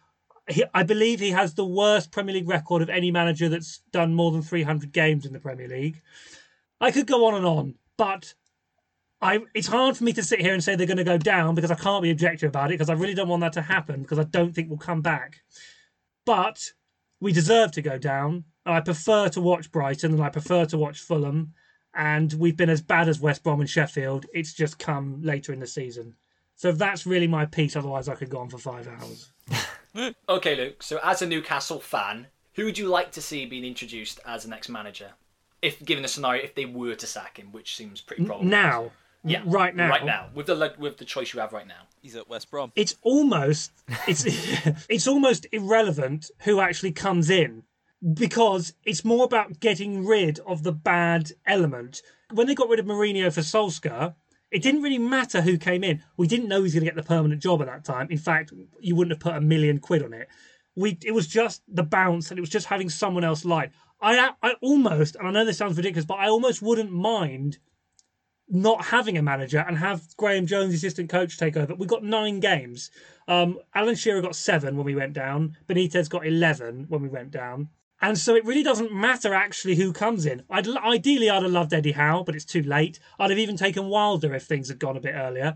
he, 0.49 0.65
I 0.73 0.83
believe 0.83 1.19
he 1.19 1.31
has 1.31 1.53
the 1.53 1.65
worst 1.65 2.11
Premier 2.11 2.35
League 2.35 2.49
record 2.49 2.81
of 2.81 2.89
any 2.89 3.09
manager 3.09 3.49
that's 3.49 3.79
done 3.91 4.13
more 4.13 4.31
than 4.31 4.41
300 4.41 4.91
games 4.91 5.25
in 5.25 5.33
the 5.33 5.39
Premier 5.39 5.67
League. 5.67 6.01
I 6.81 6.91
could 6.91 7.07
go 7.07 7.25
on 7.25 7.35
and 7.35 7.45
on, 7.45 7.75
but 7.97 8.33
I, 9.21 9.39
it's 9.53 9.67
hard 9.67 9.95
for 9.95 10.03
me 10.03 10.11
to 10.13 10.23
sit 10.23 10.41
here 10.41 10.53
and 10.53 10.61
say 10.61 10.75
they're 10.75 10.85
going 10.85 10.97
to 10.97 11.05
go 11.05 11.17
down 11.17 11.55
because 11.55 11.71
I 11.71 11.75
can't 11.75 12.03
be 12.03 12.11
objective 12.11 12.49
about 12.49 12.71
it 12.71 12.73
because 12.73 12.89
I 12.89 12.93
really 12.93 13.13
don't 13.13 13.29
want 13.29 13.39
that 13.39 13.53
to 13.53 13.61
happen 13.61 14.01
because 14.01 14.19
I 14.19 14.23
don't 14.23 14.53
think 14.53 14.69
we'll 14.69 14.77
come 14.77 15.01
back. 15.01 15.37
But 16.25 16.71
we 17.21 17.31
deserve 17.31 17.71
to 17.71 17.81
go 17.81 17.97
down. 17.97 18.43
I 18.65 18.81
prefer 18.81 19.29
to 19.29 19.39
watch 19.39 19.71
Brighton 19.71 20.11
and 20.11 20.21
I 20.21 20.27
prefer 20.27 20.65
to 20.65 20.77
watch 20.77 20.99
Fulham. 20.99 21.53
And 21.95 22.33
we've 22.33 22.57
been 22.57 22.69
as 22.69 22.81
bad 22.81 23.07
as 23.07 23.21
West 23.21 23.43
Brom 23.43 23.61
and 23.61 23.69
Sheffield. 23.69 24.25
It's 24.33 24.53
just 24.53 24.77
come 24.77 25.21
later 25.21 25.53
in 25.53 25.59
the 25.59 25.67
season. 25.67 26.15
So 26.63 26.71
that's 26.71 27.05
really 27.05 27.27
my 27.27 27.45
piece. 27.45 27.75
Otherwise, 27.75 28.07
I 28.07 28.15
could 28.15 28.29
go 28.29 28.37
on 28.37 28.47
for 28.47 28.57
five 28.57 28.87
hours. 28.87 30.13
okay, 30.29 30.55
Luke. 30.55 30.81
So, 30.81 30.97
as 31.03 31.21
a 31.21 31.27
Newcastle 31.27 31.81
fan, 31.81 32.27
who 32.53 32.63
would 32.63 32.77
you 32.77 32.87
like 32.87 33.11
to 33.11 33.21
see 33.21 33.45
being 33.45 33.65
introduced 33.65 34.21
as 34.25 34.43
the 34.43 34.49
next 34.49 34.69
manager? 34.69 35.09
If 35.61 35.83
given 35.83 36.03
the 36.03 36.07
scenario, 36.07 36.41
if 36.41 36.55
they 36.55 36.63
were 36.63 36.95
to 36.95 37.05
sack 37.05 37.37
him, 37.37 37.51
which 37.51 37.75
seems 37.75 37.99
pretty 37.99 38.23
probable. 38.23 38.49
Now, 38.49 38.91
yeah, 39.25 39.41
right 39.43 39.75
now, 39.75 39.89
right 39.89 40.05
now, 40.05 40.29
with 40.33 40.45
the 40.45 40.73
with 40.77 40.99
the 40.99 41.03
choice 41.03 41.33
you 41.33 41.41
have 41.41 41.51
right 41.51 41.67
now. 41.67 41.81
He's 42.01 42.15
at 42.15 42.29
West 42.29 42.49
Brom. 42.49 42.71
It's 42.77 42.95
almost 43.01 43.73
it's 44.07 44.23
it's 44.87 45.05
almost 45.05 45.45
irrelevant 45.51 46.31
who 46.43 46.61
actually 46.61 46.93
comes 46.93 47.29
in 47.29 47.63
because 48.13 48.73
it's 48.85 49.03
more 49.03 49.25
about 49.25 49.59
getting 49.59 50.05
rid 50.05 50.39
of 50.47 50.63
the 50.63 50.71
bad 50.71 51.33
element. 51.45 52.01
When 52.31 52.47
they 52.47 52.55
got 52.55 52.69
rid 52.69 52.79
of 52.79 52.85
Mourinho 52.85 53.33
for 53.33 53.41
Solskjaer, 53.41 54.15
it 54.53 54.61
didn't 54.61 54.83
really 54.83 54.99
matter 54.99 55.41
who 55.41 55.57
came 55.57 55.83
in. 55.83 56.03
We 56.15 56.27
didn't 56.27 56.47
know 56.47 56.57
he 56.57 56.63
was 56.63 56.73
going 56.73 56.85
to 56.85 56.91
get 56.91 56.95
the 56.95 57.03
permanent 57.03 57.41
job 57.41 57.61
at 57.61 57.67
that 57.67 57.83
time. 57.83 58.07
In 58.11 58.19
fact, 58.19 58.53
you 58.79 58.95
wouldn't 58.95 59.13
have 59.13 59.19
put 59.19 59.35
a 59.35 59.41
million 59.41 59.79
quid 59.79 60.03
on 60.03 60.13
it. 60.13 60.29
We 60.75 60.97
it 61.03 61.11
was 61.11 61.27
just 61.27 61.63
the 61.67 61.83
bounce 61.83 62.29
and 62.29 62.37
it 62.37 62.41
was 62.41 62.49
just 62.51 62.67
having 62.67 62.89
someone 62.89 63.23
else 63.23 63.43
light. 63.45 63.71
I 63.99 64.31
I 64.41 64.53
almost 64.61 65.15
and 65.15 65.27
I 65.27 65.31
know 65.31 65.43
this 65.43 65.57
sounds 65.57 65.75
ridiculous, 65.75 66.05
but 66.05 66.19
I 66.19 66.29
almost 66.29 66.61
wouldn't 66.61 66.91
mind 66.91 67.57
not 68.47 68.85
having 68.85 69.17
a 69.17 69.23
manager 69.23 69.63
and 69.67 69.77
have 69.77 70.15
Graeme 70.17 70.45
Jones, 70.45 70.73
assistant 70.75 71.09
coach, 71.09 71.37
take 71.37 71.57
over. 71.57 71.73
We 71.73 71.87
got 71.87 72.03
nine 72.03 72.39
games. 72.39 72.91
Um, 73.27 73.57
Alan 73.73 73.95
Shearer 73.95 74.21
got 74.21 74.35
seven 74.35 74.77
when 74.77 74.85
we 74.85 74.95
went 74.95 75.13
down. 75.13 75.57
Benitez 75.67 76.09
got 76.09 76.27
eleven 76.27 76.85
when 76.89 77.01
we 77.01 77.09
went 77.09 77.31
down. 77.31 77.69
And 78.03 78.17
so 78.17 78.35
it 78.35 78.43
really 78.43 78.63
doesn't 78.63 78.91
matter 78.91 79.33
actually 79.33 79.75
who 79.75 79.93
comes 79.93 80.25
in. 80.25 80.43
I'd 80.49 80.67
ideally 80.67 81.29
I'd 81.29 81.41
have 81.41 81.51
loved 81.53 81.73
Eddie 81.73 81.93
Howe, 81.93 82.23
but 82.25 82.35
it's 82.35 82.43
too 82.43 82.61
late. 82.61 82.99
I'd 83.17 83.29
have 83.29 83.39
even 83.39 83.55
taken 83.55 83.87
Wilder 83.87 84.35
if 84.35 84.43
things 84.43 84.67
had 84.67 84.77
gone 84.77 84.97
a 84.97 84.99
bit 84.99 85.15
earlier. 85.15 85.55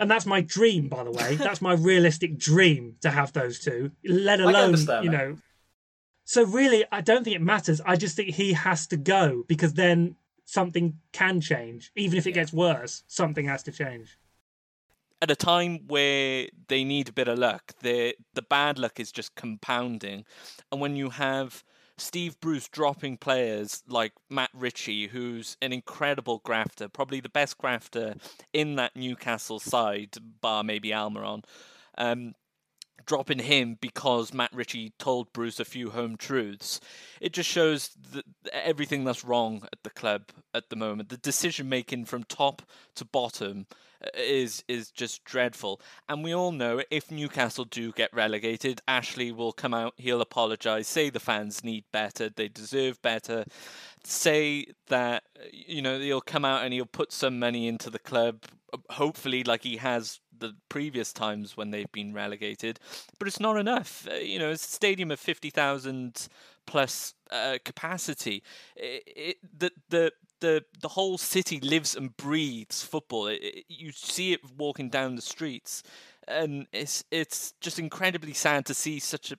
And 0.00 0.10
that's 0.10 0.26
my 0.26 0.40
dream, 0.40 0.88
by 0.88 1.04
the 1.04 1.12
way. 1.12 1.36
that's 1.36 1.62
my 1.62 1.74
realistic 1.74 2.36
dream 2.36 2.96
to 3.02 3.10
have 3.10 3.32
those 3.32 3.60
two. 3.60 3.92
Let 4.04 4.40
alone, 4.40 4.74
you 5.04 5.10
know. 5.10 5.36
So 6.24 6.42
really, 6.42 6.84
I 6.90 7.00
don't 7.00 7.22
think 7.22 7.36
it 7.36 7.42
matters. 7.42 7.80
I 7.86 7.94
just 7.94 8.16
think 8.16 8.30
he 8.30 8.54
has 8.54 8.88
to 8.88 8.96
go 8.96 9.44
because 9.46 9.74
then 9.74 10.16
something 10.44 10.98
can 11.12 11.40
change. 11.40 11.92
Even 11.94 12.18
if 12.18 12.26
it 12.26 12.30
yeah. 12.30 12.42
gets 12.42 12.52
worse, 12.52 13.04
something 13.06 13.46
has 13.46 13.62
to 13.62 13.70
change. 13.70 14.18
At 15.22 15.30
a 15.30 15.36
time 15.36 15.86
where 15.86 16.48
they 16.68 16.84
need 16.84 17.08
a 17.08 17.12
bit 17.12 17.28
of 17.28 17.38
luck, 17.38 17.74
the 17.80 18.14
the 18.34 18.42
bad 18.42 18.78
luck 18.78 19.00
is 19.00 19.10
just 19.12 19.34
compounding. 19.36 20.26
And 20.70 20.80
when 20.80 20.96
you 20.96 21.10
have 21.10 21.64
Steve 21.96 22.40
Bruce 22.40 22.68
dropping 22.68 23.18
players 23.18 23.84
like 23.86 24.12
Matt 24.28 24.50
Ritchie, 24.52 25.06
who's 25.06 25.56
an 25.62 25.72
incredible 25.72 26.40
grafter, 26.44 26.88
probably 26.88 27.20
the 27.20 27.28
best 27.28 27.56
grafter 27.56 28.16
in 28.52 28.74
that 28.76 28.96
Newcastle 28.96 29.60
side, 29.60 30.16
bar 30.40 30.64
maybe 30.64 30.90
Almiron. 30.90 31.44
Um, 31.96 32.34
dropping 33.06 33.40
him 33.40 33.78
because 33.80 34.32
Matt 34.32 34.52
Ritchie 34.52 34.92
told 34.98 35.32
Bruce 35.32 35.60
a 35.60 35.64
few 35.64 35.90
home 35.90 36.16
truths. 36.16 36.80
It 37.20 37.32
just 37.32 37.48
shows 37.48 37.90
that 38.12 38.24
everything 38.52 39.04
that's 39.04 39.24
wrong 39.24 39.62
at 39.72 39.82
the 39.82 39.90
club 39.90 40.24
at 40.54 40.70
the 40.70 40.76
moment. 40.76 41.08
The 41.08 41.16
decision 41.16 41.68
making 41.68 42.06
from 42.06 42.24
top 42.24 42.62
to 42.96 43.04
bottom 43.04 43.66
uh, 44.02 44.08
is 44.16 44.64
is 44.68 44.90
just 44.90 45.24
dreadful. 45.24 45.80
And 46.08 46.24
we 46.24 46.34
all 46.34 46.52
know 46.52 46.82
if 46.90 47.10
Newcastle 47.10 47.64
do 47.64 47.92
get 47.92 48.12
relegated, 48.12 48.80
Ashley 48.88 49.32
will 49.32 49.52
come 49.52 49.74
out, 49.74 49.94
he'll 49.96 50.20
apologise, 50.20 50.88
say 50.88 51.10
the 51.10 51.20
fans 51.20 51.62
need 51.62 51.84
better, 51.92 52.28
they 52.28 52.48
deserve 52.48 53.00
better, 53.02 53.44
say 54.04 54.66
that 54.88 55.24
you 55.52 55.82
know 55.82 55.98
he'll 55.98 56.20
come 56.20 56.44
out 56.44 56.64
and 56.64 56.72
he'll 56.72 56.86
put 56.86 57.12
some 57.12 57.38
money 57.38 57.68
into 57.68 57.90
the 57.90 57.98
club, 57.98 58.44
hopefully 58.90 59.44
like 59.44 59.62
he 59.62 59.76
has 59.76 60.20
the 60.42 60.54
previous 60.68 61.12
times 61.12 61.56
when 61.56 61.70
they've 61.70 61.90
been 61.92 62.12
relegated, 62.12 62.78
but 63.18 63.28
it's 63.28 63.40
not 63.40 63.56
enough. 63.56 64.06
Uh, 64.10 64.16
you 64.16 64.38
know, 64.38 64.50
it's 64.50 64.66
a 64.66 64.70
stadium 64.70 65.10
of 65.10 65.18
50,000 65.18 66.28
plus 66.66 67.14
uh, 67.30 67.58
capacity. 67.64 68.42
It, 68.76 69.02
it, 69.06 69.36
the, 69.58 69.72
the, 69.88 70.12
the, 70.40 70.64
the 70.80 70.88
whole 70.88 71.16
city 71.16 71.60
lives 71.60 71.96
and 71.96 72.16
breathes 72.16 72.82
football. 72.82 73.28
It, 73.28 73.64
you 73.68 73.92
see 73.92 74.32
it 74.32 74.40
walking 74.58 74.90
down 74.90 75.16
the 75.16 75.22
streets, 75.22 75.82
and 76.28 76.66
it's 76.72 77.04
it's 77.10 77.52
just 77.60 77.78
incredibly 77.78 78.32
sad 78.32 78.66
to 78.66 78.74
see 78.74 79.00
such 79.00 79.32
a 79.32 79.36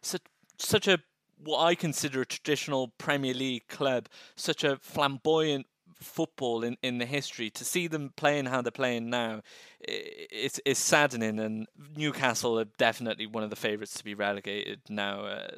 such 0.00 0.22
such 0.58 0.88
a 0.88 0.98
what 1.44 1.62
I 1.62 1.74
consider 1.74 2.20
a 2.20 2.26
traditional 2.26 2.88
Premier 2.98 3.34
League 3.34 3.66
club, 3.68 4.08
such 4.36 4.64
a 4.64 4.76
flamboyant 4.76 5.66
football 6.02 6.62
in, 6.62 6.76
in 6.82 6.98
the 6.98 7.06
history 7.06 7.50
to 7.50 7.64
see 7.64 7.86
them 7.86 8.12
playing 8.16 8.46
how 8.46 8.60
they're 8.60 8.70
playing 8.70 9.10
now 9.10 9.40
it's 9.80 10.60
it's 10.64 10.80
saddening 10.80 11.38
and 11.38 11.66
Newcastle 11.96 12.58
are 12.58 12.66
definitely 12.78 13.26
one 13.26 13.42
of 13.42 13.50
the 13.50 13.56
favourites 13.56 13.94
to 13.94 14.04
be 14.04 14.14
relegated 14.14 14.80
now 14.88 15.24
uh, 15.24 15.48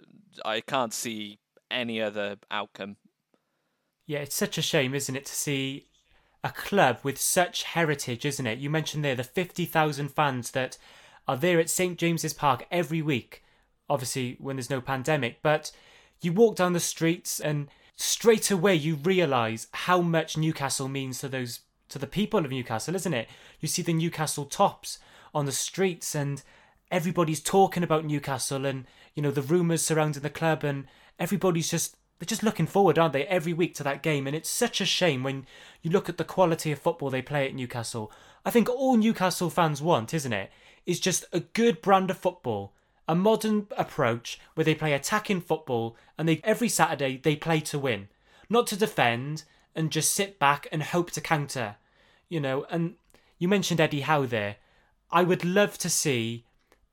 I 0.44 0.60
can't 0.60 0.92
see 0.92 1.38
any 1.70 2.00
other 2.00 2.36
outcome. 2.50 2.96
Yeah 4.06 4.20
it's 4.20 4.36
such 4.36 4.58
a 4.58 4.62
shame 4.62 4.94
isn't 4.94 5.16
it 5.16 5.26
to 5.26 5.34
see 5.34 5.88
a 6.42 6.50
club 6.50 6.98
with 7.02 7.18
such 7.20 7.64
heritage 7.64 8.24
isn't 8.24 8.46
it? 8.46 8.58
You 8.58 8.70
mentioned 8.70 9.04
there 9.04 9.14
the 9.14 9.24
50,000 9.24 10.08
fans 10.08 10.50
that 10.52 10.78
are 11.26 11.36
there 11.36 11.58
at 11.58 11.70
St 11.70 11.98
James's 11.98 12.34
Park 12.34 12.66
every 12.70 13.02
week 13.02 13.42
obviously 13.88 14.36
when 14.38 14.56
there's 14.56 14.70
no 14.70 14.80
pandemic 14.80 15.40
but 15.42 15.72
you 16.22 16.32
walk 16.32 16.56
down 16.56 16.72
the 16.72 16.80
streets 16.80 17.40
and 17.40 17.68
straight 17.96 18.50
away 18.50 18.74
you 18.74 18.96
realise 18.96 19.66
how 19.72 20.00
much 20.00 20.36
Newcastle 20.36 20.88
means 20.88 21.20
to 21.20 21.28
those 21.28 21.60
to 21.88 21.98
the 21.98 22.06
people 22.06 22.44
of 22.44 22.50
Newcastle, 22.50 22.94
isn't 22.94 23.14
it? 23.14 23.28
You 23.60 23.68
see 23.68 23.82
the 23.82 23.92
Newcastle 23.92 24.46
tops 24.46 24.98
on 25.34 25.46
the 25.46 25.52
streets 25.52 26.14
and 26.14 26.42
everybody's 26.90 27.40
talking 27.40 27.82
about 27.82 28.04
Newcastle 28.04 28.64
and 28.64 28.86
you 29.14 29.22
know 29.22 29.30
the 29.30 29.42
rumours 29.42 29.82
surrounding 29.82 30.22
the 30.22 30.30
club 30.30 30.64
and 30.64 30.86
everybody's 31.18 31.70
just 31.70 31.96
they're 32.18 32.26
just 32.26 32.42
looking 32.42 32.66
forward, 32.66 32.98
aren't 32.98 33.12
they, 33.12 33.26
every 33.26 33.52
week 33.52 33.74
to 33.74 33.82
that 33.82 34.02
game? 34.02 34.26
And 34.26 34.36
it's 34.36 34.48
such 34.48 34.80
a 34.80 34.86
shame 34.86 35.22
when 35.22 35.46
you 35.82 35.90
look 35.90 36.08
at 36.08 36.16
the 36.16 36.24
quality 36.24 36.70
of 36.70 36.78
football 36.78 37.10
they 37.10 37.22
play 37.22 37.46
at 37.46 37.54
Newcastle. 37.54 38.12
I 38.44 38.50
think 38.50 38.68
all 38.68 38.96
Newcastle 38.96 39.50
fans 39.50 39.82
want, 39.82 40.14
isn't 40.14 40.32
it, 40.32 40.50
is 40.86 41.00
just 41.00 41.24
a 41.32 41.40
good 41.40 41.82
brand 41.82 42.10
of 42.10 42.18
football 42.18 42.72
a 43.06 43.14
modern 43.14 43.66
approach 43.76 44.38
where 44.54 44.64
they 44.64 44.74
play 44.74 44.92
attacking 44.92 45.40
football 45.40 45.96
and 46.18 46.28
they 46.28 46.40
every 46.44 46.68
Saturday 46.68 47.16
they 47.16 47.36
play 47.36 47.60
to 47.60 47.78
win, 47.78 48.08
not 48.48 48.66
to 48.68 48.76
defend 48.76 49.44
and 49.74 49.90
just 49.90 50.12
sit 50.12 50.38
back 50.38 50.66
and 50.72 50.82
hope 50.82 51.10
to 51.12 51.20
counter. 51.20 51.76
You 52.28 52.40
know, 52.40 52.64
and 52.70 52.94
you 53.38 53.48
mentioned 53.48 53.80
Eddie 53.80 54.02
Howe 54.02 54.26
there. 54.26 54.56
I 55.10 55.22
would 55.22 55.44
love 55.44 55.78
to 55.78 55.90
see 55.90 56.44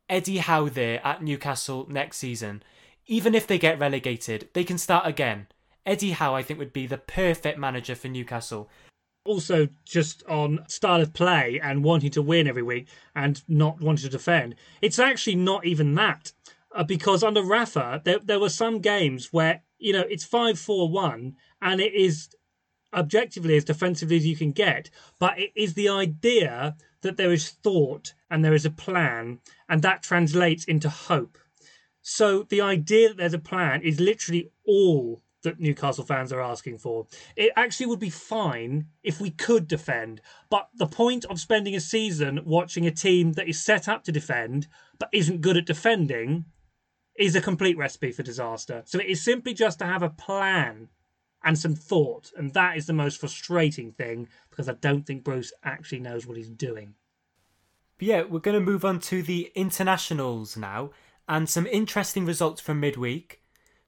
Eddie 0.10 0.40
Howe 0.40 0.70
there 0.70 1.06
at 1.06 1.24
Newcastle 1.24 1.88
next 1.90 2.18
season. 2.18 2.64
Even 3.08 3.34
if 3.34 3.48
they 3.48 3.58
get 3.58 3.80
relegated, 3.80 4.50
they 4.54 4.64
can 4.64 4.78
start 4.78 5.08
again. 5.08 5.48
Eddie 5.86 6.12
Howe, 6.12 6.36
I 6.36 6.44
think, 6.44 6.60
would 6.60 6.74
be 6.74 6.86
the 6.86 6.98
perfect 6.98 7.58
manager 7.58 7.96
for 7.96 8.08
Newcastle 8.08 8.70
also 9.26 9.68
just 9.86 10.24
on 10.28 10.64
style 10.68 11.02
of 11.02 11.14
play 11.14 11.60
and 11.62 11.84
wanting 11.84 12.12
to 12.12 12.22
win 12.22 12.48
every 12.48 12.64
week 12.64 12.88
and 13.16 13.42
not 13.48 13.80
wanting 13.80 14.04
to 14.04 14.10
defend. 14.10 14.56
It's 14.82 15.00
actually 15.00 15.36
not 15.36 15.66
even 15.66 15.94
that. 15.96 16.32
Uh, 16.74 16.84
because 16.84 17.24
under 17.24 17.44
Rafa, 17.44 18.02
there, 18.06 18.20
there 18.20 18.40
were 18.40 18.50
some 18.50 18.80
games 18.80 19.30
where, 19.32 19.62
you 19.78 19.94
know, 19.94 20.06
it's 20.10 20.24
5 20.24 20.58
4 20.58 20.90
1 20.90 21.36
and 21.62 21.82
it 21.82 21.94
is 21.94 22.30
objectively 22.94 23.58
as 23.58 23.66
defensively 23.66 24.18
as 24.18 24.26
you 24.26 24.36
can 24.36 24.52
get. 24.52 24.90
But 25.20 25.38
it 25.38 25.52
is 25.56 25.74
the 25.74 25.90
idea 25.90 26.76
that 27.02 27.18
there 27.18 27.32
is 27.32 27.50
thought 27.50 28.14
and 28.30 28.44
there 28.44 28.54
is 28.54 28.66
a 28.66 28.72
plan 28.72 29.40
and 29.68 29.82
that 29.82 30.04
translates 30.04 30.64
into 30.64 30.90
hope. 30.90 31.38
So 32.02 32.44
the 32.44 32.62
idea 32.62 33.10
that 33.10 33.18
there's 33.18 33.34
a 33.34 33.40
plan 33.40 33.82
is 33.82 34.00
literally 34.00 34.52
all 34.66 35.22
that 35.44 35.60
Newcastle 35.60 36.06
fans 36.06 36.32
are 36.32 36.42
asking 36.42 36.78
for. 36.78 37.08
It 37.36 37.52
actually 37.56 37.88
would 37.88 38.00
be 38.00 38.10
fine 38.10 38.88
if 39.04 39.20
we 39.20 39.32
could 39.32 39.68
defend, 39.68 40.22
but 40.50 40.70
the 40.76 40.88
point 40.88 41.26
of 41.26 41.40
spending 41.40 41.76
a 41.76 41.80
season 41.80 42.42
watching 42.46 42.86
a 42.86 42.92
team 42.92 43.34
that 43.34 43.48
is 43.48 43.64
set 43.64 43.88
up 43.88 44.04
to 44.04 44.12
defend 44.12 44.68
but 45.00 45.10
isn't 45.14 45.42
good 45.42 45.58
at 45.58 45.66
defending 45.66 46.46
is 47.18 47.36
a 47.36 47.42
complete 47.42 47.78
recipe 47.78 48.12
for 48.12 48.24
disaster. 48.24 48.84
So 48.86 49.00
it 49.00 49.08
is 49.08 49.24
simply 49.24 49.54
just 49.54 49.80
to 49.80 49.86
have 49.86 50.04
a 50.04 50.10
plan 50.10 50.90
and 51.44 51.58
some 51.58 51.76
thought, 51.76 52.32
and 52.38 52.54
that 52.54 52.78
is 52.78 52.86
the 52.86 52.94
most 52.94 53.20
frustrating 53.20 53.92
thing 53.92 54.28
because 54.50 54.70
I 54.70 54.74
don't 54.74 55.06
think 55.06 55.24
Bruce 55.24 55.52
actually 55.64 56.00
knows 56.00 56.28
what 56.28 56.38
he's 56.38 56.50
doing. 56.50 56.94
But 57.98 58.08
yeah, 58.08 58.22
we're 58.24 58.40
going 58.40 58.60
to 58.60 58.72
move 58.72 58.86
on 58.86 59.00
to 59.02 59.22
the 59.24 59.52
internationals 59.56 60.56
now. 60.56 60.92
and 61.28 61.50
some 61.50 61.66
interesting 61.68 62.26
results 62.26 62.62
from 62.62 62.80
midweek. 62.80 63.41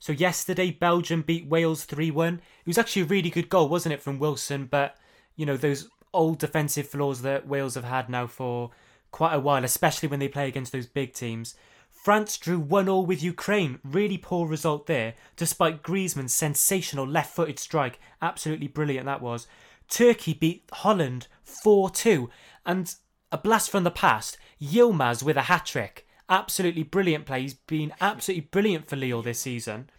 So 0.04 0.12
yesterday, 0.12 0.70
Belgium 0.70 1.22
beat 1.22 1.48
Wales 1.48 1.86
3 1.86 2.12
1. 2.12 2.34
It 2.34 2.42
was 2.68 2.78
actually 2.78 3.04
a 3.04 3.06
really 3.06 3.30
good 3.30 3.48
goal, 3.48 3.70
wasn't 3.70 3.94
it, 3.94 4.02
from 4.02 4.20
Wilson? 4.20 4.66
But, 4.66 4.98
you 5.38 5.46
know, 5.46 5.56
those 5.56 5.88
old 6.14 6.40
defensive 6.40 6.90
flaws 6.90 7.22
that 7.22 7.48
Wales 7.48 7.76
have 7.76 7.86
had 7.86 8.10
now 8.10 8.28
for 8.28 8.72
quite 9.12 9.34
a 9.34 9.40
while, 9.40 9.64
especially 9.64 10.10
when 10.10 10.20
they 10.20 10.28
play 10.28 10.50
against 10.50 10.74
those 10.74 10.88
big 10.88 11.14
teams. 11.14 11.56
France 11.90 12.38
drew 12.38 12.60
1 12.60 12.84
0 12.84 13.00
with 13.00 13.24
Ukraine. 13.24 13.80
Really 13.82 14.18
poor 14.18 14.46
result 14.46 14.88
there, 14.88 15.14
despite 15.38 15.84
Griezmann's 15.84 16.36
sensational 16.36 17.08
left 17.08 17.34
footed 17.34 17.58
strike. 17.58 17.98
Absolutely 18.22 18.68
brilliant 18.68 19.06
that 19.06 19.22
was. 19.22 19.48
Turkey 19.88 20.34
beat 20.34 20.66
Holland 20.74 21.28
4 21.46 21.90
2. 21.90 22.30
And 22.66 22.94
a 23.32 23.38
blast 23.38 23.70
from 23.70 23.86
the 23.86 23.90
past, 23.90 24.38
Yilmaz 24.62 25.24
with 25.24 25.38
a 25.38 25.44
hat 25.44 25.66
trick. 25.66 26.06
Absolutely 26.34 26.82
brilliant 26.82 27.28
play. 27.28 27.42
He's 27.44 27.54
been 27.54 27.94
absolutely 28.02 28.48
brilliant 28.50 28.88
for 28.88 28.96
Lille 28.96 29.22
this 29.22 29.42
season. 29.42 29.92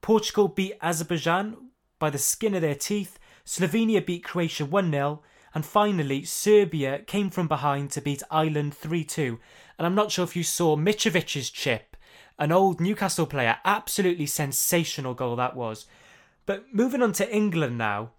Portugal 0.00 0.48
beat 0.48 0.78
Azerbaijan 0.80 1.58
by 1.98 2.08
the 2.08 2.16
skin 2.16 2.54
of 2.54 2.62
their 2.62 2.74
teeth. 2.74 3.18
Slovenia 3.44 4.00
beat 4.00 4.24
Croatia 4.24 4.64
1 4.64 4.90
0. 4.90 5.20
And 5.54 5.66
finally, 5.66 6.24
Serbia 6.24 7.00
came 7.00 7.28
from 7.28 7.48
behind 7.48 7.90
to 7.90 8.00
beat 8.00 8.22
Ireland 8.30 8.72
3 8.72 9.04
2. 9.04 9.38
And 9.78 9.86
I'm 9.86 9.94
not 9.94 10.10
sure 10.10 10.24
if 10.24 10.34
you 10.34 10.42
saw 10.42 10.74
Mitrovic's 10.74 11.50
chip, 11.50 11.98
an 12.38 12.50
old 12.50 12.80
Newcastle 12.80 13.26
player. 13.26 13.58
Absolutely 13.66 14.24
sensational 14.24 15.12
goal 15.12 15.36
that 15.36 15.54
was. 15.54 15.84
But 16.46 16.64
moving 16.72 17.02
on 17.02 17.12
to 17.12 17.30
England 17.30 17.76
now, 17.76 18.12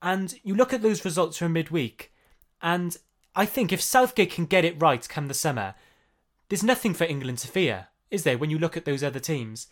and 0.00 0.32
you 0.44 0.54
look 0.54 0.72
at 0.72 0.82
those 0.82 1.04
results 1.04 1.38
from 1.38 1.54
midweek, 1.54 2.12
and 2.62 2.96
I 3.34 3.46
think 3.46 3.72
if 3.72 3.82
Southgate 3.82 4.30
can 4.30 4.46
get 4.46 4.64
it 4.64 4.80
right 4.80 5.08
come 5.08 5.26
the 5.26 5.34
summer, 5.34 5.74
there's 6.54 6.62
nothing 6.62 6.94
for 6.94 7.02
England 7.02 7.38
to 7.38 7.48
fear, 7.48 7.88
is 8.12 8.22
there, 8.22 8.38
when 8.38 8.48
you 8.48 8.60
look 8.60 8.76
at 8.76 8.84
those 8.84 9.02
other 9.02 9.18
teams? 9.18 9.66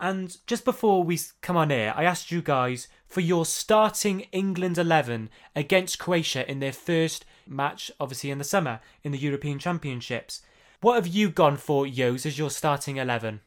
And 0.00 0.36
just 0.48 0.64
before 0.64 1.04
we 1.04 1.20
come 1.42 1.56
on 1.56 1.70
air, 1.70 1.94
I 1.96 2.02
asked 2.02 2.32
you 2.32 2.42
guys 2.42 2.88
for 3.06 3.20
your 3.20 3.46
starting 3.46 4.22
England 4.32 4.78
11 4.78 5.30
against 5.54 6.00
Croatia 6.00 6.50
in 6.50 6.58
their 6.58 6.72
first 6.72 7.24
match, 7.46 7.92
obviously 8.00 8.32
in 8.32 8.38
the 8.38 8.42
summer, 8.42 8.80
in 9.04 9.12
the 9.12 9.18
European 9.18 9.60
Championships. 9.60 10.42
What 10.80 10.96
have 10.96 11.06
you 11.06 11.30
gone 11.30 11.56
for, 11.56 11.86
Yos, 11.86 12.26
as 12.26 12.36
your 12.36 12.50
starting 12.50 12.96
11? 12.96 13.40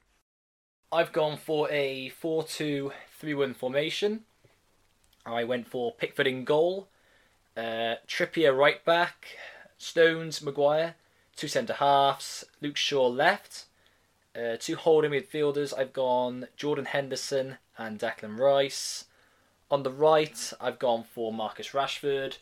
I've 0.93 1.11
gone 1.11 1.35
for 1.35 1.69
a 1.69 2.07
4 2.07 2.45
2 2.45 2.93
3 3.19 3.33
1 3.33 3.53
formation. 3.53 4.21
I 5.25 5.43
went 5.43 5.67
for 5.67 5.93
Pickford 5.93 6.27
in 6.27 6.45
goal, 6.45 6.87
uh, 7.57 7.95
Trippier 8.07 8.57
right 8.57 8.85
back, 8.85 9.25
Stones, 9.77 10.41
Maguire, 10.41 10.95
two 11.41 11.47
centre 11.47 11.73
halves, 11.73 12.45
Luke 12.61 12.77
Shaw 12.77 13.07
left, 13.07 13.65
uh, 14.35 14.57
two 14.59 14.75
holding 14.75 15.09
midfielders. 15.09 15.73
I've 15.75 15.91
gone 15.91 16.47
Jordan 16.55 16.85
Henderson 16.85 17.57
and 17.79 17.97
Declan 17.97 18.37
Rice. 18.37 19.05
On 19.71 19.81
the 19.81 19.89
right, 19.89 20.53
I've 20.61 20.77
gone 20.77 21.03
for 21.03 21.33
Marcus 21.33 21.69
Rashford, 21.69 22.37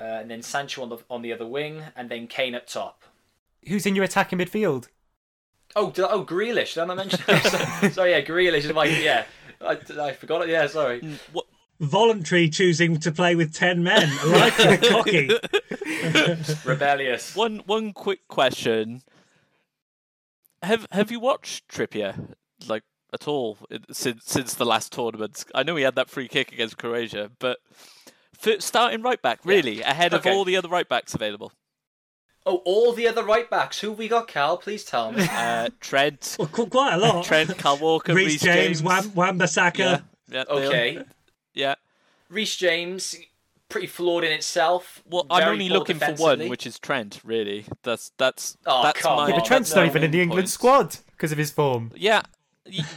uh, 0.00 0.04
and 0.04 0.30
then 0.30 0.40
Sancho 0.40 0.80
on 0.80 0.88
the 0.88 0.98
on 1.10 1.20
the 1.20 1.34
other 1.34 1.46
wing, 1.46 1.82
and 1.94 2.08
then 2.08 2.26
Kane 2.26 2.54
up 2.54 2.66
top. 2.66 3.02
Who's 3.68 3.84
in 3.84 3.94
your 3.94 4.06
attacking 4.06 4.38
midfield? 4.38 4.88
Oh, 5.76 5.90
did 5.90 6.06
I, 6.06 6.08
oh, 6.08 6.24
Grealish. 6.24 6.74
Did 6.74 6.88
I 6.88 6.94
mention? 6.94 7.20
sorry, 7.26 7.90
sorry, 7.90 8.10
yeah, 8.12 8.22
Grealish 8.22 8.64
is 8.64 8.72
my 8.72 8.86
yeah. 8.86 9.26
I, 9.60 9.76
I 10.00 10.12
forgot 10.14 10.42
it. 10.42 10.48
Yeah, 10.48 10.66
sorry. 10.66 11.02
What, 11.78 11.90
Voluntary 11.90 12.48
choosing 12.48 12.98
to 13.00 13.10
play 13.12 13.34
with 13.34 13.52
10 13.54 13.82
men. 13.82 14.08
I 14.10 14.24
like 14.26 14.54
it. 14.58 14.82
Cocky. 16.64 16.64
Rebellious. 16.68 17.34
one 17.34 17.62
one 17.66 17.92
quick 17.92 18.26
question: 18.28 19.02
Have 20.62 20.86
have 20.92 21.10
you 21.10 21.20
watched 21.20 21.68
Trippier 21.68 22.34
like 22.66 22.82
at 23.12 23.28
all 23.28 23.58
since 23.90 24.24
since 24.24 24.54
the 24.54 24.64
last 24.64 24.92
tournament? 24.92 25.44
I 25.54 25.62
know 25.62 25.76
he 25.76 25.84
had 25.84 25.94
that 25.96 26.10
free 26.10 26.28
kick 26.28 26.52
against 26.52 26.78
Croatia, 26.78 27.30
but 27.38 27.58
for 28.38 28.60
starting 28.60 29.02
right 29.02 29.20
back, 29.20 29.40
really 29.44 29.82
ahead 29.82 30.14
of 30.14 30.26
all 30.26 30.44
the 30.44 30.56
other 30.56 30.68
right 30.68 30.88
backs 30.88 31.14
available. 31.14 31.52
Oh, 32.46 32.56
all 32.66 32.92
the 32.92 33.08
other 33.08 33.24
right 33.24 33.48
backs. 33.48 33.80
Who 33.80 33.88
have 33.90 33.98
we 33.98 34.06
got, 34.06 34.28
Cal? 34.28 34.58
Please 34.58 34.84
tell 34.84 35.12
me. 35.12 35.26
Uh, 35.30 35.70
Trent, 35.80 36.36
Well, 36.38 36.48
quite 36.48 36.92
a 36.92 36.98
lot. 36.98 37.24
Trent, 37.24 37.56
Cal 37.56 37.78
Walker, 37.78 38.12
Reece 38.12 38.32
Reece 38.34 38.42
James, 38.42 38.80
James, 38.80 38.82
Wan- 38.82 39.14
Wan-Bissaka. 39.14 39.78
yeah, 39.78 40.00
yeah, 40.30 40.44
Okay. 40.50 41.02
Yeah. 41.54 41.74
Reece 42.28 42.56
James, 42.56 43.16
pretty 43.68 43.86
flawed 43.86 44.24
in 44.24 44.32
itself. 44.32 45.02
Well, 45.08 45.26
I'm 45.30 45.48
only 45.48 45.68
looking 45.68 45.98
for 45.98 46.12
one, 46.14 46.48
which 46.48 46.66
is 46.66 46.78
Trent. 46.78 47.20
Really, 47.24 47.66
that's 47.82 48.12
that's 48.18 48.56
Oh, 48.66 48.82
that's 48.82 49.00
come 49.00 49.16
my. 49.16 49.22
on. 49.24 49.28
Yeah, 49.30 49.36
but 49.36 49.44
Trent's 49.44 49.74
not 49.74 49.86
even 49.86 50.02
in 50.02 50.10
the 50.10 50.20
England 50.20 50.42
point. 50.42 50.48
squad 50.48 50.96
because 51.12 51.32
of 51.32 51.38
his 51.38 51.50
form. 51.50 51.92
Yeah, 51.94 52.22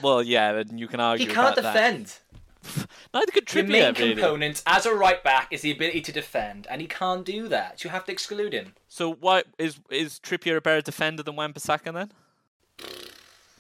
well, 0.01 0.23
yeah, 0.23 0.55
and 0.57 0.79
you 0.79 0.87
can 0.87 0.99
argue 0.99 1.27
He 1.27 1.33
can't 1.33 1.57
about 1.57 1.73
defend. 1.73 2.05
that. 2.07 2.19
Neither 3.13 3.31
could 3.31 3.53
Your 3.53 3.63
main 3.63 3.81
Trippier, 3.93 3.97
really. 3.99 4.15
component 4.15 4.61
as 4.65 4.85
a 4.85 4.93
right 4.93 5.23
back 5.23 5.47
is 5.51 5.61
the 5.61 5.71
ability 5.71 6.01
to 6.01 6.11
defend, 6.11 6.67
and 6.69 6.81
he 6.81 6.87
can't 6.87 7.23
do 7.23 7.47
that. 7.47 7.83
You 7.83 7.89
have 7.91 8.03
to 8.05 8.11
exclude 8.11 8.51
him. 8.53 8.73
So 8.89 9.13
why 9.13 9.43
is 9.57 9.79
is 9.89 10.19
Trippier 10.19 10.57
a 10.57 10.61
better 10.61 10.81
defender 10.81 11.23
than 11.23 11.35
Wan-Bissaka 11.35 11.93
then? 11.93 12.11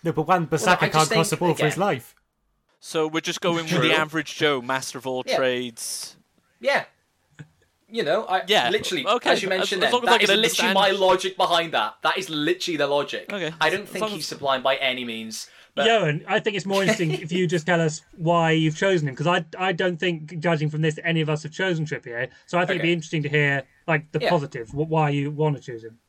No, 0.03 0.11
but 0.11 0.27
Wan 0.27 0.43
I 0.43 0.45
Bissaka 0.45 0.57
just 0.57 0.79
can't 0.79 0.91
cross 0.91 1.09
think, 1.09 1.29
the 1.29 1.37
ball 1.37 1.53
for 1.55 1.65
his 1.65 1.77
life. 1.77 2.15
So 2.79 3.07
we're 3.07 3.21
just 3.21 3.41
going 3.41 3.65
with 3.65 3.81
the 3.81 3.93
average 3.93 4.35
Joe, 4.35 4.61
master 4.61 4.97
of 4.97 5.07
all 5.07 5.23
Yeah. 5.25 5.37
trades. 5.37 6.15
Yeah. 6.59 6.85
You 7.89 8.03
know, 8.03 8.25
I 8.25 8.43
Yeah, 8.47 8.69
literally, 8.69 9.07
okay, 9.07 9.29
as 9.31 9.41
you 9.41 9.47
mentioned, 9.47 9.81
as 9.83 9.91
then, 9.91 10.01
as 10.03 10.09
I 10.09 10.17
that 10.17 10.23
is 10.23 10.29
literally 10.29 10.73
my 10.73 10.91
logic 10.91 11.37
behind 11.37 11.73
that. 11.73 11.95
That 12.03 12.17
is 12.17 12.29
literally 12.29 12.75
the 12.75 12.87
logic. 12.87 13.31
Okay, 13.31 13.53
I 13.61 13.69
don't 13.69 13.83
as 13.83 13.89
think 13.89 14.09
he's 14.09 14.27
sublime 14.27 14.61
by 14.61 14.75
any 14.75 15.05
means. 15.05 15.49
But 15.73 15.85
Johan, 15.85 16.25
I 16.27 16.39
think 16.39 16.57
it's 16.57 16.65
more 16.65 16.81
interesting 16.81 17.11
if 17.11 17.31
you 17.31 17.47
just 17.47 17.65
tell 17.65 17.79
us 17.79 18.01
why 18.17 18.51
you've 18.51 18.75
chosen 18.75 19.07
him, 19.07 19.13
because 19.13 19.27
I, 19.27 19.45
I 19.57 19.71
don't 19.71 19.97
think, 19.97 20.39
judging 20.39 20.69
from 20.69 20.81
this, 20.81 20.99
any 21.03 21.21
of 21.21 21.29
us 21.29 21.43
have 21.43 21.51
chosen 21.53 21.85
Trippier. 21.85 22.29
So 22.45 22.57
I 22.57 22.61
think 22.65 22.77
it'd 22.77 22.81
be 22.81 22.93
interesting 22.93 23.23
to 23.23 23.29
hear 23.29 23.63
like 23.87 24.11
the 24.11 24.19
Yeah. 24.19 24.31
positive, 24.31 24.73
why 24.73 25.11
you 25.11 25.31
want 25.31 25.55
to 25.55 25.61
choose 25.61 25.83
him. 25.83 25.99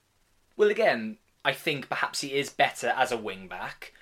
Well, 0.56 0.70
again, 0.70 1.18
I 1.44 1.52
think 1.52 1.88
perhaps 1.88 2.22
he 2.22 2.32
is 2.32 2.50
better 2.50 2.92
as 2.96 3.12
a 3.12 3.16
wing 3.16 3.46
back. 3.46 3.92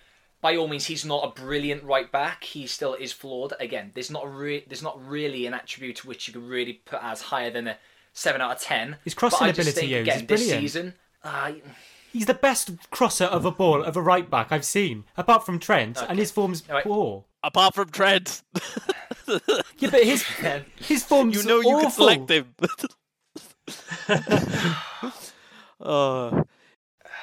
By 0.46 0.54
all 0.54 0.68
means, 0.68 0.84
he's 0.86 1.04
not 1.04 1.24
a 1.24 1.30
brilliant 1.42 1.82
right 1.82 2.08
back. 2.12 2.44
He 2.44 2.68
still 2.68 2.94
is 2.94 3.12
flawed. 3.12 3.54
Again, 3.58 3.90
there's 3.94 4.12
not 4.12 4.32
re- 4.32 4.62
there's 4.68 4.80
not 4.80 4.96
really 5.04 5.44
an 5.46 5.54
attribute 5.54 6.04
which 6.04 6.28
you 6.28 6.34
can 6.34 6.46
really 6.46 6.74
put 6.74 7.00
as 7.02 7.20
higher 7.20 7.50
than 7.50 7.66
a 7.66 7.76
seven 8.12 8.40
out 8.40 8.52
of 8.52 8.60
ten. 8.62 8.94
His 9.02 9.12
crossing 9.12 9.40
But 9.40 9.44
I 9.48 9.50
just 9.50 9.70
ability, 9.70 9.80
think, 9.80 9.90
Yos, 9.90 10.02
again, 10.02 10.14
is 10.22 10.26
this 10.28 10.40
brilliant. 10.40 10.60
season, 10.62 10.94
uh, 11.24 11.52
He's 12.12 12.26
the 12.26 12.34
best 12.34 12.70
crosser 12.92 13.24
of 13.24 13.44
a 13.44 13.50
ball 13.50 13.82
of 13.82 13.96
a 13.96 14.00
right 14.00 14.30
back 14.30 14.52
I've 14.52 14.64
seen, 14.64 15.02
apart 15.16 15.44
from 15.44 15.58
Trent, 15.58 15.98
and 16.08 16.16
his 16.16 16.30
form's 16.30 16.62
Alright. 16.68 16.84
poor. 16.84 17.24
Apart 17.42 17.74
from 17.74 17.90
Trent, 17.90 18.44
Yeah, 19.26 19.90
but 19.90 20.04
his 20.04 20.24
man, 20.42 20.64
his 20.76 21.02
form's 21.02 21.42
you 21.42 21.48
know 21.48 21.56
you 21.56 21.62
can 21.76 21.86
awful. 21.86 21.90
select 21.90 22.30
him. 22.30 22.54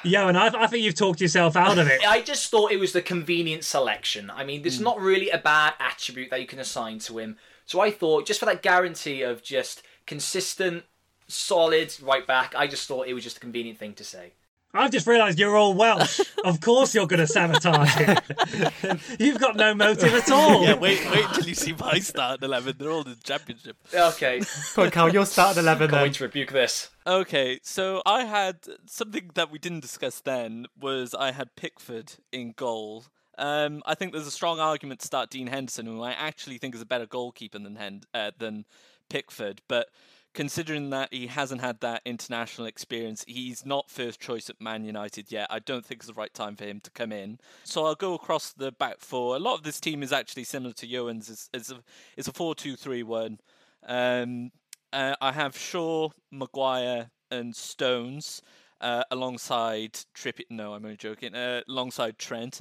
oh, 0.06 0.28
and 0.28 0.38
I, 0.38 0.46
I 0.62 0.66
think 0.66 0.84
you've 0.84 0.94
talked 0.94 1.20
yourself 1.20 1.56
out 1.56 1.78
of 1.78 1.88
it. 1.88 2.06
I 2.06 2.20
just 2.20 2.50
thought 2.50 2.72
it 2.72 2.78
was 2.78 2.92
the 2.92 3.02
convenient 3.02 3.64
selection. 3.64 4.30
I 4.30 4.44
mean, 4.44 4.62
there's 4.62 4.78
hmm. 4.78 4.84
not 4.84 5.00
really 5.00 5.30
a 5.30 5.38
bad 5.38 5.74
attribute 5.80 6.30
that 6.30 6.40
you 6.40 6.46
can 6.46 6.58
assign 6.58 6.98
to 7.00 7.18
him. 7.18 7.36
So 7.66 7.80
I 7.80 7.90
thought, 7.90 8.26
just 8.26 8.40
for 8.40 8.46
that 8.46 8.62
guarantee 8.62 9.22
of 9.22 9.42
just 9.42 9.82
consistent, 10.06 10.84
solid 11.28 11.94
right 12.02 12.26
back, 12.26 12.54
I 12.56 12.66
just 12.66 12.86
thought 12.86 13.08
it 13.08 13.14
was 13.14 13.24
just 13.24 13.38
a 13.38 13.40
convenient 13.40 13.78
thing 13.78 13.94
to 13.94 14.04
say. 14.04 14.32
I've 14.76 14.90
just 14.90 15.06
realised 15.06 15.38
you're 15.38 15.56
all 15.56 15.72
Welsh. 15.72 16.20
of 16.44 16.60
course 16.60 16.94
you're 16.94 17.06
going 17.06 17.20
to 17.20 17.28
sabotage 17.28 17.94
it. 17.96 19.00
You've 19.20 19.38
got 19.38 19.54
no 19.54 19.72
motive 19.72 20.12
at 20.12 20.30
all. 20.32 20.64
yeah. 20.64 20.74
Wait, 20.74 21.00
wait 21.10 21.24
until 21.26 21.46
you 21.46 21.54
see 21.54 21.72
my 21.78 22.00
start 22.00 22.42
eleven. 22.42 22.74
They're 22.76 22.90
all 22.90 23.02
in 23.02 23.10
the 23.10 23.16
championship. 23.22 23.76
Okay, 23.94 24.40
Come 24.74 24.84
on, 24.86 24.90
Cal, 24.90 25.12
you're 25.12 25.26
starting 25.26 25.62
11 25.62 25.78
can't 25.78 25.90
then. 25.92 26.02
wait 26.02 26.14
to 26.14 26.24
rebuke 26.24 26.50
this. 26.50 26.90
Okay, 27.06 27.60
so 27.62 28.00
I 28.06 28.24
had 28.24 28.60
something 28.86 29.30
that 29.34 29.50
we 29.50 29.58
didn't 29.58 29.80
discuss 29.80 30.20
then 30.20 30.66
was 30.80 31.14
I 31.14 31.32
had 31.32 31.54
Pickford 31.54 32.14
in 32.32 32.52
goal. 32.52 33.04
Um, 33.36 33.82
I 33.84 33.94
think 33.94 34.12
there's 34.12 34.26
a 34.26 34.30
strong 34.30 34.58
argument 34.58 35.00
to 35.00 35.06
start 35.06 35.28
Dean 35.28 35.48
Henderson, 35.48 35.84
who 35.84 36.02
I 36.02 36.12
actually 36.12 36.56
think 36.56 36.74
is 36.74 36.80
a 36.80 36.86
better 36.86 37.04
goalkeeper 37.04 37.58
than 37.58 38.02
uh, 38.14 38.30
than 38.38 38.64
Pickford. 39.10 39.60
But 39.68 39.88
considering 40.32 40.88
that 40.90 41.12
he 41.12 41.26
hasn't 41.26 41.60
had 41.60 41.80
that 41.80 42.00
international 42.06 42.66
experience, 42.66 43.22
he's 43.28 43.66
not 43.66 43.90
first 43.90 44.18
choice 44.18 44.48
at 44.48 44.58
Man 44.58 44.86
United 44.86 45.30
yet. 45.30 45.48
I 45.50 45.58
don't 45.58 45.84
think 45.84 46.00
it's 46.00 46.08
the 46.08 46.14
right 46.14 46.32
time 46.32 46.56
for 46.56 46.64
him 46.64 46.80
to 46.80 46.90
come 46.90 47.12
in. 47.12 47.38
So 47.64 47.84
I'll 47.84 47.94
go 47.94 48.14
across 48.14 48.54
the 48.54 48.72
back 48.72 49.00
four. 49.00 49.36
A 49.36 49.40
lot 49.40 49.56
of 49.56 49.62
this 49.62 49.78
team 49.78 50.02
is 50.02 50.12
actually 50.12 50.44
similar 50.44 50.72
to 50.72 50.86
Johan's. 50.86 51.28
It's, 51.28 51.50
it's 51.52 51.70
a 51.70 51.80
it's 52.16 52.28
a 52.28 52.32
four 52.32 52.54
two 52.54 52.76
three 52.76 53.02
one. 53.02 53.40
Um, 53.86 54.52
uh, 54.94 55.14
I 55.20 55.32
have 55.32 55.58
Shaw, 55.58 56.10
Maguire, 56.30 57.10
and 57.30 57.54
Stones 57.54 58.40
uh, 58.80 59.02
alongside 59.10 59.92
Trippier. 60.14 60.44
No, 60.50 60.74
I'm 60.74 60.84
only 60.84 60.96
joking. 60.96 61.34
Uh, 61.34 61.62
alongside 61.68 62.18
Trent. 62.18 62.60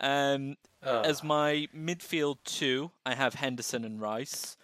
Um, 0.00 0.56
Ugh. 0.82 1.04
as 1.06 1.22
my 1.22 1.68
midfield 1.76 2.38
two, 2.44 2.90
I 3.04 3.14
have 3.14 3.34
Henderson 3.34 3.84
and 3.84 4.00
Rice. 4.00 4.56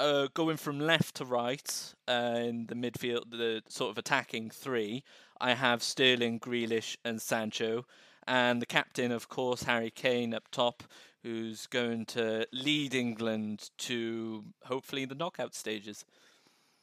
Uh, 0.00 0.26
going 0.34 0.56
from 0.56 0.80
left 0.80 1.14
to 1.16 1.24
right 1.24 1.94
uh, 2.08 2.34
in 2.36 2.66
the 2.66 2.74
midfield, 2.74 3.30
the 3.30 3.62
sort 3.68 3.90
of 3.92 3.98
attacking 3.98 4.50
three, 4.50 5.04
I 5.40 5.54
have 5.54 5.82
Sterling, 5.82 6.40
Grealish, 6.40 6.96
and 7.04 7.22
Sancho. 7.22 7.84
and 8.26 8.60
the 8.62 8.66
captain, 8.66 9.12
of 9.12 9.28
course, 9.28 9.64
Harry 9.64 9.90
Kane 9.90 10.34
up 10.34 10.48
top, 10.50 10.82
who's 11.22 11.66
going 11.66 12.04
to 12.06 12.46
lead 12.52 12.94
England 12.94 13.70
to 13.78 14.44
hopefully 14.64 15.04
the 15.04 15.14
knockout 15.14 15.54
stages. 15.54 16.04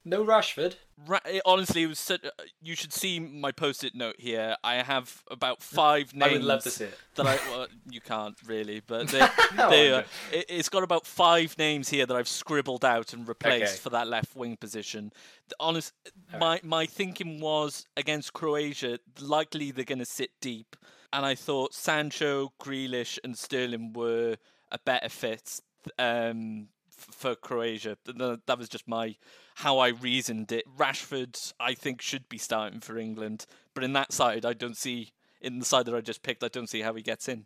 No 0.05 0.23
Rashford. 0.23 0.75
Ra- 1.07 1.19
it, 1.25 1.41
honestly, 1.45 1.83
it 1.83 1.87
was 1.87 1.99
such, 1.99 2.23
uh, 2.25 2.29
you 2.61 2.75
should 2.75 2.93
see 2.93 3.19
my 3.19 3.51
post-it 3.51 3.93
note 3.95 4.15
here. 4.17 4.55
I 4.63 4.75
have 4.75 5.23
about 5.29 5.61
five 5.61 6.13
names. 6.15 6.29
I 6.31 6.33
would 6.33 6.43
love 6.43 6.63
to 6.63 6.69
see 6.69 6.85
it. 6.85 6.97
That 7.15 7.25
I 7.27 7.35
well, 7.49 7.67
you 7.89 8.01
can't 8.01 8.35
really, 8.45 8.81
but 8.85 9.07
they, 9.09 9.19
they, 9.69 9.93
uh, 9.93 10.03
it, 10.31 10.45
it's 10.49 10.69
got 10.69 10.83
about 10.83 11.05
five 11.05 11.57
names 11.57 11.89
here 11.89 12.05
that 12.05 12.15
I've 12.15 12.27
scribbled 12.27 12.83
out 12.85 13.13
and 13.13 13.27
replaced 13.27 13.73
Okay. 13.73 13.77
for 13.81 13.89
that 13.91 14.07
left 14.07 14.35
wing 14.35 14.57
position. 14.57 15.11
The 15.49 15.55
honest, 15.59 15.93
my 16.39 16.59
my 16.63 16.85
thinking 16.85 17.39
was 17.39 17.85
against 17.97 18.33
Croatia, 18.33 18.99
likely 19.19 19.71
they're 19.71 19.85
going 19.85 19.99
to 19.99 20.05
sit 20.05 20.31
deep, 20.41 20.75
and 21.13 21.25
I 21.25 21.35
thought 21.35 21.73
Sancho, 21.73 22.53
Grealish, 22.61 23.19
and 23.23 23.37
Sterling 23.37 23.93
were 23.93 24.37
a 24.71 24.79
better 24.79 25.09
fit. 25.09 25.59
Um, 25.97 26.67
for 26.99 27.35
Croatia, 27.35 27.97
Th- 28.05 28.17
th- 28.17 28.39
that 28.45 28.57
was 28.57 28.69
just 28.69 28.87
my 28.87 29.15
how 29.55 29.79
I 29.79 29.89
reasoned 29.89 30.51
it. 30.51 30.65
Rashford, 30.77 31.53
I 31.59 31.73
think, 31.73 32.01
should 32.01 32.29
be 32.29 32.37
starting 32.37 32.79
for 32.79 32.97
England, 32.97 33.45
but 33.73 33.83
in 33.83 33.93
that 33.93 34.13
side, 34.13 34.45
I 34.45 34.53
don't 34.53 34.77
see. 34.77 35.13
In 35.41 35.59
the 35.59 35.65
side 35.65 35.85
that 35.85 35.95
I 35.95 36.01
just 36.01 36.21
picked, 36.21 36.43
I 36.43 36.49
don't 36.49 36.69
see 36.69 36.81
how 36.81 36.93
he 36.93 37.01
gets 37.01 37.29
in. 37.29 37.45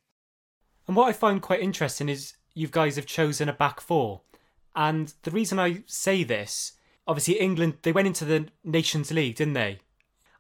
And 0.88 0.96
what 0.96 1.08
I 1.08 1.14
find 1.14 1.42
quite 1.42 1.62
interesting 1.62 2.10
is 2.10 2.34
you 2.56 2.68
guys 2.68 2.96
have 2.96 3.06
chosen 3.06 3.48
a 3.48 3.54
back 3.54 3.80
four. 3.80 4.22
And 4.76 5.14
the 5.22 5.30
reason 5.32 5.60
I 5.60 5.84
say 5.86 6.24
this, 6.24 6.74
obviously, 7.08 7.40
England, 7.40 7.76
they 7.84 7.92
went 7.92 8.08
into 8.08 8.26
the 8.26 8.48
Nations 8.64 9.12
League, 9.12 9.36
didn't 9.36 9.54
they? 9.54 9.80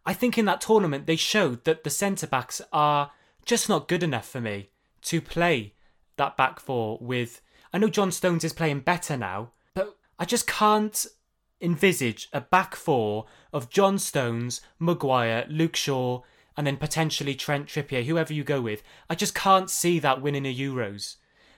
I 0.04 0.14
think 0.14 0.38
in 0.38 0.46
that 0.46 0.62
tournament, 0.62 1.06
they 1.06 1.16
showed 1.16 1.64
that 1.66 1.84
the 1.84 1.92
centre 1.92 2.26
backs 2.26 2.60
are 2.72 3.12
just 3.46 3.70
not 3.70 3.88
good 3.88 4.02
enough 4.02 4.28
for 4.28 4.42
me 4.42 4.70
to 5.04 5.22
play 5.22 5.74
that 6.18 6.36
back 6.36 6.60
four 6.60 6.98
with. 7.00 7.42
I 7.74 7.80
know 7.80 7.90
John 7.90 8.12
Stones 8.12 8.44
is 8.44 8.54
playing 8.54 8.82
better 8.82 9.18
now, 9.18 9.52
but 9.74 9.98
I 10.20 10.26
just 10.26 10.46
can't 10.46 11.06
envisage 11.60 12.30
a 12.32 12.42
back 12.42 12.76
four 12.76 13.26
of 13.52 13.70
John 13.70 13.98
Stones, 13.98 14.62
Maguire, 14.78 15.46
Luke 15.50 15.76
Shaw, 15.76 16.22
and 16.56 16.68
then 16.68 16.78
potentially 16.78 17.34
Trent 17.34 17.68
Trippier, 17.68 18.06
whoever 18.06 18.32
you 18.32 18.44
go 18.44 18.62
with. 18.62 18.84
I 19.10 19.16
just 19.16 19.34
can't 19.34 19.72
see 19.72 19.98
that 20.00 20.22
winning 20.22 20.46
a 20.46 20.56
Euros. 20.56 21.16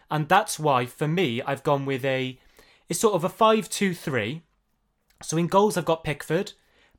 And 0.09 0.30
that's 0.30 0.57
why, 0.57 0.86
for 0.86 1.07
me, 1.07 1.41
I've 1.41 1.63
gone 1.63 1.86
with 1.86 2.05
a. 2.05 2.39
It's 2.88 2.99
sort 2.99 3.16
of 3.16 3.24
a 3.24 3.30
5 3.30 3.70
2 3.70 3.93
3. 3.93 4.43
So 5.22 5.38
in 5.38 5.47
goals, 5.47 5.76
I've 5.76 5.86
got 5.86 6.03
Pickford. 6.03 6.53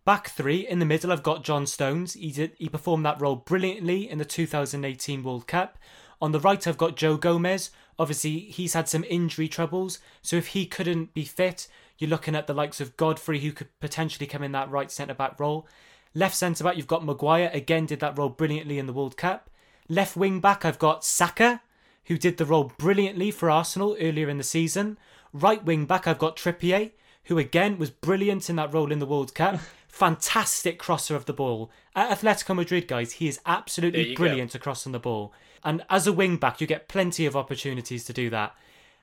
Back 0.05 0.29
three. 0.29 0.67
In 0.67 0.79
the 0.79 0.85
middle, 0.85 1.11
I've 1.11 1.23
got 1.23 1.43
John 1.43 1.67
Stones. 1.67 2.14
He, 2.14 2.31
did, 2.31 2.53
he 2.59 2.69
performed 2.69 3.05
that 3.05 3.21
role 3.21 3.37
brilliantly 3.37 4.09
in 4.09 4.19
the 4.19 4.25
2018 4.25 5.23
World 5.23 5.47
Cup. 5.47 5.79
On 6.21 6.33
the 6.33 6.41
right, 6.41 6.64
I've 6.67 6.79
got 6.79 6.97
Joe 6.97 7.17
Gomez. 7.17 7.71
Obviously, 7.99 8.41
he's 8.41 8.75
had 8.75 8.89
some 8.89 9.05
injury 9.05 9.49
troubles. 9.49 9.99
So 10.23 10.37
if 10.37 10.49
he 10.49 10.67
couldn't 10.67 11.15
be 11.15 11.25
fit, 11.25 11.69
you're 11.99 12.11
looking 12.11 12.35
at 12.35 12.47
the 12.47 12.55
likes 12.55 12.81
of 12.81 12.97
Godfrey, 12.97 13.41
who 13.41 13.53
could 13.53 13.69
potentially 13.81 14.27
come 14.27 14.43
in 14.43 14.53
that 14.53 14.71
right 14.71 14.91
centre 14.91 15.15
back 15.15 15.41
role. 15.41 15.67
Left 16.15 16.35
centre 16.35 16.65
back, 16.65 16.77
you've 16.77 16.87
got 16.87 17.05
Maguire. 17.05 17.51
Again, 17.53 17.87
did 17.87 18.01
that 18.01 18.17
role 18.19 18.29
brilliantly 18.29 18.79
in 18.79 18.87
the 18.87 18.93
World 18.93 19.17
Cup. 19.17 19.51
Left 19.89 20.17
wing 20.17 20.41
back, 20.41 20.65
I've 20.65 20.79
got 20.79 21.05
Saka, 21.05 21.63
who 22.07 22.17
did 22.17 22.37
the 22.37 22.45
role 22.45 22.73
brilliantly 22.79 23.31
for 23.31 23.51
Arsenal 23.51 23.97
earlier 24.01 24.29
in 24.29 24.39
the 24.39 24.45
season. 24.45 24.99
Right 25.33 25.65
wing 25.65 25.87
back, 25.87 26.07
I've 26.07 26.19
got 26.19 26.37
Trippier, 26.37 26.93
who 27.25 27.39
again 27.39 27.79
was 27.79 27.91
brilliant 27.91 28.49
in 28.49 28.57
that 28.57 28.73
role 28.73 28.93
in 28.93 28.99
the 28.99 29.07
World 29.07 29.35
Cup. 29.35 29.61
Fantastic 29.89 30.79
crosser 30.79 31.17
of 31.17 31.25
the 31.25 31.33
ball. 31.33 31.71
At 31.95 32.19
Atletico 32.19 32.55
Madrid, 32.55 32.89
guys, 32.89 33.13
he 33.13 33.29
is 33.29 33.41
absolutely 33.47 34.15
brilliant 34.15 34.55
at 34.55 34.61
crossing 34.61 34.93
the 34.93 34.99
ball. 34.99 35.33
And 35.65 35.85
as 35.91 36.07
a 36.07 36.13
wing 36.13 36.37
back, 36.37 36.61
you 36.61 36.67
get 36.67 36.89
plenty 36.89 37.27
of 37.27 37.37
opportunities 37.37 38.05
to 38.05 38.13
do 38.13 38.31
that. 38.31 38.55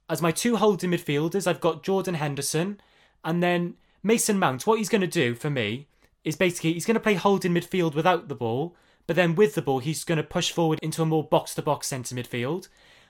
As 0.09 0.21
my 0.21 0.31
two 0.31 0.57
holding 0.57 0.91
midfielders, 0.91 1.47
I've 1.47 1.61
got 1.61 1.83
Jordan 1.83 2.15
Henderson 2.15 2.79
and 3.23 3.41
then 3.41 3.75
Mason 4.01 4.37
Mount. 4.37 4.67
What 4.67 4.77
he's 4.77 4.89
going 4.89 5.01
to 5.01 5.07
do 5.07 5.33
for 5.33 5.49
me 5.49 5.87
is 6.23 6.35
basically 6.35 6.73
he's 6.73 6.85
going 6.85 6.95
to 6.95 6.99
play 6.99 7.15
holding 7.15 7.53
midfield 7.53 7.95
without 7.95 8.27
the 8.27 8.35
ball, 8.35 8.75
but 9.07 9.15
then 9.15 9.35
with 9.35 9.55
the 9.55 9.61
ball, 9.61 9.79
he's 9.79 10.03
going 10.03 10.17
to 10.17 10.23
push 10.23 10.51
forward 10.51 10.79
into 10.79 11.01
a 11.01 11.05
more 11.05 11.23
box 11.23 11.55
to 11.55 11.61
box 11.61 11.87
centre 11.87 12.15
midfield. 12.15 12.67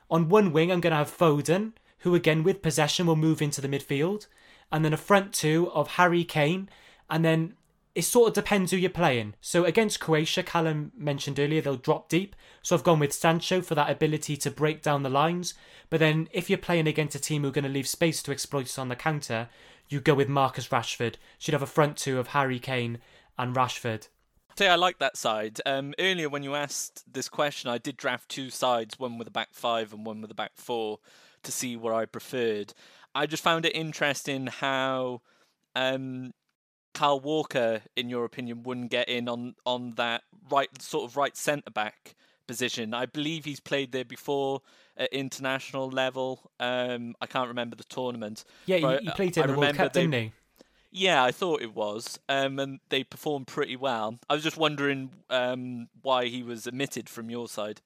On 0.10 0.30
one 0.30 0.52
wing, 0.52 0.72
I'm 0.72 0.82
going 0.82 0.92
to 0.92 0.98
have 0.98 1.16
Foden, 1.16 1.74
who 2.00 2.16
again 2.16 2.44
with 2.44 2.62
possession 2.62 3.06
will 3.06 3.16
move 3.16 3.42
into 3.42 3.62
the 3.62 3.68
midfield, 3.68 4.28
and 4.72 4.84
then 4.84 4.94
a 4.94 4.98
front 4.98 5.34
two 5.34 5.72
of 5.72 5.90
Harry 5.90 6.24
Kane, 6.24 6.70
and 7.10 7.24
then 7.24 7.56
it 7.96 8.02
sort 8.02 8.30
of 8.30 8.34
depends 8.34 8.72
who 8.72 8.78
you're 8.78 8.90
playing. 8.90 9.36
So 9.40 9.66
against 9.66 10.00
Croatia, 10.00 10.42
Callum 10.42 10.92
mentioned 10.98 11.40
earlier, 11.40 11.62
they'll 11.62 11.76
drop 11.76 12.10
deep. 12.10 12.36
So 12.64 12.76
I've 12.76 12.84
gone 12.84 13.00
with 13.00 13.14
Sancho 13.14 13.62
for 13.62 13.76
that 13.76 13.90
ability 13.90 14.36
to 14.38 14.52
break 14.52 14.82
down 14.82 15.04
the 15.04 15.10
lines. 15.10 15.54
But 15.90 16.00
then 16.00 16.28
if 16.32 16.50
you're 16.50 16.58
playing 16.58 16.88
against 16.88 17.16
a 17.16 17.20
team 17.20 17.44
who 17.44 17.50
are 17.50 17.52
going 17.52 17.64
to 17.66 17.70
leave 17.70 17.88
space 17.88 18.24
to 18.24 18.32
exploit 18.32 18.80
on 18.80 18.90
the 18.90 18.96
counter, 18.96 19.48
you 19.90 20.00
go 20.00 20.16
with 20.16 20.28
Marcus 20.28 20.70
Rashford. 20.70 21.16
Should 21.38 21.54
have 21.54 21.62
a 21.62 21.68
front 21.68 21.98
two 21.98 22.18
of 22.18 22.30
Harry 22.30 22.60
Kane 22.60 22.98
and 23.38 23.56
Rashford. 23.56 24.08
Say 24.58 24.68
I 24.68 24.76
like 24.76 25.00
that 25.00 25.18
side. 25.18 25.60
Um, 25.66 25.94
earlier 26.00 26.30
when 26.30 26.44
you 26.44 26.56
asked 26.56 27.04
this 27.12 27.30
question, 27.30 27.70
I 27.70 27.78
did 27.78 27.98
draft 27.98 28.30
two 28.30 28.50
sides, 28.50 29.00
one 29.00 29.18
with 29.18 29.28
a 29.28 29.32
back 29.32 29.50
five 29.52 29.94
and 29.94 30.06
one 30.06 30.22
with 30.22 30.32
a 30.32 30.36
back 30.36 30.52
four, 30.56 31.00
to 31.44 31.52
see 31.52 31.76
what 31.76 31.94
I 31.94 32.06
preferred. 32.06 32.74
I 33.16 33.26
just 33.26 33.44
found 33.44 33.66
it 33.66 33.76
interesting 33.76 34.48
how 34.48 35.22
um, 35.76 36.34
Kyle 36.94 37.20
Walker, 37.20 37.82
in 37.96 38.10
your 38.10 38.26
opinion, 38.26 38.64
wouldn't 38.64 38.92
get 38.92 39.10
in 39.10 39.28
on 39.28 39.56
on 39.66 39.92
that 39.92 40.24
right 40.52 40.70
sort 40.82 41.10
of 41.10 41.18
right 41.18 41.36
centre 41.36 41.72
back 41.72 42.16
position. 42.48 42.94
I 42.94 43.06
believe 43.06 43.46
he's 43.46 43.60
played 43.60 43.92
there 43.92 44.06
before 44.06 44.62
at 44.98 45.12
international 45.14 45.90
level. 45.90 46.52
Um, 46.60 47.16
I 47.22 47.26
can't 47.26 47.48
remember 47.48 47.76
the 47.76 47.84
tournament. 47.86 48.44
Yeah, 48.66 48.78
he, 48.78 49.06
he 49.06 49.12
played 49.12 49.38
in 49.38 49.48
the 49.48 49.54
World 49.58 49.76
Cup, 49.76 49.94
they- 49.94 50.02
didn't 50.02 50.14
he? 50.14 50.32
Yeah, 50.96 51.24
I 51.24 51.32
thought 51.32 51.64
it 51.64 51.74
was, 51.74 52.20
um, 52.30 52.60
and 52.60 52.80
they 52.90 53.04
performed 53.04 53.48
pretty 53.48 53.76
well. 53.76 54.20
I 54.30 54.36
was 54.36 54.44
just 54.44 54.58
wondering 54.58 55.10
um, 55.32 55.88
why 56.04 56.26
he 56.28 56.44
was 56.44 56.68
omitted 56.68 57.10
from 57.10 57.32
your 57.32 57.48
side. 57.48 57.82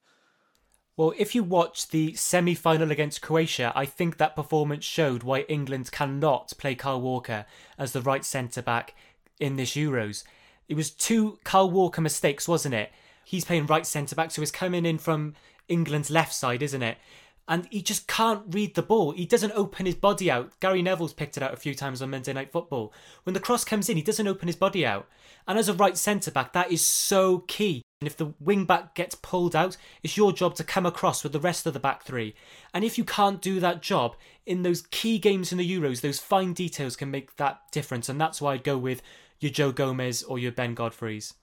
Well, 0.98 1.14
if 1.16 1.32
you 1.32 1.44
watch 1.44 1.90
the 1.90 2.14
semi 2.14 2.56
final 2.56 2.90
against 2.90 3.22
Croatia, 3.22 3.72
I 3.76 3.86
think 3.86 4.16
that 4.16 4.34
performance 4.34 4.84
showed 4.84 5.22
why 5.22 5.42
England 5.42 5.92
cannot 5.92 6.52
play 6.58 6.74
Kyle 6.74 7.00
Walker 7.00 7.46
as 7.78 7.92
the 7.92 8.02
right 8.02 8.24
centre 8.24 8.62
back 8.62 8.96
in 9.38 9.54
this 9.54 9.76
Euros. 9.76 10.24
It 10.68 10.74
was 10.74 10.90
two 10.90 11.38
Kyle 11.44 11.70
Walker 11.70 12.00
mistakes, 12.00 12.48
wasn't 12.48 12.74
it? 12.74 12.90
He's 13.24 13.44
playing 13.44 13.66
right 13.66 13.86
centre 13.86 14.16
back, 14.16 14.32
so 14.32 14.42
he's 14.42 14.50
coming 14.50 14.84
in 14.84 14.98
from 14.98 15.36
England's 15.68 16.10
left 16.10 16.34
side, 16.34 16.64
isn't 16.64 16.82
it? 16.82 16.98
And 17.46 17.68
he 17.70 17.80
just 17.80 18.08
can't 18.08 18.42
read 18.52 18.74
the 18.74 18.82
ball. 18.82 19.12
He 19.12 19.24
doesn't 19.24 19.52
open 19.52 19.86
his 19.86 19.94
body 19.94 20.28
out. 20.28 20.58
Gary 20.58 20.82
Neville's 20.82 21.14
picked 21.14 21.36
it 21.36 21.44
out 21.44 21.54
a 21.54 21.58
few 21.58 21.76
times 21.76 22.02
on 22.02 22.10
Monday 22.10 22.32
Night 22.32 22.50
Football. 22.50 22.92
When 23.22 23.34
the 23.34 23.40
cross 23.40 23.62
comes 23.62 23.88
in, 23.88 23.96
he 23.96 24.02
doesn't 24.02 24.26
open 24.26 24.48
his 24.48 24.56
body 24.56 24.84
out. 24.84 25.06
And 25.46 25.60
as 25.60 25.68
a 25.68 25.74
right 25.74 25.96
centre 25.96 26.32
back, 26.32 26.54
that 26.54 26.72
is 26.72 26.84
so 26.84 27.44
key. 27.46 27.82
And 28.00 28.06
if 28.06 28.16
the 28.16 28.32
wing 28.38 28.64
back 28.64 28.94
gets 28.94 29.16
pulled 29.16 29.56
out, 29.56 29.76
it's 30.04 30.16
your 30.16 30.32
job 30.32 30.54
to 30.56 30.64
come 30.64 30.86
across 30.86 31.24
with 31.24 31.32
the 31.32 31.40
rest 31.40 31.66
of 31.66 31.72
the 31.72 31.80
back 31.80 32.04
three. 32.04 32.34
And 32.72 32.84
if 32.84 32.96
you 32.96 33.04
can't 33.04 33.42
do 33.42 33.58
that 33.58 33.82
job 33.82 34.14
in 34.46 34.62
those 34.62 34.82
key 34.82 35.18
games 35.18 35.50
in 35.50 35.58
the 35.58 35.68
Euros, 35.68 36.00
those 36.00 36.20
fine 36.20 36.52
details 36.52 36.94
can 36.94 37.10
make 37.10 37.36
that 37.36 37.60
difference. 37.72 38.08
And 38.08 38.20
that's 38.20 38.40
why 38.40 38.54
I'd 38.54 38.62
go 38.62 38.78
with 38.78 39.02
your 39.40 39.50
Joe 39.50 39.72
Gomez 39.72 40.22
or 40.22 40.38
your 40.38 40.52
Ben 40.52 40.74
Godfrey's. 40.74 41.34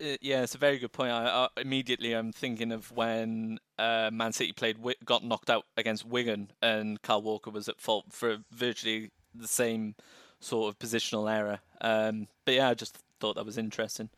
Uh, 0.00 0.16
yeah, 0.20 0.42
it's 0.42 0.56
a 0.56 0.58
very 0.58 0.78
good 0.78 0.92
point. 0.92 1.12
I, 1.12 1.26
I, 1.26 1.60
immediately, 1.60 2.12
I'm 2.12 2.32
thinking 2.32 2.72
of 2.72 2.90
when 2.90 3.58
uh, 3.78 4.10
Man 4.12 4.32
City 4.32 4.52
played, 4.52 4.78
got 5.04 5.24
knocked 5.24 5.50
out 5.50 5.66
against 5.76 6.04
Wigan, 6.04 6.50
and 6.60 7.00
Kyle 7.00 7.22
Walker 7.22 7.50
was 7.50 7.68
at 7.68 7.80
fault 7.80 8.06
for 8.10 8.38
virtually 8.50 9.10
the 9.34 9.48
same 9.48 9.94
sort 10.40 10.68
of 10.68 10.78
positional 10.78 11.32
error. 11.32 11.60
Um, 11.80 12.26
but 12.44 12.54
yeah, 12.54 12.68
I 12.68 12.74
just 12.74 12.98
thought 13.20 13.36
that 13.36 13.46
was 13.46 13.56
interesting. 13.56 14.10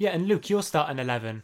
Yeah, 0.00 0.12
and 0.12 0.26
Luke, 0.26 0.48
you're 0.48 0.62
starting 0.62 0.98
11. 0.98 1.42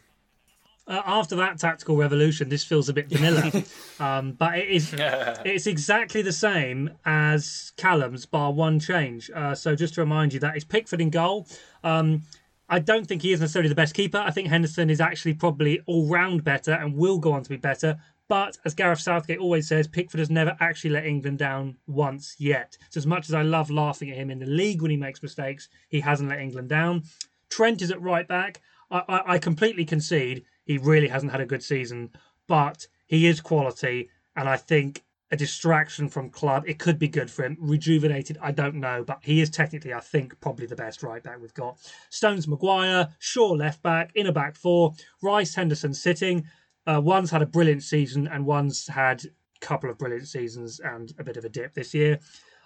Uh, 0.87 1.01
after 1.05 1.35
that 1.35 1.59
tactical 1.59 1.95
revolution, 1.95 2.49
this 2.49 2.63
feels 2.63 2.89
a 2.89 2.93
bit 2.93 3.07
vanilla, 3.07 3.51
um, 3.99 4.31
but 4.31 4.57
it 4.57 4.67
is 4.67 4.95
it's 4.97 5.67
exactly 5.67 6.23
the 6.23 6.31
same 6.31 6.89
as 7.05 7.71
Callum's, 7.77 8.25
bar 8.25 8.51
one 8.51 8.79
change. 8.79 9.29
Uh, 9.29 9.53
so 9.53 9.75
just 9.75 9.93
to 9.93 10.01
remind 10.01 10.33
you 10.33 10.39
that 10.39 10.55
it's 10.55 10.65
Pickford 10.65 11.01
in 11.01 11.11
goal. 11.11 11.45
Um, 11.83 12.23
I 12.67 12.79
don't 12.79 13.05
think 13.05 13.21
he 13.21 13.31
is 13.31 13.41
necessarily 13.41 13.69
the 13.69 13.75
best 13.75 13.93
keeper. 13.93 14.17
I 14.17 14.31
think 14.31 14.47
Henderson 14.47 14.89
is 14.89 14.99
actually 14.99 15.35
probably 15.35 15.79
all 15.85 16.07
round 16.07 16.43
better 16.43 16.71
and 16.71 16.97
will 16.97 17.19
go 17.19 17.33
on 17.33 17.43
to 17.43 17.49
be 17.49 17.57
better. 17.57 17.99
But 18.27 18.57
as 18.65 18.73
Gareth 18.73 19.01
Southgate 19.01 19.37
always 19.37 19.67
says, 19.67 19.87
Pickford 19.87 20.19
has 20.19 20.31
never 20.31 20.57
actually 20.59 20.89
let 20.89 21.05
England 21.05 21.37
down 21.37 21.77
once 21.85 22.35
yet. 22.39 22.75
So 22.89 22.97
as 22.97 23.05
much 23.05 23.29
as 23.29 23.35
I 23.35 23.43
love 23.43 23.69
laughing 23.69 24.09
at 24.09 24.17
him 24.17 24.31
in 24.31 24.39
the 24.39 24.47
league 24.47 24.81
when 24.81 24.89
he 24.89 24.97
makes 24.97 25.21
mistakes, 25.21 25.69
he 25.89 25.99
hasn't 25.99 26.29
let 26.29 26.39
England 26.39 26.69
down. 26.69 27.03
Trent 27.49 27.81
is 27.81 27.91
at 27.91 28.01
right 28.01 28.27
back. 28.27 28.61
I, 28.91 29.03
I, 29.07 29.33
I 29.33 29.39
completely 29.39 29.85
concede 29.85 30.45
he 30.65 30.77
really 30.77 31.07
hasn't 31.07 31.31
had 31.31 31.41
a 31.41 31.45
good 31.45 31.63
season, 31.63 32.11
but 32.47 32.87
he 33.05 33.27
is 33.27 33.39
quality, 33.39 34.09
and 34.35 34.49
I 34.49 34.57
think 34.57 35.03
a 35.31 35.37
distraction 35.37 36.07
from 36.07 36.29
club. 36.29 36.63
It 36.67 36.79
could 36.79 36.99
be 36.99 37.07
good 37.07 37.29
for 37.29 37.43
him. 37.43 37.57
Rejuvenated, 37.59 38.37
I 38.41 38.51
don't 38.51 38.75
know, 38.75 39.03
but 39.03 39.19
he 39.21 39.41
is 39.41 39.49
technically, 39.49 39.93
I 39.93 39.99
think, 39.99 40.39
probably 40.39 40.65
the 40.65 40.75
best 40.75 41.03
right 41.03 41.21
back 41.21 41.41
we've 41.41 41.53
got. 41.53 41.77
Stones 42.09 42.47
Maguire, 42.47 43.09
Shaw 43.19 43.51
left 43.51 43.81
back, 43.83 44.11
in 44.15 44.27
a 44.27 44.31
back 44.31 44.55
four, 44.55 44.93
Rice 45.21 45.55
Henderson 45.55 45.93
sitting. 45.93 46.45
Uh, 46.85 47.01
one's 47.03 47.31
had 47.31 47.41
a 47.41 47.45
brilliant 47.45 47.83
season 47.83 48.27
and 48.27 48.45
one's 48.45 48.87
had 48.87 49.25
a 49.25 49.65
couple 49.65 49.89
of 49.89 49.97
brilliant 49.97 50.27
seasons 50.27 50.79
and 50.79 51.13
a 51.19 51.23
bit 51.23 51.35
of 51.35 51.43
a 51.43 51.49
dip 51.49 51.73
this 51.73 51.93
year. 51.93 52.19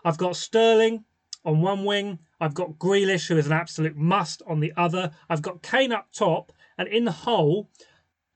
I've 0.06 0.18
got 0.18 0.36
Sterling 0.36 1.04
on 1.46 1.62
one 1.62 1.86
wing. 1.86 2.20
I've 2.40 2.54
got 2.54 2.78
Grealish, 2.80 3.28
who 3.28 3.38
is 3.38 3.48
an 3.48 3.54
absolute 3.54 3.96
must, 3.96 4.42
on 4.48 4.60
the 4.60 4.74
other. 4.78 5.12
I've 5.30 5.42
got 5.42 5.62
Kane 5.62 5.92
up 5.92 6.08
top. 6.12 6.52
And 6.78 6.88
in 6.88 7.06
the 7.06 7.12
hole, 7.12 7.70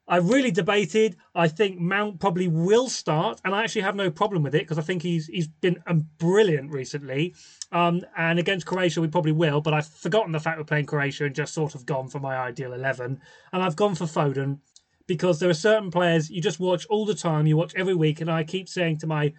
I 0.08 0.18
really 0.18 0.52
debated. 0.52 1.16
I 1.34 1.48
think 1.48 1.80
Mount 1.80 2.20
probably 2.20 2.48
will 2.48 2.90
start, 2.90 3.42
and 3.44 3.56
I 3.56 3.64
actually 3.64 3.82
have 3.82 3.96
no 3.96 4.12
problem 4.12 4.44
with 4.44 4.54
it 4.54 4.62
because 4.62 4.78
I 4.78 4.84
think 4.84 5.02
he's 5.02 5.26
he's 5.28 5.48
been 5.48 5.82
um, 5.88 6.08
brilliant 6.20 6.72
recently. 6.72 7.34
Um, 7.72 8.06
and 8.16 8.38
against 8.38 8.68
Croatia, 8.68 9.02
we 9.02 9.08
probably 9.08 9.32
will, 9.32 9.62
but 9.62 9.74
I've 9.74 9.88
forgotten 9.88 10.32
the 10.32 10.40
fact 10.40 10.60
we're 10.60 10.66
playing 10.66 10.86
Croatia 10.86 11.26
and 11.26 11.34
just 11.34 11.54
sort 11.54 11.74
of 11.74 11.86
gone 11.86 12.08
for 12.08 12.20
my 12.20 12.38
ideal 12.38 12.74
eleven. 12.74 13.20
And 13.52 13.64
I've 13.64 13.76
gone 13.76 13.96
for 13.96 14.06
Foden 14.06 14.60
because 15.08 15.40
there 15.40 15.50
are 15.50 15.56
certain 15.56 15.90
players 15.90 16.30
you 16.30 16.42
just 16.42 16.60
watch 16.60 16.86
all 16.88 17.06
the 17.06 17.16
time, 17.16 17.48
you 17.48 17.58
watch 17.58 17.74
every 17.76 17.96
week, 17.96 18.22
and 18.22 18.30
I 18.30 18.44
keep 18.44 18.70
saying 18.70 19.00
to 19.00 19.08
my, 19.08 19.34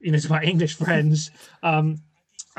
you 0.00 0.10
know, 0.10 0.18
to 0.18 0.28
my 0.28 0.42
English 0.42 0.74
friends, 0.74 1.30
um, 1.62 1.98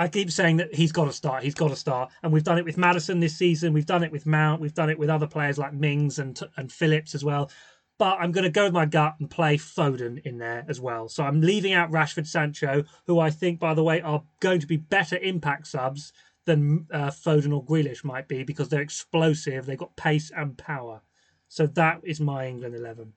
I 0.02 0.08
keep 0.08 0.32
saying 0.32 0.58
that 0.58 0.74
he's 0.74 0.92
got 0.92 1.06
to 1.06 1.14
start. 1.14 1.44
He's 1.44 1.54
got 1.54 1.68
to 1.68 1.76
start, 1.76 2.10
and 2.24 2.34
we've 2.34 2.44
done 2.44 2.58
it 2.58 2.66
with 2.66 2.76
Maddison 2.76 3.20
this 3.20 3.38
season. 3.38 3.72
We've 3.72 3.86
done 3.86 4.04
it 4.04 4.12
with 4.12 4.26
Mount. 4.26 4.60
We've 4.60 4.74
done 4.74 4.90
it 4.90 4.98
with 4.98 5.12
other 5.12 5.28
players 5.28 5.60
like 5.60 5.74
Mings 5.74 6.18
and 6.18 6.40
and 6.58 6.72
Phillips 6.72 7.14
as 7.14 7.24
well. 7.24 7.52
But 8.00 8.18
I'm 8.20 8.32
going 8.32 8.46
to 8.46 8.50
go 8.50 8.64
with 8.64 8.74
my 8.74 8.88
gut 8.88 9.18
and 9.20 9.30
play 9.30 9.58
Foden 9.58 10.20
in 10.26 10.40
there 10.40 10.66
as 10.68 10.82
well. 10.82 11.08
So 11.08 11.24
I'm 11.24 11.40
leaving 11.42 11.74
out 11.74 11.92
Rashford, 11.92 12.26
Sancho, 12.26 12.84
who 13.06 13.20
I 13.20 13.30
think, 13.30 13.60
by 13.60 13.76
the 13.76 13.84
way, 13.84 14.02
are 14.02 14.24
going 14.40 14.60
to 14.62 14.66
be 14.66 14.78
better 14.78 15.18
impact 15.18 15.68
subs 15.68 16.12
than 16.46 16.88
uh, 16.92 17.12
Foden 17.12 17.54
or 17.54 17.64
Grealish 17.64 18.04
might 18.04 18.28
be 18.28 18.44
because 18.44 18.70
they're 18.70 18.82
explosive. 18.82 19.68
They've 19.68 19.78
got 19.78 19.96
pace 19.98 20.32
and 20.36 20.58
power. 20.58 21.02
So 21.48 21.68
that 21.68 22.02
is 22.04 22.20
my 22.20 22.48
England 22.48 22.74
eleven. 22.74 23.14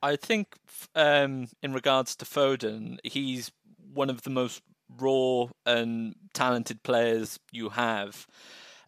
I 0.00 0.14
think, 0.14 0.54
um, 0.94 1.48
in 1.64 1.72
regards 1.72 2.14
to 2.16 2.24
Foden, 2.24 2.98
he's 3.02 3.50
one 3.92 4.08
of 4.08 4.22
the 4.22 4.30
most 4.30 4.62
raw 4.98 5.46
and 5.66 6.14
talented 6.34 6.82
players 6.82 7.38
you 7.50 7.70
have, 7.70 8.26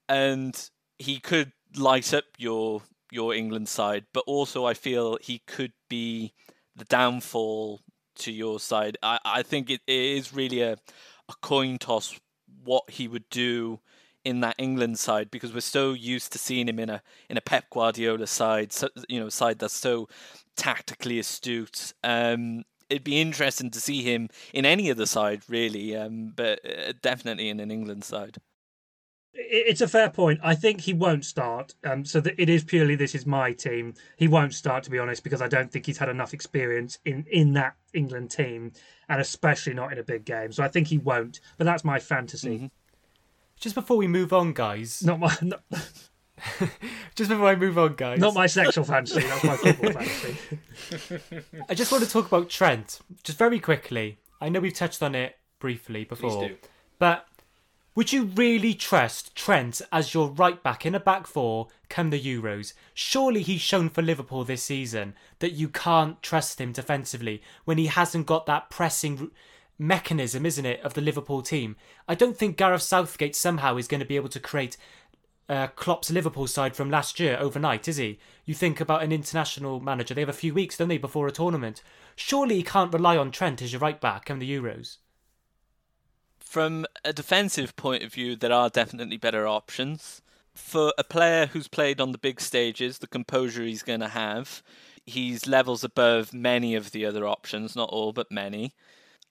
and 0.09 0.71
he 0.99 1.21
could 1.21 1.53
light 1.77 2.15
up 2.15 2.25
your 2.39 2.83
your 3.11 3.35
England 3.35 3.69
side, 3.69 4.07
but 4.13 4.25
also 4.27 4.65
I 4.65 4.75
feel 4.75 5.19
he 5.21 5.41
could 5.47 5.73
be 5.89 6.33
the 6.75 6.85
downfall 6.85 7.81
to 8.17 8.33
your 8.33 8.59
side. 8.61 8.97
I, 9.03 9.19
I 9.25 9.43
think 9.43 9.71
it, 9.71 9.81
it 9.87 9.93
is 10.19 10.35
really 10.35 10.63
a 10.63 10.77
a 11.29 11.35
coin 11.41 11.79
toss 11.79 12.19
what 12.65 12.91
he 12.91 13.09
would 13.09 13.29
do 13.31 13.81
in 14.25 14.41
that 14.41 14.55
England 14.59 14.99
side 14.99 15.31
because 15.31 15.53
we're 15.53 15.61
so 15.61 15.93
used 15.93 16.33
to 16.33 16.39
seeing 16.39 16.69
him 16.69 16.79
in 16.79 16.91
a 16.91 17.03
in 17.29 17.37
a 17.37 17.41
Pep 17.43 17.65
Guardiola 17.71 18.27
side, 18.27 18.73
so, 18.73 18.89
you 19.09 19.21
know, 19.21 19.29
side 19.29 19.59
that's 19.59 19.75
so 19.75 20.09
tactically 20.57 21.19
astute. 21.19 21.93
Um, 22.03 22.65
it'd 22.89 23.05
be 23.05 23.20
interesting 23.20 23.70
to 23.70 23.80
see 23.80 24.03
him 24.03 24.28
in 24.53 24.64
any 24.64 24.91
other 24.91 25.07
side, 25.07 25.43
really, 25.49 25.97
um, 25.97 26.32
but 26.35 26.61
uh, 26.64 26.93
definitely 27.03 27.49
in 27.49 27.61
an 27.61 27.70
England 27.70 28.05
side. 28.05 28.39
It's 29.37 29.80
a 29.80 29.89
fair 29.89 30.11
point. 30.11 30.39
I 30.45 30.55
think 30.55 30.80
he 30.80 30.93
won't 30.93 31.24
start. 31.24 31.74
Um, 31.82 32.05
so 32.05 32.20
that 32.20 32.41
it 32.41 32.49
is 32.49 32.62
purely 32.62 32.95
this 32.95 33.16
is 33.16 33.26
my 33.26 33.53
team. 33.53 33.95
He 34.16 34.28
won't 34.28 34.55
start, 34.55 34.85
to 34.85 34.91
be 34.91 34.99
honest, 34.99 35.24
because 35.24 35.43
I 35.43 35.49
don't 35.49 35.72
think 35.72 35.87
he's 35.87 35.99
had 35.99 36.09
enough 36.09 36.32
experience 36.32 36.99
in 37.05 37.26
in 37.30 37.53
that 37.55 37.74
England 37.93 38.30
team, 38.30 38.72
and 39.09 39.20
especially 39.20 39.74
not 39.74 39.93
in 39.93 39.99
a 39.99 40.05
big 40.05 40.24
game. 40.24 40.53
So 40.53 40.62
I 40.62 40.68
think 40.68 40.87
he 40.87 40.99
won't. 40.99 41.41
But 41.59 41.64
that's 41.64 41.85
my 41.85 41.99
fantasy. 41.99 42.57
Mm-hmm. 42.57 42.66
Just 43.57 43.74
before 43.74 43.97
we 43.97 44.07
move 44.07 44.32
on, 44.32 44.53
guys. 44.53 45.03
Not 45.05 45.18
my. 45.18 45.37
Not... 45.43 45.62
just 47.15 47.31
before 47.31 47.47
I 47.47 47.57
move 47.57 47.79
on, 47.79 47.95
guys. 47.95 48.19
Not 48.19 48.35
my 48.35 48.47
sexual 48.47 48.85
fantasy. 48.85 49.21
That's 49.21 49.45
my 49.45 49.57
football 49.57 49.93
fantasy. 50.03 50.37
I 51.69 51.75
just 51.75 51.93
want 51.93 52.05
to 52.05 52.11
talk 52.11 52.27
about 52.27 52.49
Trent, 52.49 53.01
just 53.23 53.39
very 53.39 53.61
quickly. 53.61 54.19
I 54.41 54.49
know 54.49 54.61
we've 54.61 54.75
touched 54.75 55.03
on 55.03 55.15
it 55.15 55.37
briefly 55.59 56.05
before, 56.05 56.51
but 56.99 57.27
would 57.95 58.13
you 58.13 58.25
really 58.25 58.75
trust 58.75 59.37
Trent 59.37 59.81
as 59.93 60.15
your 60.15 60.29
right 60.29 60.61
back 60.63 60.85
in 60.85 60.95
a 60.97 61.01
back 61.01 61.27
four 61.29 61.69
come 61.89 62.11
the 62.11 62.21
Euros? 62.21 62.73
Surely 62.93 63.43
he's 63.43 63.61
shown 63.61 63.89
for 63.89 64.03
Liverpool 64.03 64.45
this 64.45 64.65
season 64.65 65.15
that 65.39 65.53
you 65.53 65.69
can't 65.69 66.21
trust 66.21 66.61
him 66.61 66.73
defensively 66.73 67.41
when 67.65 67.79
he 67.79 67.87
hasn't 67.87 68.27
got 68.27 68.47
that 68.47 68.69
pressing 68.69 69.31
mechanism, 69.79 70.45
isn't 70.45 70.67
it, 70.67 70.81
of 70.83 70.95
the 70.95 71.01
Liverpool 71.01 71.41
team? 71.41 71.77
I 72.09 72.17
don't 72.17 72.37
think 72.37 72.57
Gareth 72.57 72.83
Southgate 72.83 73.37
somehow 73.37 73.77
is 73.77 73.89
going 73.89 74.01
to 74.01 74.07
be 74.07 74.17
able 74.17 74.29
to 74.31 74.41
create 74.41 74.77
uh, 75.49 75.69
Klopp's 75.69 76.11
Liverpool 76.11 76.47
side 76.47 76.75
from 76.75 76.91
last 76.91 77.21
year 77.21 77.37
overnight, 77.39 77.89
is 77.89 77.97
he? 77.97 78.19
You 78.45 78.55
think 78.55 78.81
about 78.81 79.03
an 79.03 79.13
international 79.13 79.81
manager, 79.81 80.15
they 80.15 80.23
have 80.23 80.29
a 80.29 80.33
few 80.33 80.55
weeks, 80.55 80.77
don't 80.77 80.89
they, 80.89 80.99
before 80.99 81.27
a 81.27 81.33
tournament? 81.33 81.83
Surely 82.17 82.57
he 82.57 82.63
can't 82.63 82.93
rely 82.93 83.17
on 83.17 83.31
Trent 83.31 83.61
as 83.63 83.73
your 83.73 83.81
right 83.81 84.01
back 84.01 84.31
in 84.31 84.39
the 84.39 84.51
Euros. 84.51 84.99
From 86.39 86.87
a 87.05 87.13
defensive 87.13 87.75
point 87.77 88.03
of 88.03 88.13
view, 88.13 88.37
there 88.37 88.53
are 88.53 88.71
definitely 88.71 89.17
better 89.17 89.47
options. 89.47 90.23
For 90.55 90.95
a 90.97 91.05
player 91.05 91.47
who's 91.47 91.67
played 91.67 92.01
on 92.01 92.13
the 92.13 92.19
big 92.19 92.41
stages, 92.41 92.99
the 92.99 93.09
composure 93.09 93.65
he's 93.65 93.83
going 93.83 94.01
to 94.01 94.09
have, 94.09 94.63
he's 95.05 95.49
levels 95.49 95.83
above 95.83 96.33
many 96.33 96.75
of 96.77 96.93
the 96.93 97.05
other 97.05 97.27
options, 97.27 97.75
not 97.75 97.89
all, 97.89 98.13
but 98.13 98.31
many. 98.31 98.73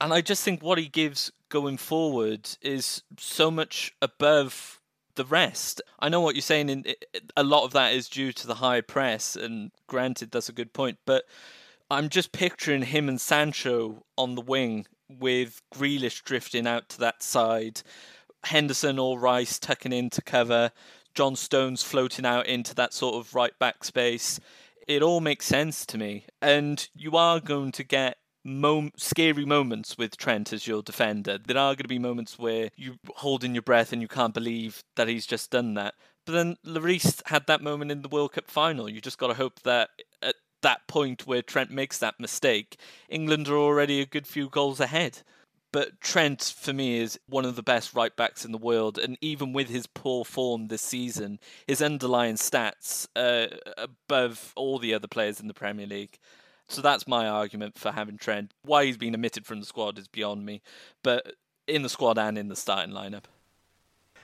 And 0.01 0.13
I 0.13 0.19
just 0.19 0.43
think 0.43 0.61
what 0.61 0.77
he 0.77 0.89
gives 0.89 1.31
going 1.47 1.77
forward 1.77 2.49
is 2.61 3.03
so 3.17 3.49
much 3.49 3.93
above 4.01 4.81
the 5.15 5.25
rest. 5.25 5.81
I 5.99 6.09
know 6.09 6.21
what 6.21 6.35
you're 6.35 6.41
saying. 6.41 6.69
In 6.69 6.85
a 7.35 7.43
lot 7.43 7.63
of 7.63 7.73
that 7.73 7.93
is 7.93 8.09
due 8.09 8.31
to 8.33 8.47
the 8.47 8.55
high 8.55 8.81
press, 8.81 9.35
and 9.35 9.71
granted, 9.87 10.31
that's 10.31 10.49
a 10.49 10.53
good 10.53 10.73
point. 10.73 10.97
But 11.05 11.25
I'm 11.89 12.09
just 12.09 12.31
picturing 12.31 12.83
him 12.83 13.09
and 13.09 13.19
Sancho 13.19 14.03
on 14.17 14.35
the 14.35 14.41
wing 14.41 14.87
with 15.09 15.61
Grealish 15.73 16.23
drifting 16.23 16.65
out 16.65 16.89
to 16.89 16.99
that 16.99 17.21
side, 17.21 17.81
Henderson 18.45 18.97
or 18.97 19.19
Rice 19.19 19.59
tucking 19.59 19.93
in 19.93 20.09
to 20.11 20.21
cover, 20.21 20.71
John 21.13 21.35
Stones 21.35 21.83
floating 21.83 22.25
out 22.25 22.47
into 22.47 22.73
that 22.75 22.93
sort 22.93 23.15
of 23.15 23.35
right 23.35 23.57
back 23.59 23.83
space. 23.83 24.39
It 24.87 25.01
all 25.01 25.21
makes 25.21 25.45
sense 25.45 25.85
to 25.87 25.97
me, 25.97 26.25
and 26.41 26.87
you 26.95 27.15
are 27.15 27.39
going 27.39 27.71
to 27.73 27.83
get 27.83 28.17
mom- 28.43 28.91
scary 28.97 29.45
moments 29.45 29.97
with 29.97 30.17
Trent 30.17 30.53
as 30.53 30.67
your 30.67 30.81
defender. 30.81 31.37
There 31.37 31.57
are 31.57 31.73
going 31.73 31.83
to 31.83 31.87
be 31.87 31.99
moments 31.99 32.37
where 32.37 32.69
you 32.75 32.95
hold 33.15 33.43
in 33.43 33.55
your 33.55 33.61
breath 33.61 33.93
and 33.93 34.01
you 34.01 34.07
can't 34.07 34.33
believe 34.33 34.83
that 34.95 35.07
he's 35.07 35.25
just 35.25 35.51
done 35.51 35.73
that. 35.75 35.95
But 36.25 36.33
then 36.33 36.57
Lloris 36.65 37.21
had 37.25 37.47
that 37.47 37.61
moment 37.61 37.91
in 37.91 38.01
the 38.01 38.09
World 38.09 38.33
Cup 38.33 38.49
final. 38.49 38.89
You 38.89 39.01
just 39.01 39.17
got 39.17 39.27
to 39.27 39.33
hope 39.33 39.61
that 39.61 39.89
at 40.21 40.35
that 40.61 40.87
point 40.87 41.27
where 41.27 41.41
Trent 41.41 41.71
makes 41.71 41.97
that 41.99 42.19
mistake, 42.19 42.77
England 43.09 43.47
are 43.49 43.57
already 43.57 44.01
a 44.01 44.05
good 44.05 44.27
few 44.27 44.49
goals 44.49 44.79
ahead. 44.79 45.19
But 45.73 45.99
Trent, 45.99 46.53
for 46.55 46.71
me, 46.71 46.99
is 46.99 47.19
one 47.27 47.45
of 47.45 47.55
the 47.55 47.63
best 47.63 47.95
right 47.95 48.15
backs 48.15 48.45
in 48.45 48.51
the 48.51 48.59
world. 48.59 48.99
And 48.99 49.17
even 49.21 49.53
with 49.53 49.69
his 49.69 49.87
poor 49.87 50.23
form 50.23 50.67
this 50.67 50.83
season, 50.83 51.39
his 51.67 51.81
underlying 51.81 52.35
stats 52.35 53.07
uh, 53.15 53.47
above 53.77 54.53
all 54.55 54.77
the 54.77 54.93
other 54.93 55.07
players 55.07 55.39
in 55.39 55.47
the 55.47 55.53
Premier 55.53 55.87
League. 55.87 56.19
So 56.69 56.81
that's 56.81 57.07
my 57.07 57.27
argument 57.27 57.77
for 57.77 57.91
having 57.91 58.17
Trent. 58.17 58.53
Why 58.63 58.85
he's 58.85 58.97
been 58.97 59.15
omitted 59.15 59.45
from 59.45 59.59
the 59.59 59.65
squad 59.65 59.97
is 59.97 60.07
beyond 60.07 60.45
me, 60.45 60.61
but 61.03 61.35
in 61.67 61.83
the 61.83 61.89
squad 61.89 62.17
and 62.17 62.37
in 62.37 62.47
the 62.47 62.55
starting 62.55 62.93
lineup. 62.93 63.25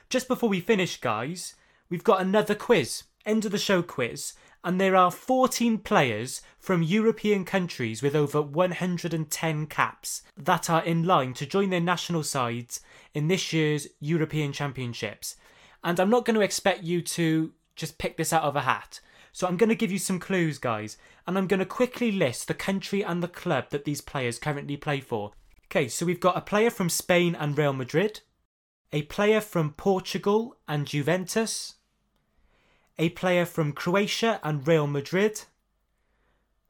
Just 0.10 0.28
before 0.28 0.50
we 0.50 0.60
finish, 0.60 1.00
guys, 1.00 1.56
we've 1.90 2.04
got 2.04 2.22
another 2.22 2.56
quiz, 2.56 3.04
end 3.26 3.46
of 3.46 3.52
the 3.52 3.58
show 3.58 3.82
quiz, 3.82 4.34
and 4.64 4.80
there 4.80 4.96
are 4.96 5.12
14 5.12 5.78
players 5.80 6.42
from 6.58 6.84
European 6.84 7.46
countries 7.46 8.02
with 8.02 8.16
over 8.16 8.42
110 8.42 9.68
caps 9.68 10.22
that 10.36 10.70
are 10.70 10.84
in 10.84 11.04
line 11.04 11.34
to 11.36 11.46
join 11.46 11.70
their 11.70 11.80
national 11.80 12.24
sides 12.24 12.82
in 13.14 13.28
this 13.28 13.54
year's 13.54 13.88
European 14.00 14.52
Championships. 14.52 15.36
And 15.84 16.00
I'm 16.00 16.10
not 16.10 16.26
going 16.26 16.36
to 16.36 16.42
expect 16.42 16.84
you 16.84 17.02
to 17.02 17.54
just 17.76 17.98
pick 17.98 18.18
this 18.18 18.34
out 18.34 18.44
of 18.44 18.58
a 18.58 18.62
hat. 18.62 19.00
So 19.32 19.48
I'm 19.48 19.58
going 19.58 19.70
to 19.70 19.76
give 19.76 19.92
you 19.92 20.00
some 20.00 20.20
clues, 20.20 20.58
guys, 20.58 20.98
and 21.30 21.38
I'm 21.38 21.46
going 21.46 21.60
to 21.60 21.66
quickly 21.68 22.12
list 22.12 22.48
the 22.48 22.56
country 22.56 23.04
and 23.04 23.22
the 23.22 23.28
club 23.28 23.66
that 23.70 23.86
these 23.86 24.02
players 24.02 24.40
currently 24.40 24.76
play 24.76 25.00
for. 25.00 25.34
Okay, 25.66 25.88
so 25.88 26.04
we've 26.04 26.20
got 26.20 26.36
a 26.36 26.42
player 26.42 26.72
from 26.72 26.90
Spain 26.90 27.36
and 27.36 27.56
Real 27.56 27.72
Madrid, 27.72 28.22
a 28.92 29.04
player 29.04 29.40
from 29.40 29.74
Portugal 29.74 30.58
and 30.68 30.88
Juventus, 30.88 31.76
a 32.98 33.10
player 33.10 33.46
from 33.46 33.74
Croatia 33.74 34.40
and 34.44 34.68
Real 34.68 34.88
Madrid, 34.88 35.44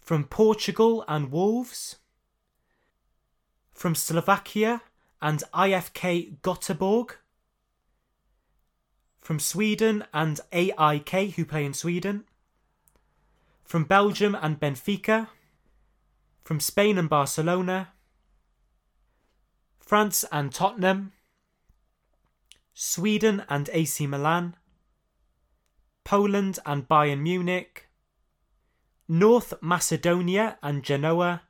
from 0.02 0.26
Portugal 0.26 1.06
and 1.08 1.32
Wolves, 1.32 1.96
from 3.74 3.96
Slovakia 3.96 4.82
and 5.22 5.42
IFK 5.54 6.42
Göteborg, 6.42 7.12
from 9.22 9.40
Sweden 9.40 10.04
and 10.14 10.42
AIK, 10.52 11.36
who 11.38 11.46
play 11.46 11.64
in 11.64 11.74
Sweden, 11.74 12.26
from 13.70 13.84
Belgium 13.84 14.36
and 14.42 14.60
Benfica, 14.60 15.28
from 16.44 16.60
Spain 16.60 16.98
and 16.98 17.08
Barcelona, 17.08 17.90
France 19.80 20.26
and 20.32 20.52
Tottenham, 20.52 21.12
Sweden 22.74 23.44
and 23.48 23.70
AC 23.72 24.08
Milan, 24.08 24.56
Poland 26.04 26.58
and 26.66 26.88
Bayern 26.88 27.20
Munich, 27.20 27.88
North 29.08 29.54
Macedonia 29.62 30.58
and 30.64 30.82
Genoa, 30.84 31.44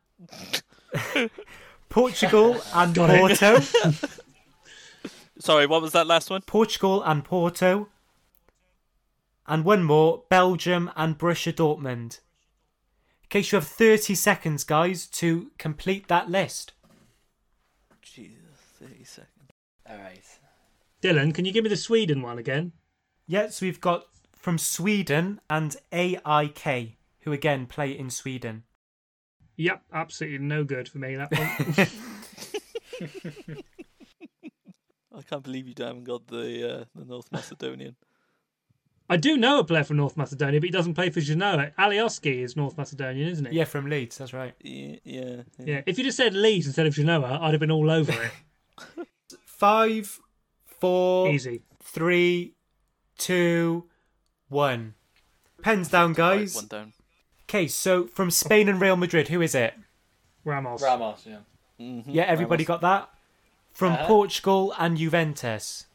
Portugal 1.87 2.61
and 2.73 2.95
Porto, 2.95 3.59
Sorry, 5.39 5.65
what 5.65 5.81
was 5.81 5.93
that 5.93 6.05
last 6.05 6.29
one? 6.29 6.41
Portugal 6.41 7.01
and 7.01 7.23
Porto, 7.23 7.87
and 9.49 9.65
one 9.65 9.83
more 9.83 10.23
Belgium 10.29 10.91
and 10.95 11.17
Borussia 11.17 11.51
Dortmund. 11.51 12.19
In 13.23 13.29
case 13.29 13.51
you 13.51 13.57
have 13.57 13.67
30 13.67 14.15
seconds, 14.15 14.63
guys, 14.63 15.07
to 15.07 15.51
complete 15.57 16.07
that 16.07 16.29
list. 16.29 16.73
Jesus, 18.01 18.37
30 18.79 19.03
seconds. 19.03 19.51
All 19.89 19.97
right. 19.97 20.23
Dylan, 21.01 21.33
can 21.33 21.45
you 21.45 21.51
give 21.51 21.63
me 21.63 21.69
the 21.69 21.75
Sweden 21.77 22.21
one 22.21 22.37
again? 22.37 22.73
Yes, 23.27 23.61
we've 23.61 23.81
got 23.81 24.05
from 24.37 24.57
Sweden 24.57 25.41
and 25.49 25.75
AIK, 25.91 26.97
who 27.21 27.31
again 27.31 27.65
play 27.65 27.91
in 27.91 28.09
Sweden. 28.09 28.63
Yep, 29.57 29.81
absolutely 29.91 30.45
no 30.45 30.63
good 30.63 30.87
for 30.87 30.99
me 30.99 31.15
that 31.15 31.31
one. 31.31 31.87
I 35.15 35.21
can't 35.23 35.43
believe 35.43 35.67
you 35.67 35.73
haven't 35.77 36.05
got 36.05 36.27
the 36.27 36.81
uh, 36.81 36.85
the 36.95 37.05
North 37.05 37.31
Macedonian. 37.31 37.95
I 39.09 39.17
do 39.17 39.37
know 39.37 39.59
a 39.59 39.63
player 39.63 39.83
from 39.83 39.97
North 39.97 40.15
Macedonia, 40.15 40.59
but 40.59 40.65
he 40.67 40.71
doesn't 40.71 40.93
play 40.93 41.09
for 41.09 41.19
Genoa. 41.19 41.71
Alioski 41.79 42.43
is 42.43 42.55
North 42.55 42.77
Macedonian, 42.77 43.27
isn't 43.29 43.45
he? 43.47 43.55
Yeah, 43.57 43.63
from 43.65 43.89
Leeds, 43.89 44.17
that's 44.19 44.33
right. 44.33 44.53
Yeah, 44.61 44.97
yeah. 45.03 45.21
yeah. 45.57 45.65
Yeah. 45.65 45.81
If 45.87 45.97
you 45.97 46.03
just 46.03 46.17
said 46.17 46.33
Leeds 46.35 46.67
instead 46.67 46.85
of 46.85 46.93
Genoa, 46.93 47.39
I'd 47.41 47.51
have 47.53 47.59
been 47.59 47.71
all 47.71 47.89
over 47.89 48.11
it. 48.11 49.07
Five, 49.45 50.19
four, 50.65 51.29
Easy. 51.29 51.61
three, 51.83 52.53
two, 53.17 53.85
one. 54.47 54.93
Pens 55.61 55.89
down, 55.89 56.09
Right, 56.11 56.15
guys. 56.39 56.55
one 56.55 56.67
down. 56.67 56.93
Okay, 57.49 57.67
so 57.67 58.05
from 58.07 58.29
Spain 58.31 58.69
and 58.69 58.79
Real 58.79 58.95
Madrid, 58.95 59.27
who 59.29 59.41
is 59.41 59.55
it? 59.55 59.73
Ramos. 60.45 60.81
Ramos, 60.81 61.25
yeah. 61.25 61.37
Mm-hmm. 61.79 62.11
Yeah, 62.11 62.23
everybody 62.23 62.63
got 62.63 62.81
that? 62.81 63.09
From 63.73 63.93
Uh-huh. 63.93 64.05
Portugal 64.07 64.73
and 64.77 64.97
Juventus. 64.97 65.87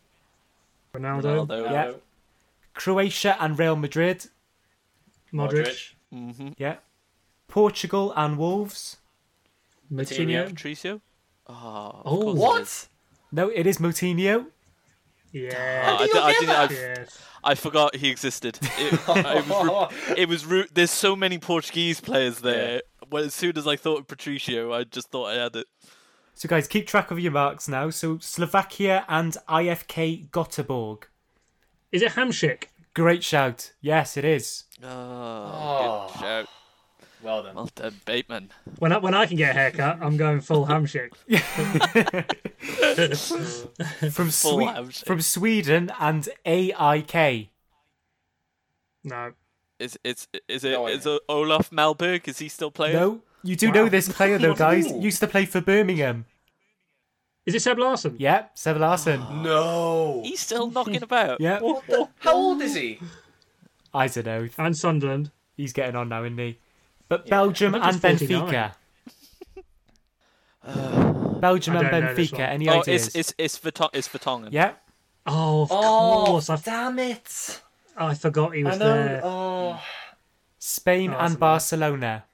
Ronaldo. 0.92 1.46
Ronaldo. 1.46 1.70
Yeah. 1.70 1.92
Croatia 2.74 3.36
and 3.40 3.58
Real 3.58 3.76
Madrid. 3.76 4.26
Modric. 5.32 5.94
Mm-hmm. 6.12 6.50
Yeah. 6.58 6.76
Portugal 7.48 8.12
and 8.16 8.38
Wolves. 8.38 8.98
Moutinho. 9.92 10.48
Patricio. 10.48 11.00
Oh, 11.46 12.02
Oh. 12.04 12.16
course 12.18 12.26
it 12.26 12.30
is. 12.30 12.38
What? 12.40 12.88
No, 13.32 13.48
it 13.48 13.66
is 13.66 13.78
Moutinho. 13.78 14.46
Yeah. 15.32 15.96
Oh, 16.00 16.20
I, 16.20 16.26
I 16.26 16.32
didn't. 16.32 16.50
I, 16.50 16.68
yes. 16.70 17.18
I 17.42 17.54
forgot 17.56 17.96
he 17.96 18.08
existed. 18.08 18.58
It, 18.62 18.92
it 19.08 19.48
was, 19.48 19.64
ru- 19.66 20.14
it 20.16 20.28
was 20.28 20.46
ru- 20.46 20.66
There's 20.72 20.90
so 20.92 21.16
many 21.16 21.38
Portuguese 21.38 22.00
players 22.00 22.38
there. 22.40 22.82
Well, 23.10 23.24
as 23.24 23.34
soon 23.34 23.58
as 23.58 23.66
I 23.66 23.76
thought 23.76 23.98
of 24.00 24.06
Patricio, 24.06 24.72
I 24.72 24.84
just 24.84 25.10
thought 25.10 25.26
I 25.26 25.34
had 25.34 25.56
it. 25.56 25.66
So, 26.34 26.48
guys, 26.48 26.66
keep 26.66 26.86
track 26.86 27.10
of 27.10 27.18
your 27.20 27.32
marks 27.32 27.68
now. 27.68 27.90
So, 27.90 28.18
Slovakia 28.18 29.04
and 29.08 29.36
IFK 29.48 30.30
Göteborg. 30.30 31.04
Is 31.94 32.02
it 32.02 32.12
Hamsik? 32.12 32.64
Great 32.92 33.22
shout. 33.22 33.72
Yes, 33.80 34.16
it 34.16 34.24
is. 34.24 34.64
Oh, 34.82 34.88
Oh. 34.88 36.08
good 36.12 36.20
shout. 36.20 36.48
Well 37.22 37.42
done. 37.44 37.54
Well 37.54 37.70
done, 37.74 38.00
Bateman. 38.04 38.50
When 38.80 38.92
I, 38.92 38.98
when 38.98 39.14
I 39.14 39.26
can 39.26 39.36
get 39.36 39.50
a 39.50 39.58
haircut, 39.58 39.98
I'm 40.02 40.16
going 40.16 40.40
full 40.40 40.66
Hamsik. 40.72 41.12
From, 44.12 44.30
Full 44.30 44.32
Swe- 44.58 44.64
handshake. 44.66 45.06
from 45.06 45.20
Sweden 45.20 45.92
and 46.00 46.28
AIK. 46.44 47.48
No. 49.04 49.32
Is 49.78 49.98
it's 50.04 50.28
is 50.48 50.64
it 50.64 50.72
No 50.72 50.86
is 50.86 51.06
idea. 51.06 51.18
Olof 51.28 51.70
Mellberg? 51.70 52.28
Is 52.28 52.38
he 52.38 52.48
still 52.48 52.70
playing? 52.70 52.96
No, 52.96 53.20
you 53.42 53.56
do 53.56 53.68
Wow. 53.68 53.74
know 53.74 53.88
this 53.88 54.08
player 54.08 54.38
though, 54.38 54.54
guys. 54.66 54.90
Used 54.92 55.20
to 55.20 55.26
play 55.26 55.44
for 55.46 55.60
Birmingham. 55.60 56.26
Is 57.46 57.54
it 57.54 57.60
Seb 57.62 57.78
Larsson? 57.78 58.16
Yep, 58.18 58.52
Seb 58.54 58.76
Larsson. 58.78 59.20
No. 59.42 60.22
He's 60.24 60.40
still 60.40 60.70
knocking 60.70 61.02
about. 61.02 61.40
Yeah, 61.40 61.60
What 61.60 61.86
the? 61.86 62.08
How 62.18 62.34
old 62.34 62.62
is 62.62 62.74
he? 62.74 62.98
I 63.92 64.08
don't 64.08 64.24
know. 64.26 64.48
And 64.58 64.76
Sunderland. 64.76 65.30
He's 65.56 65.72
getting 65.72 65.94
on 65.94 66.08
now, 66.08 66.24
isn't 66.24 66.38
he? 66.38 66.58
But 67.08 67.26
Belgium 67.28 67.74
I 67.76 67.90
and 67.90 68.00
think 68.00 68.20
he's 68.20 68.28
Benfica. 68.30 68.72
49. 70.64 71.40
Belgium 71.40 71.76
I 71.76 71.80
and 71.80 71.90
don't 71.90 72.00
know 72.04 72.14
this 72.14 72.30
Benfica. 72.30 72.38
one. 72.38 72.48
Any 72.48 72.68
Oh, 72.70 72.80
ideas? 72.80 73.06
it's 73.08 73.14
it's 73.16 73.34
it's 73.38 73.58
Vertong- 73.58 73.90
it's 73.92 74.08
Vertonghen. 74.08 74.48
Yeah. 74.50 74.72
Oh, 75.26 75.62
of 75.62 75.68
Oh, 75.72 76.24
course. 76.26 76.50
I, 76.50 76.56
damn 76.56 76.98
it. 76.98 77.60
I 77.96 78.14
forgot 78.14 78.54
he 78.54 78.64
I 78.64 78.70
was 78.70 78.78
know. 78.78 78.84
there. 78.94 79.20
Oh. 79.24 79.80
Spain 80.58 81.10
Oh, 81.10 81.18
that's 81.18 81.30
and 81.32 81.40
Barcelona. 81.40 82.24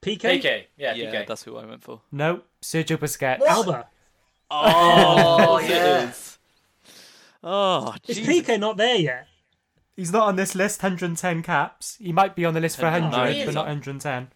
Piqué? 0.00 0.40
Piqué. 0.40 0.64
Yeah, 0.76 0.94
yeah, 0.94 1.10
Piqué. 1.12 1.26
that's 1.26 1.42
who 1.42 1.56
I 1.56 1.64
went 1.66 1.82
for. 1.82 2.00
No, 2.12 2.42
Sergio 2.62 2.96
Busquets. 2.96 3.40
What? 3.40 3.50
Alba. 3.50 3.86
Oh, 4.56 5.58
yeah. 5.60 6.02
it 6.04 6.08
is. 6.10 6.38
Oh, 7.42 7.94
Is 8.06 8.16
Jesus. 8.18 8.32
Piqué 8.48 8.58
not 8.58 8.76
there 8.76 8.96
yet? 8.96 9.26
He's 9.96 10.12
not 10.12 10.26
on 10.28 10.36
this 10.36 10.54
list. 10.54 10.82
110 10.82 11.42
caps. 11.42 11.96
He 12.00 12.12
might 12.12 12.34
be 12.34 12.44
on 12.44 12.54
the 12.54 12.60
list 12.60 12.76
for 12.76 12.84
100, 12.84 13.10
109. 13.10 13.46
but 13.46 13.54
not 13.54 13.66
110. 13.66 14.28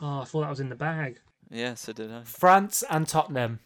Oh, 0.00 0.20
I 0.20 0.24
thought 0.24 0.40
that 0.42 0.50
was 0.50 0.60
in 0.60 0.68
the 0.68 0.74
bag. 0.74 1.20
Yeah, 1.50 1.74
so 1.74 1.92
did 1.92 2.10
I. 2.10 2.22
France 2.24 2.82
and 2.90 3.06
Tottenham. 3.06 3.60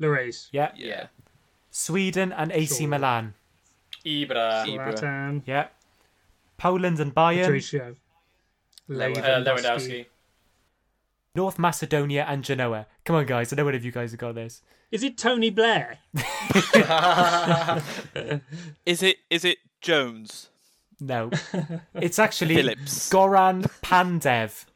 Lloris. 0.00 0.48
Yeah. 0.52 0.72
Yeah. 0.76 1.06
Sweden 1.70 2.32
and 2.32 2.52
AC 2.52 2.78
Sure. 2.78 2.88
Milan. 2.88 3.34
Ibra. 4.06 4.64
Ibra. 4.66 4.94
Zlatan. 4.94 5.42
Yeah. 5.46 5.68
Poland 6.56 7.00
and 7.00 7.14
Bayern. 7.14 7.42
Patricio. 7.44 7.96
Lew- 8.88 9.12
uh, 9.12 9.44
Lewandowski. 9.44 10.06
North 11.34 11.58
Macedonia 11.58 12.24
and 12.28 12.44
Genoa. 12.44 12.86
Come 13.04 13.16
on, 13.16 13.26
guys. 13.26 13.52
I 13.52 13.56
know 13.56 13.64
one 13.64 13.74
of 13.74 13.84
you 13.84 13.92
guys 13.92 14.10
have 14.10 14.20
got 14.20 14.34
this. 14.34 14.62
Is 14.90 15.02
it 15.02 15.16
Tony 15.16 15.48
Blair? 15.50 15.98
Is 18.84 19.02
it 19.02 19.16
is 19.30 19.44
it 19.44 19.58
Jones? 19.80 20.50
No. 21.00 21.30
It's 21.94 22.18
actually 22.18 22.56
Phillips. 22.56 23.08
Goran 23.08 23.62
Pandev. 23.80 24.66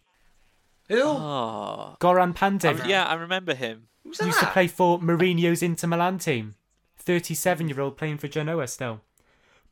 Who? 0.88 1.02
Oh. 1.02 1.96
Goran 2.00 2.34
Pandev 2.34 2.86
Yeah, 2.86 3.04
I 3.04 3.14
remember 3.14 3.54
him. 3.54 3.88
Who's 4.04 4.20
used 4.20 4.40
to 4.40 4.46
play 4.46 4.68
for 4.68 4.98
Mourinho's 4.98 5.62
Inter 5.62 5.88
Milan 5.88 6.18
team. 6.18 6.54
37 6.96 7.68
year 7.68 7.80
old 7.80 7.98
playing 7.98 8.16
for 8.18 8.28
Genoa 8.28 8.66
still. 8.68 9.02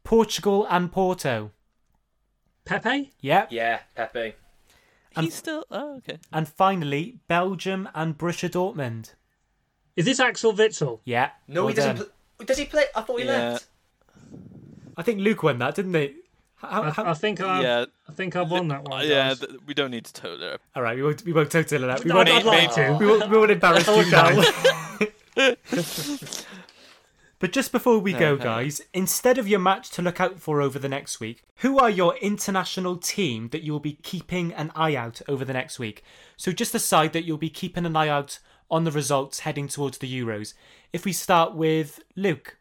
Portugal 0.05 0.67
and 0.69 0.93
Porto. 0.93 1.53
Pepe? 2.67 3.13
Yep. 3.21 3.49
Yeah, 3.51 3.81
Pepe. 3.95 4.35
And- 5.17 5.25
He's 5.27 5.35
still. 5.35 5.65
Oh, 5.71 5.97
okay. 5.99 6.19
And 6.33 6.49
finally, 6.49 7.19
Belgium 7.29 7.89
and 7.95 8.17
Borussia 8.19 8.49
Dortmund. 8.51 9.15
Is 9.97 10.05
this 10.07 10.19
Axel 10.21 10.53
Witsel? 10.53 11.01
Yeah. 11.05 11.31
No, 11.47 11.63
well 11.63 11.69
he 11.69 11.75
doesn't. 11.75 11.97
done. 11.97 12.07
Pl- 12.39 12.47
does 12.47 12.59
he 12.59 12.65
play? 12.65 12.85
I 12.97 13.01
thought 13.03 13.21
he 13.21 13.27
Yeah. 13.27 13.51
left. 13.51 13.67
I 14.97 15.03
think 15.03 15.21
Luke 15.21 15.43
won 15.43 15.59
that, 15.59 15.75
didn't 15.77 15.95
he? 15.95 16.15
How, 16.57 16.83
I, 16.83 16.91
how- 16.91 17.05
I 17.11 17.15
think 17.15 17.41
I, 17.41 17.63
yeah. 17.63 17.85
I 18.09 18.13
think 18.13 18.37
I've 18.37 18.51
won 18.51 18.69
that 18.69 18.85
one. 18.89 19.07
yeah, 19.07 19.35
th- 19.35 19.51
we 19.67 19.75
don't 19.75 19.91
need 19.91 20.05
to 20.07 20.13
total 20.13 20.43
it 20.47 20.53
up. 20.55 20.61
All 20.75 20.83
right, 20.83 20.97
we 20.97 21.03
won't, 21.03 21.25
we 21.25 21.33
won't 21.33 21.51
total 21.51 21.85
it 21.85 21.91
up. 21.91 22.05
We 22.05 22.11
won't, 22.13 22.29
I'd 22.29 22.45
like 22.45 22.73
to. 22.75 22.97
we 22.99 23.07
won't, 23.07 23.29
we 23.31 23.37
won't 23.39 23.51
embarrass 23.51 23.87
you 23.89 23.97
wouldn't 23.97 24.13
guys. 25.37 26.45
But 27.45 27.53
just 27.53 27.73
before 27.73 27.99
we 27.99 28.15
go, 28.15 28.39
guys, 28.39 28.81
instead 28.95 29.37
of 29.37 29.47
your 29.47 29.61
match 29.61 29.91
to 29.91 30.01
look 30.01 30.19
out 30.19 30.41
for 30.41 30.63
over 30.63 30.79
the 30.79 30.89
next 30.89 31.21
week, 31.21 31.45
who 31.57 31.79
are 31.79 31.91
your 31.91 32.17
international 32.23 32.97
team 32.97 33.49
that 33.49 33.63
you'll 33.63 33.81
be 33.81 33.99
keeping 34.03 34.55
an 34.55 34.73
eye 34.75 34.97
out 34.97 35.21
over 35.29 35.45
the 35.45 35.53
next 35.53 35.79
week? 35.79 36.03
So 36.39 36.53
just 36.53 36.73
decide 36.73 37.13
that 37.13 37.25
you'll 37.25 37.37
be 37.37 37.51
keeping 37.51 37.85
an 37.85 37.97
eye 37.97 38.09
out 38.09 38.39
on 38.71 38.85
the 38.85 38.91
results 38.91 39.41
heading 39.41 39.69
towards 39.69 39.99
the 39.99 40.11
Euros. 40.11 40.55
If 40.91 41.05
we 41.05 41.13
start 41.13 41.55
with 41.55 42.01
Luke. 42.17 42.57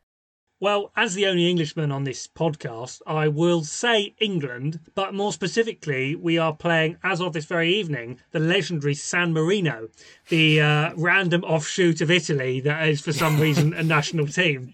Well, 0.64 0.94
as 0.96 1.14
the 1.14 1.26
only 1.26 1.50
Englishman 1.50 1.92
on 1.92 2.06
this 2.06 2.26
podcast, 2.26 3.02
I 3.06 3.28
will 3.28 3.66
say 3.66 4.16
England, 4.22 4.80
but 4.96 5.14
more 5.14 5.34
specifically, 5.34 6.16
we 6.16 6.38
are 6.38 6.56
playing, 6.56 6.96
as 7.04 7.20
of 7.20 7.34
this 7.34 7.44
very 7.44 7.76
evening, 7.76 8.22
the 8.32 8.40
legendary 8.40 8.94
San 8.94 9.34
Marino, 9.34 9.90
the 10.30 10.62
uh, 10.62 10.94
random 10.96 11.44
offshoot 11.44 12.00
of 12.00 12.10
Italy 12.10 12.62
that 12.62 12.88
is, 12.88 13.02
for 13.02 13.12
some 13.12 13.42
reason, 13.42 13.74
a 13.74 13.84
national 13.84 14.26
team. 14.26 14.74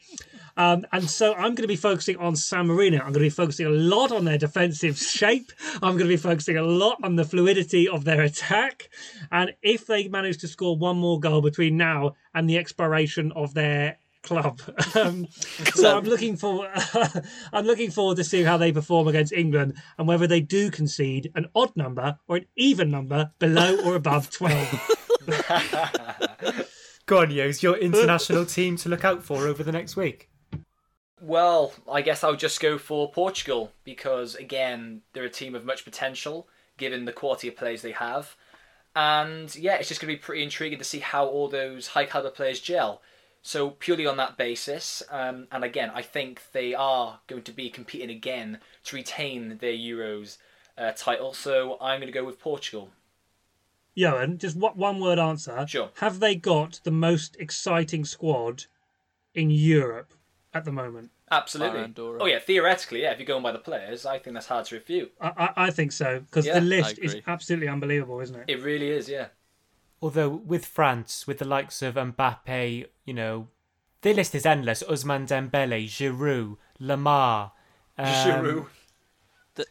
Um, 0.57 0.85
and 0.91 1.09
so 1.09 1.33
I'm 1.33 1.55
going 1.55 1.63
to 1.63 1.67
be 1.67 1.75
focusing 1.75 2.17
on 2.17 2.35
San 2.35 2.67
Marino. 2.67 2.97
I'm 2.97 3.05
going 3.05 3.13
to 3.13 3.19
be 3.21 3.29
focusing 3.31 3.65
a 3.65 3.71
lot 3.71 4.11
on 4.11 4.25
their 4.25 4.37
defensive 4.37 4.95
shape. 4.95 5.51
I'm 5.81 5.93
going 5.93 6.05
to 6.05 6.05
be 6.05 6.17
focusing 6.17 6.57
a 6.57 6.61
lot 6.61 6.99
on 7.01 7.15
the 7.15 7.25
fluidity 7.25 7.87
of 7.87 8.03
their 8.03 8.21
attack. 8.21 8.89
And 9.31 9.55
if 9.63 9.87
they 9.87 10.07
manage 10.07 10.37
to 10.41 10.47
score 10.47 10.77
one 10.77 10.97
more 10.97 11.19
goal 11.19 11.41
between 11.41 11.77
now 11.77 12.13
and 12.35 12.47
the 12.47 12.59
expiration 12.59 13.31
of 13.31 13.55
their 13.55 13.97
club, 14.23 14.61
um, 14.95 15.27
so 15.73 15.97
I'm 15.97 16.03
looking 16.03 16.35
for 16.35 16.71
I'm 17.53 17.65
looking 17.65 17.91
forward 17.91 18.17
to 18.17 18.23
seeing 18.23 18.45
how 18.45 18.57
they 18.57 18.71
perform 18.71 19.07
against 19.07 19.33
England 19.33 19.75
and 19.97 20.07
whether 20.07 20.27
they 20.27 20.41
do 20.41 20.71
concede 20.71 21.31
an 21.35 21.47
odd 21.55 21.75
number 21.75 22.17
or 22.27 22.37
an 22.37 22.45
even 22.55 22.91
number 22.91 23.31
below 23.39 23.77
or 23.85 23.95
above 23.95 24.29
12. 24.29 24.97
Go 27.05 27.19
on, 27.19 27.31
Yos, 27.31 27.63
your 27.63 27.77
international 27.77 28.45
team 28.45 28.77
to 28.77 28.89
look 28.89 29.03
out 29.03 29.23
for 29.23 29.47
over 29.47 29.63
the 29.63 29.71
next 29.71 29.95
week. 29.95 30.29
Well, 31.21 31.73
I 31.91 32.01
guess 32.01 32.23
I'll 32.23 32.35
just 32.35 32.61
go 32.61 32.77
for 32.77 33.11
Portugal 33.11 33.71
because 33.83 34.35
again, 34.35 35.01
they're 35.13 35.25
a 35.25 35.29
team 35.29 35.55
of 35.55 35.65
much 35.65 35.83
potential 35.83 36.47
given 36.77 37.05
the 37.05 37.11
quality 37.11 37.47
of 37.47 37.57
players 37.57 37.81
they 37.81 37.91
have. 37.91 38.35
And 38.95 39.53
yeah, 39.55 39.75
it's 39.75 39.87
just 39.87 40.01
going 40.01 40.13
to 40.13 40.17
be 40.17 40.23
pretty 40.23 40.43
intriguing 40.43 40.79
to 40.79 40.85
see 40.85 40.99
how 40.99 41.25
all 41.25 41.47
those 41.47 41.87
high 41.87 42.05
caliber 42.05 42.31
players 42.31 42.59
gel. 42.59 43.01
So 43.41 43.71
purely 43.71 44.05
on 44.05 44.17
that 44.17 44.37
basis, 44.37 45.01
um, 45.09 45.47
and 45.51 45.63
again, 45.63 45.91
I 45.93 46.01
think 46.01 46.41
they 46.51 46.73
are 46.73 47.19
going 47.27 47.43
to 47.43 47.51
be 47.51 47.69
competing 47.69 48.09
again 48.09 48.59
to 48.85 48.95
retain 48.95 49.57
their 49.59 49.73
Euros 49.73 50.37
uh, 50.77 50.91
title. 50.95 51.33
So 51.33 51.77
I'm 51.81 51.99
going 51.99 52.11
to 52.11 52.19
go 52.19 52.25
with 52.25 52.39
Portugal. 52.39 52.89
Johan, 53.95 54.37
just 54.37 54.55
what 54.55 54.77
one 54.77 54.99
word 54.99 55.19
answer. 55.19 55.65
Sure. 55.67 55.89
Have 55.95 56.19
they 56.19 56.35
got 56.35 56.79
the 56.83 56.91
most 56.91 57.35
exciting 57.39 58.05
squad 58.05 58.65
in 59.33 59.49
Europe 59.49 60.13
at 60.53 60.65
the 60.65 60.71
moment? 60.71 61.11
Absolutely. 61.31 61.93
Oh 61.97 62.25
yeah, 62.25 62.39
theoretically, 62.39 63.03
yeah. 63.03 63.11
If 63.11 63.19
you're 63.19 63.27
going 63.27 63.43
by 63.43 63.51
the 63.51 63.59
players, 63.59 64.05
I 64.05 64.17
think 64.17 64.33
that's 64.33 64.47
hard 64.47 64.65
to 64.65 64.75
refute. 64.75 65.11
I, 65.21 65.31
I, 65.37 65.65
I 65.65 65.69
think 65.69 65.91
so 65.91 66.21
because 66.21 66.45
Yeah, 66.45 66.55
the 66.55 66.65
list 66.65 66.97
is 66.99 67.17
absolutely 67.27 67.67
unbelievable, 67.67 68.19
isn't 68.19 68.35
it? 68.35 68.45
It 68.47 68.63
really 68.63 68.89
is, 68.89 69.07
yeah. 69.07 69.27
Although 70.01 70.29
with 70.29 70.65
France, 70.65 71.27
with 71.27 71.39
the 71.39 71.45
likes 71.45 71.81
of 71.81 71.95
Mbappe, 71.95 72.85
you 73.05 73.13
know, 73.13 73.47
the 74.01 74.13
list 74.13 74.33
is 74.33 74.45
endless. 74.45 74.81
Ousmane 74.83 75.27
Dembele, 75.27 75.85
Giroud, 75.85 76.57
Lemar. 76.81 77.51
Um, 77.97 78.05
Giroud. 78.05 78.65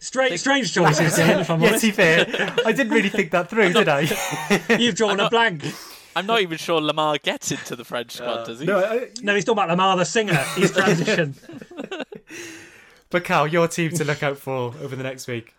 Strange, 0.01 0.31
They- 0.33 0.37
strange 0.37 0.75
choices, 0.75 1.17
Dan, 1.17 1.41
if 1.41 1.51
I'm 1.51 1.63
Yeah, 1.63 1.69
honest. 1.69 1.85
to 1.85 1.93
fair, 1.93 2.27
I 2.67 2.73
didn't 2.73 2.93
really 2.93 3.09
think 3.09 3.31
that 3.31 3.49
through, 3.49 3.73
did 3.73 3.89
I? 3.89 4.01
You've 4.79 4.97
drawn 4.97 5.19
a 5.19 5.31
blank. 5.31 5.65
I'm 6.15 6.27
not 6.27 6.43
even 6.43 6.59
sure 6.59 6.79
Lemar 6.81 7.23
gets 7.23 7.51
into 7.53 7.75
the 7.75 7.85
French 7.87 8.13
squad, 8.13 8.45
does 8.45 8.61
he? 8.61 8.67
no, 8.67 8.81
I, 8.85 9.09
No, 9.23 9.35
he's 9.35 9.47
talking 9.47 9.59
about 9.63 9.71
Lamar 9.71 9.97
the 9.97 10.05
singer. 10.05 10.35
He's 10.57 10.73
transition. 10.73 11.37
but 13.11 13.25
Cal, 13.25 13.47
your 13.47 13.69
team 13.69 13.91
to 13.93 14.05
look 14.05 14.23
out 14.23 14.37
for 14.37 14.75
over 14.83 14.95
the 14.97 15.03
next 15.03 15.27
week. 15.27 15.55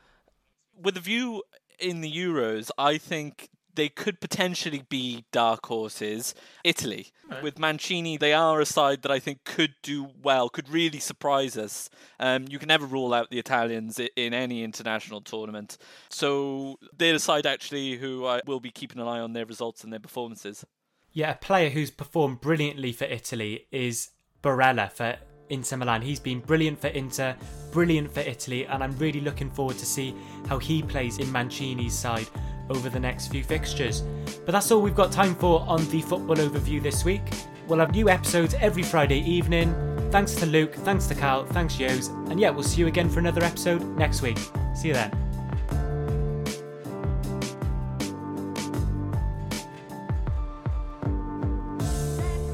With 0.80 0.96
a 0.98 1.00
view 1.00 1.44
in 1.80 2.02
the 2.02 2.12
Euros, 2.12 2.70
I 2.78 2.98
think 2.98 3.50
they 3.80 3.88
could 3.88 4.20
potentially 4.20 4.84
be 4.90 5.24
dark 5.32 5.66
horses. 5.68 6.36
Italy. 6.66 7.08
With 7.42 7.58
Mancini, 7.58 8.18
they 8.18 8.34
are 8.34 8.60
a 8.60 8.66
side 8.66 9.04
that 9.04 9.12
I 9.12 9.20
think 9.20 9.46
could 9.46 9.76
do 9.82 10.10
well, 10.22 10.50
could 10.50 10.68
really 10.68 11.00
surprise 11.00 11.56
us. 11.56 11.90
Um, 12.20 12.48
you 12.50 12.60
can 12.60 12.68
never 12.68 12.86
rule 12.86 13.14
out 13.14 13.30
the 13.30 13.40
Italians 13.40 13.98
in 14.18 14.34
any 14.34 14.64
international 14.64 15.22
tournament. 15.22 15.78
So 16.10 16.78
they're 16.98 17.16
a 17.16 17.20
side 17.20 17.46
actually 17.46 17.98
who 17.98 18.26
I 18.26 18.42
will 18.46 18.60
be 18.60 18.72
keeping 18.72 19.00
an 19.00 19.08
eye 19.08 19.20
on 19.20 19.32
their 19.32 19.46
results 19.46 19.84
and 19.86 19.94
their 19.94 20.00
performances. 20.02 20.66
Yeah, 21.14 21.32
a 21.32 21.36
player 21.36 21.70
who's 21.70 21.90
performed 21.92 22.42
brilliantly 22.42 22.92
for 22.92 23.06
Italy 23.06 23.68
is 23.72 24.10
Barella 24.44 24.92
for 24.92 25.16
Inter 25.50 25.78
Milan. 25.78 26.02
He's 26.02 26.20
been 26.20 26.42
brilliant 26.42 26.82
for 26.82 26.88
Inter, 26.88 27.36
brilliant 27.72 28.14
for 28.14 28.20
Italy, 28.20 28.66
and 28.66 28.84
I'm 28.84 28.98
really 28.98 29.22
looking 29.22 29.50
forward 29.50 29.78
to 29.78 29.86
see 29.86 30.14
how 30.48 30.58
he 30.58 30.84
plays 30.84 31.18
in 31.18 31.32
Mancini's 31.32 31.98
side 31.98 32.28
over 32.70 32.90
the 32.90 33.00
next 33.00 33.28
few 33.28 33.44
fixtures. 33.44 34.02
But 34.46 34.54
that's 34.54 34.72
all 34.72 34.82
we've 34.82 34.96
got 34.96 35.12
time 35.12 35.36
for 35.36 35.62
on 35.68 35.88
the 35.90 36.02
football 36.02 36.36
overview 36.36 36.82
this 36.82 37.04
week. 37.04 37.22
We'll 37.68 37.80
have 37.80 37.92
new 37.92 38.10
episodes 38.10 38.56
every 38.56 38.84
Friday 38.84 39.20
evening. 39.20 39.74
Thanks 40.12 40.34
to 40.36 40.46
Luke, 40.46 40.74
thanks 40.74 41.06
to 41.08 41.16
Cal, 41.16 41.46
thanks 41.46 41.80
Yos, 41.80 42.08
and 42.08 42.40
yeah, 42.40 42.50
we'll 42.50 42.64
see 42.64 42.82
you 42.82 42.88
again 42.88 43.10
for 43.10 43.20
another 43.20 43.44
episode 43.44 43.84
next 43.98 44.22
week. 44.22 44.40
See 44.76 44.88
you 44.88 44.96
then. 44.96 45.12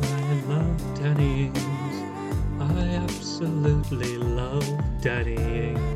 I 0.03 0.41
love 0.47 0.99
Danny 0.99 1.51
I 2.59 2.95
absolutely 3.03 4.17
love. 4.17 4.85
Is 5.07 5.94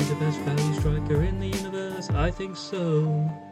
he 0.00 0.14
the 0.14 0.14
best 0.16 0.38
value 0.40 0.80
striker 0.80 1.22
in 1.22 1.38
the 1.40 1.48
universe? 1.48 2.08
I 2.10 2.30
think 2.30 2.56
so. 2.56 3.49